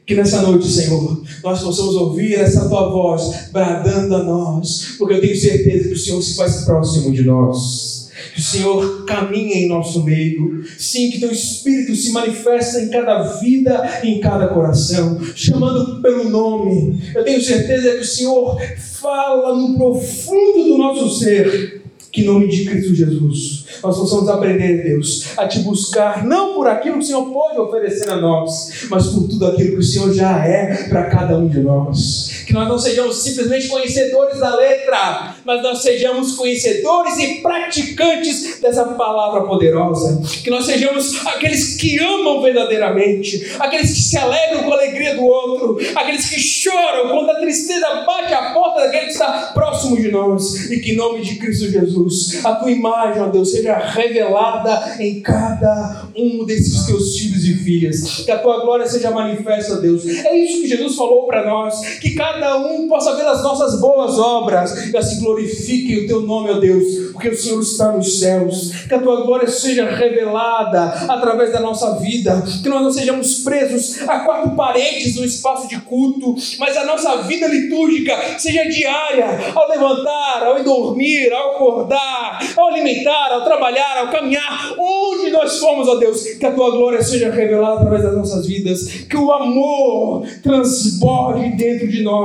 Que 0.06 0.16
nessa 0.16 0.42
noite, 0.42 0.68
Senhor, 0.68 1.24
nós 1.44 1.62
possamos 1.62 1.96
ouvir 1.96 2.36
essa 2.36 2.70
tua 2.70 2.90
voz 2.90 3.50
bradando 3.52 4.16
a 4.16 4.24
nós, 4.24 4.96
porque 4.98 5.16
eu 5.16 5.22
tenho 5.22 5.36
certeza 5.36 5.88
que 5.88 5.96
o 5.96 5.98
Senhor 5.98 6.22
se 6.22 6.36
faz 6.36 6.64
próximo 6.64 7.12
de 7.12 7.24
nós 7.24 8.05
que 8.34 8.40
o 8.40 8.44
Senhor 8.44 9.06
caminha 9.06 9.56
em 9.56 9.68
nosso 9.68 10.04
meio, 10.04 10.64
sim, 10.78 11.10
que 11.12 11.20
teu 11.20 11.32
Espírito 11.32 11.96
se 11.96 12.12
manifesta 12.12 12.82
em 12.82 12.90
cada 12.90 13.24
vida 13.38 14.00
em 14.04 14.20
cada 14.20 14.48
coração, 14.48 15.20
chamando 15.36 16.02
pelo 16.02 16.30
nome. 16.30 17.00
Eu 17.14 17.24
tenho 17.24 17.42
certeza 17.42 17.92
que 17.92 18.02
o 18.02 18.06
Senhor 18.06 18.58
fala 18.78 19.56
no 19.56 19.76
profundo 19.76 20.64
do 20.64 20.78
nosso 20.78 21.20
ser. 21.20 21.84
Que 22.12 22.22
em 22.22 22.26
nome 22.26 22.48
de 22.48 22.64
Cristo 22.64 22.96
Jesus 22.96 23.66
nós 23.84 23.98
possamos 23.98 24.30
aprender, 24.30 24.84
Deus, 24.84 25.38
a 25.38 25.48
te 25.48 25.60
buscar, 25.60 26.26
não 26.26 26.54
por 26.54 26.66
aquilo 26.66 26.98
que 26.98 27.04
o 27.04 27.06
Senhor 27.06 27.26
pode 27.26 27.60
oferecer 27.60 28.10
a 28.10 28.16
nós, 28.16 28.88
mas 28.90 29.08
por 29.08 29.28
tudo 29.28 29.46
aquilo 29.48 29.74
que 29.74 29.80
o 29.80 29.84
Senhor 29.84 30.14
já 30.14 30.44
é 30.46 30.88
para 30.88 31.10
cada 31.10 31.38
um 31.38 31.48
de 31.48 31.60
nós 31.60 32.35
Que 32.46 32.54
nós 32.54 32.68
não 32.68 32.78
sejamos 32.78 33.24
simplesmente 33.24 33.68
conhecedores 33.68 34.40
da 34.40 34.56
letra, 34.56 35.36
mas 35.44 35.62
nós 35.62 35.82
sejamos 35.82 36.36
conhecedores 36.36 37.18
e 37.18 37.42
praticantes 37.42 38.60
dessa 38.62 38.86
palavra 38.86 39.42
poderosa. 39.42 40.22
Que 40.44 40.50
nós 40.50 40.66
sejamos 40.66 41.26
aqueles 41.26 41.76
que 41.76 42.00
amam 42.00 42.42
verdadeiramente, 42.42 43.56
aqueles 43.60 43.94
que 43.94 44.02
se 44.02 44.18
alegram 44.18 44.64
com 44.64 44.72
a 44.72 44.76
alegria 44.76 45.16
do 45.16 45.26
outro, 45.26 45.78
aqueles 45.96 46.30
que 46.30 46.40
choram 46.40 47.10
quando 47.10 47.32
a 47.32 47.40
tristeza 47.40 48.04
bate 48.06 48.34
a 48.34 48.54
porta 48.54 48.82
daquele 48.82 49.06
que 49.06 49.12
está 49.12 49.52
próximo 49.54 49.98
de 49.98 50.12
nós. 50.12 50.70
E 50.72 50.80
que 50.80 50.92
em 50.92 50.96
nome 50.96 51.22
de 51.22 51.36
Cristo 51.36 51.70
Jesus, 51.70 52.46
a 52.46 52.56
tua 52.56 52.72
imagem, 52.72 53.22
ó 53.22 53.28
Deus, 53.28 53.52
seja 53.52 53.78
revelada 53.78 54.96
em 55.00 55.22
cada 55.22 56.08
um 56.16 56.46
desses 56.46 56.86
teus 56.86 57.18
filhos 57.18 57.44
e 57.46 57.54
filhas. 57.56 58.24
Que 58.26 58.32
a 58.32 58.40
tua 58.40 58.62
glória 58.62 58.88
seja 58.88 59.12
manifesta, 59.12 59.78
Deus. 59.78 60.06
É 60.06 60.36
isso 60.36 60.62
que 60.62 60.68
Jesus 60.68 60.96
falou 60.96 61.28
para 61.28 61.46
nós. 61.46 61.80
Que 62.00 62.14
cada 62.16 62.35
um 62.58 62.88
possa 62.88 63.16
ver 63.16 63.26
as 63.28 63.44
nossas 63.44 63.80
boas 63.80 64.18
obras 64.18 64.92
e 64.92 64.98
assim 64.98 65.22
glorifiquem 65.22 66.06
o 66.06 66.08
teu 66.08 66.22
nome, 66.22 66.52
ó 66.52 66.60
Deus, 66.60 66.84
porque 67.12 67.30
o 67.30 67.38
Senhor 67.38 67.62
está 67.62 67.92
nos 67.92 68.20
céus. 68.20 68.72
Que 68.88 68.94
a 68.94 69.00
tua 69.00 69.24
glória 69.24 69.48
seja 69.48 69.86
revelada 69.86 70.84
através 71.08 71.52
da 71.52 71.60
nossa 71.60 72.00
vida. 72.00 72.44
Que 72.62 72.70
nós 72.70 72.82
não 72.82 72.92
sejamos 72.92 73.40
presos 73.40 74.02
a 74.08 74.20
quatro 74.20 74.52
paredes 74.56 75.16
no 75.16 75.26
espaço 75.26 75.68
de 75.68 75.80
culto, 75.82 76.36
mas 76.60 76.76
a 76.78 76.86
nossa 76.86 77.24
vida 77.24 77.48
litúrgica 77.48 78.16
seja 78.38 78.64
diária, 78.66 79.52
ao 79.54 79.70
levantar, 79.70 80.44
ao 80.44 80.60
ir 80.60 80.64
dormir, 80.64 81.32
ao 81.32 81.56
acordar, 81.56 82.40
ao 82.56 82.68
alimentar, 82.70 83.32
ao 83.32 83.44
trabalhar, 83.44 83.98
ao 84.00 84.08
caminhar, 84.10 84.74
onde 84.78 85.32
nós 85.32 85.58
formos, 85.58 85.88
ó 85.88 85.96
Deus, 85.96 86.24
que 86.24 86.46
a 86.46 86.52
tua 86.52 86.72
glória 86.72 87.02
seja 87.02 87.32
revelada 87.32 87.82
através 87.82 88.04
das 88.04 88.16
nossas 88.16 88.46
vidas, 88.46 88.88
que 89.10 89.18
o 89.18 89.32
amor 89.32 90.26
transborde 90.42 91.50
dentro 91.56 91.88
de 91.88 92.04
nós, 92.04 92.25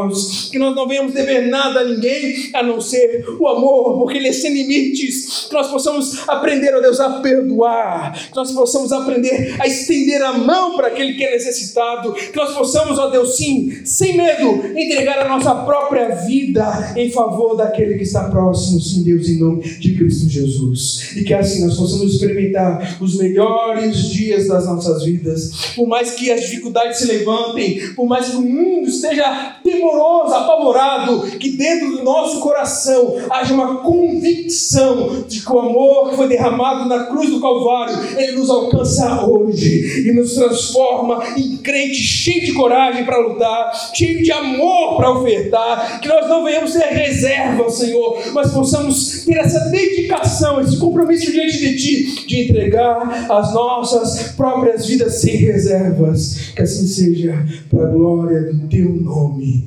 que 0.50 0.58
nós 0.58 0.74
não 0.74 0.86
venhamos 0.86 1.12
dever 1.12 1.48
nada 1.48 1.80
a 1.80 1.84
ninguém 1.84 2.50
a 2.54 2.62
não 2.62 2.80
ser 2.80 3.24
o 3.38 3.48
amor, 3.48 3.98
porque 3.98 4.18
ele 4.18 4.28
é 4.28 4.32
sem 4.32 4.52
limites, 4.52 5.46
que 5.48 5.54
nós 5.54 5.68
possamos 5.68 6.28
aprender, 6.28 6.74
ó 6.74 6.80
Deus, 6.80 7.00
a 7.00 7.20
perdoar, 7.20 8.28
que 8.30 8.36
nós 8.36 8.52
possamos 8.52 8.92
aprender 8.92 9.56
a 9.60 9.66
estender 9.66 10.22
a 10.22 10.32
mão 10.32 10.76
para 10.76 10.88
aquele 10.88 11.14
que 11.14 11.24
é 11.24 11.32
necessitado, 11.32 12.12
que 12.12 12.36
nós 12.36 12.54
possamos, 12.54 12.98
ó 12.98 13.08
Deus, 13.08 13.36
sim, 13.36 13.84
sem 13.84 14.16
medo, 14.16 14.78
entregar 14.78 15.18
a 15.18 15.28
nossa 15.28 15.54
própria 15.54 16.08
vida 16.26 16.94
em 16.96 17.10
favor 17.10 17.56
daquele 17.56 17.96
que 17.96 18.04
está 18.04 18.24
próximo, 18.24 18.80
sim, 18.80 19.02
Deus, 19.02 19.28
em 19.28 19.38
nome 19.38 19.62
de 19.62 19.96
Cristo 19.96 20.28
Jesus. 20.28 21.16
E 21.16 21.24
que 21.24 21.34
assim 21.34 21.64
nós 21.64 21.76
possamos 21.76 22.14
experimentar 22.14 22.98
os 23.00 23.16
melhores 23.16 24.08
dias 24.10 24.48
das 24.48 24.66
nossas 24.66 25.04
vidas, 25.04 25.72
por 25.74 25.86
mais 25.86 26.12
que 26.12 26.30
as 26.30 26.42
dificuldades 26.42 26.98
se 26.98 27.06
levantem, 27.06 27.94
por 27.94 28.06
mais 28.06 28.28
que 28.28 28.36
o 28.36 28.42
mundo 28.42 28.88
esteja 28.88 29.56
temoroso, 29.90 30.34
apavorado, 30.34 31.22
que 31.38 31.50
dentro 31.50 31.96
do 31.96 32.04
nosso 32.04 32.40
coração 32.40 33.16
haja 33.30 33.52
uma 33.52 33.78
convicção 33.78 35.24
de 35.26 35.40
que 35.40 35.52
o 35.52 35.58
amor 35.58 36.10
que 36.10 36.16
foi 36.16 36.28
derramado 36.28 36.88
na 36.88 37.04
cruz 37.06 37.30
do 37.30 37.40
Calvário, 37.40 37.96
ele 38.16 38.32
nos 38.32 38.50
alcança 38.50 39.26
hoje 39.26 40.08
e 40.08 40.12
nos 40.12 40.34
transforma 40.34 41.22
em 41.36 41.56
crente 41.56 41.96
cheio 41.96 42.44
de 42.44 42.52
coragem 42.52 43.04
para 43.04 43.18
lutar, 43.18 43.72
cheio 43.94 44.22
de 44.22 44.30
amor 44.30 44.96
para 44.96 45.12
ofertar, 45.12 46.00
que 46.00 46.08
nós 46.08 46.28
não 46.28 46.44
venhamos 46.44 46.72
ter 46.72 46.86
reserva, 46.86 47.68
Senhor, 47.70 48.22
mas 48.32 48.52
possamos 48.52 49.24
ter 49.24 49.38
essa 49.38 49.60
dedicação, 49.70 50.60
esse 50.60 50.78
compromisso 50.78 51.30
diante 51.32 51.58
de 51.58 51.76
Ti, 51.76 52.26
de 52.26 52.42
entregar 52.42 53.30
as 53.30 53.52
nossas 53.52 54.32
próprias 54.32 54.86
vidas 54.86 55.20
sem 55.20 55.36
reservas. 55.36 56.52
Que 56.54 56.62
assim 56.62 56.86
seja, 56.86 57.46
para 57.70 57.88
a 57.88 57.90
glória 57.90 58.52
do 58.52 58.68
Teu 58.68 58.90
nome. 58.90 59.66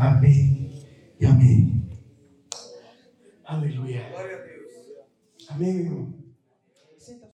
Amém 0.00 0.72
e 1.20 1.26
amém. 1.26 1.90
Aleluia. 3.44 4.00
Amém, 5.50 5.74
meu 5.74 5.84
irmão. 5.84 6.19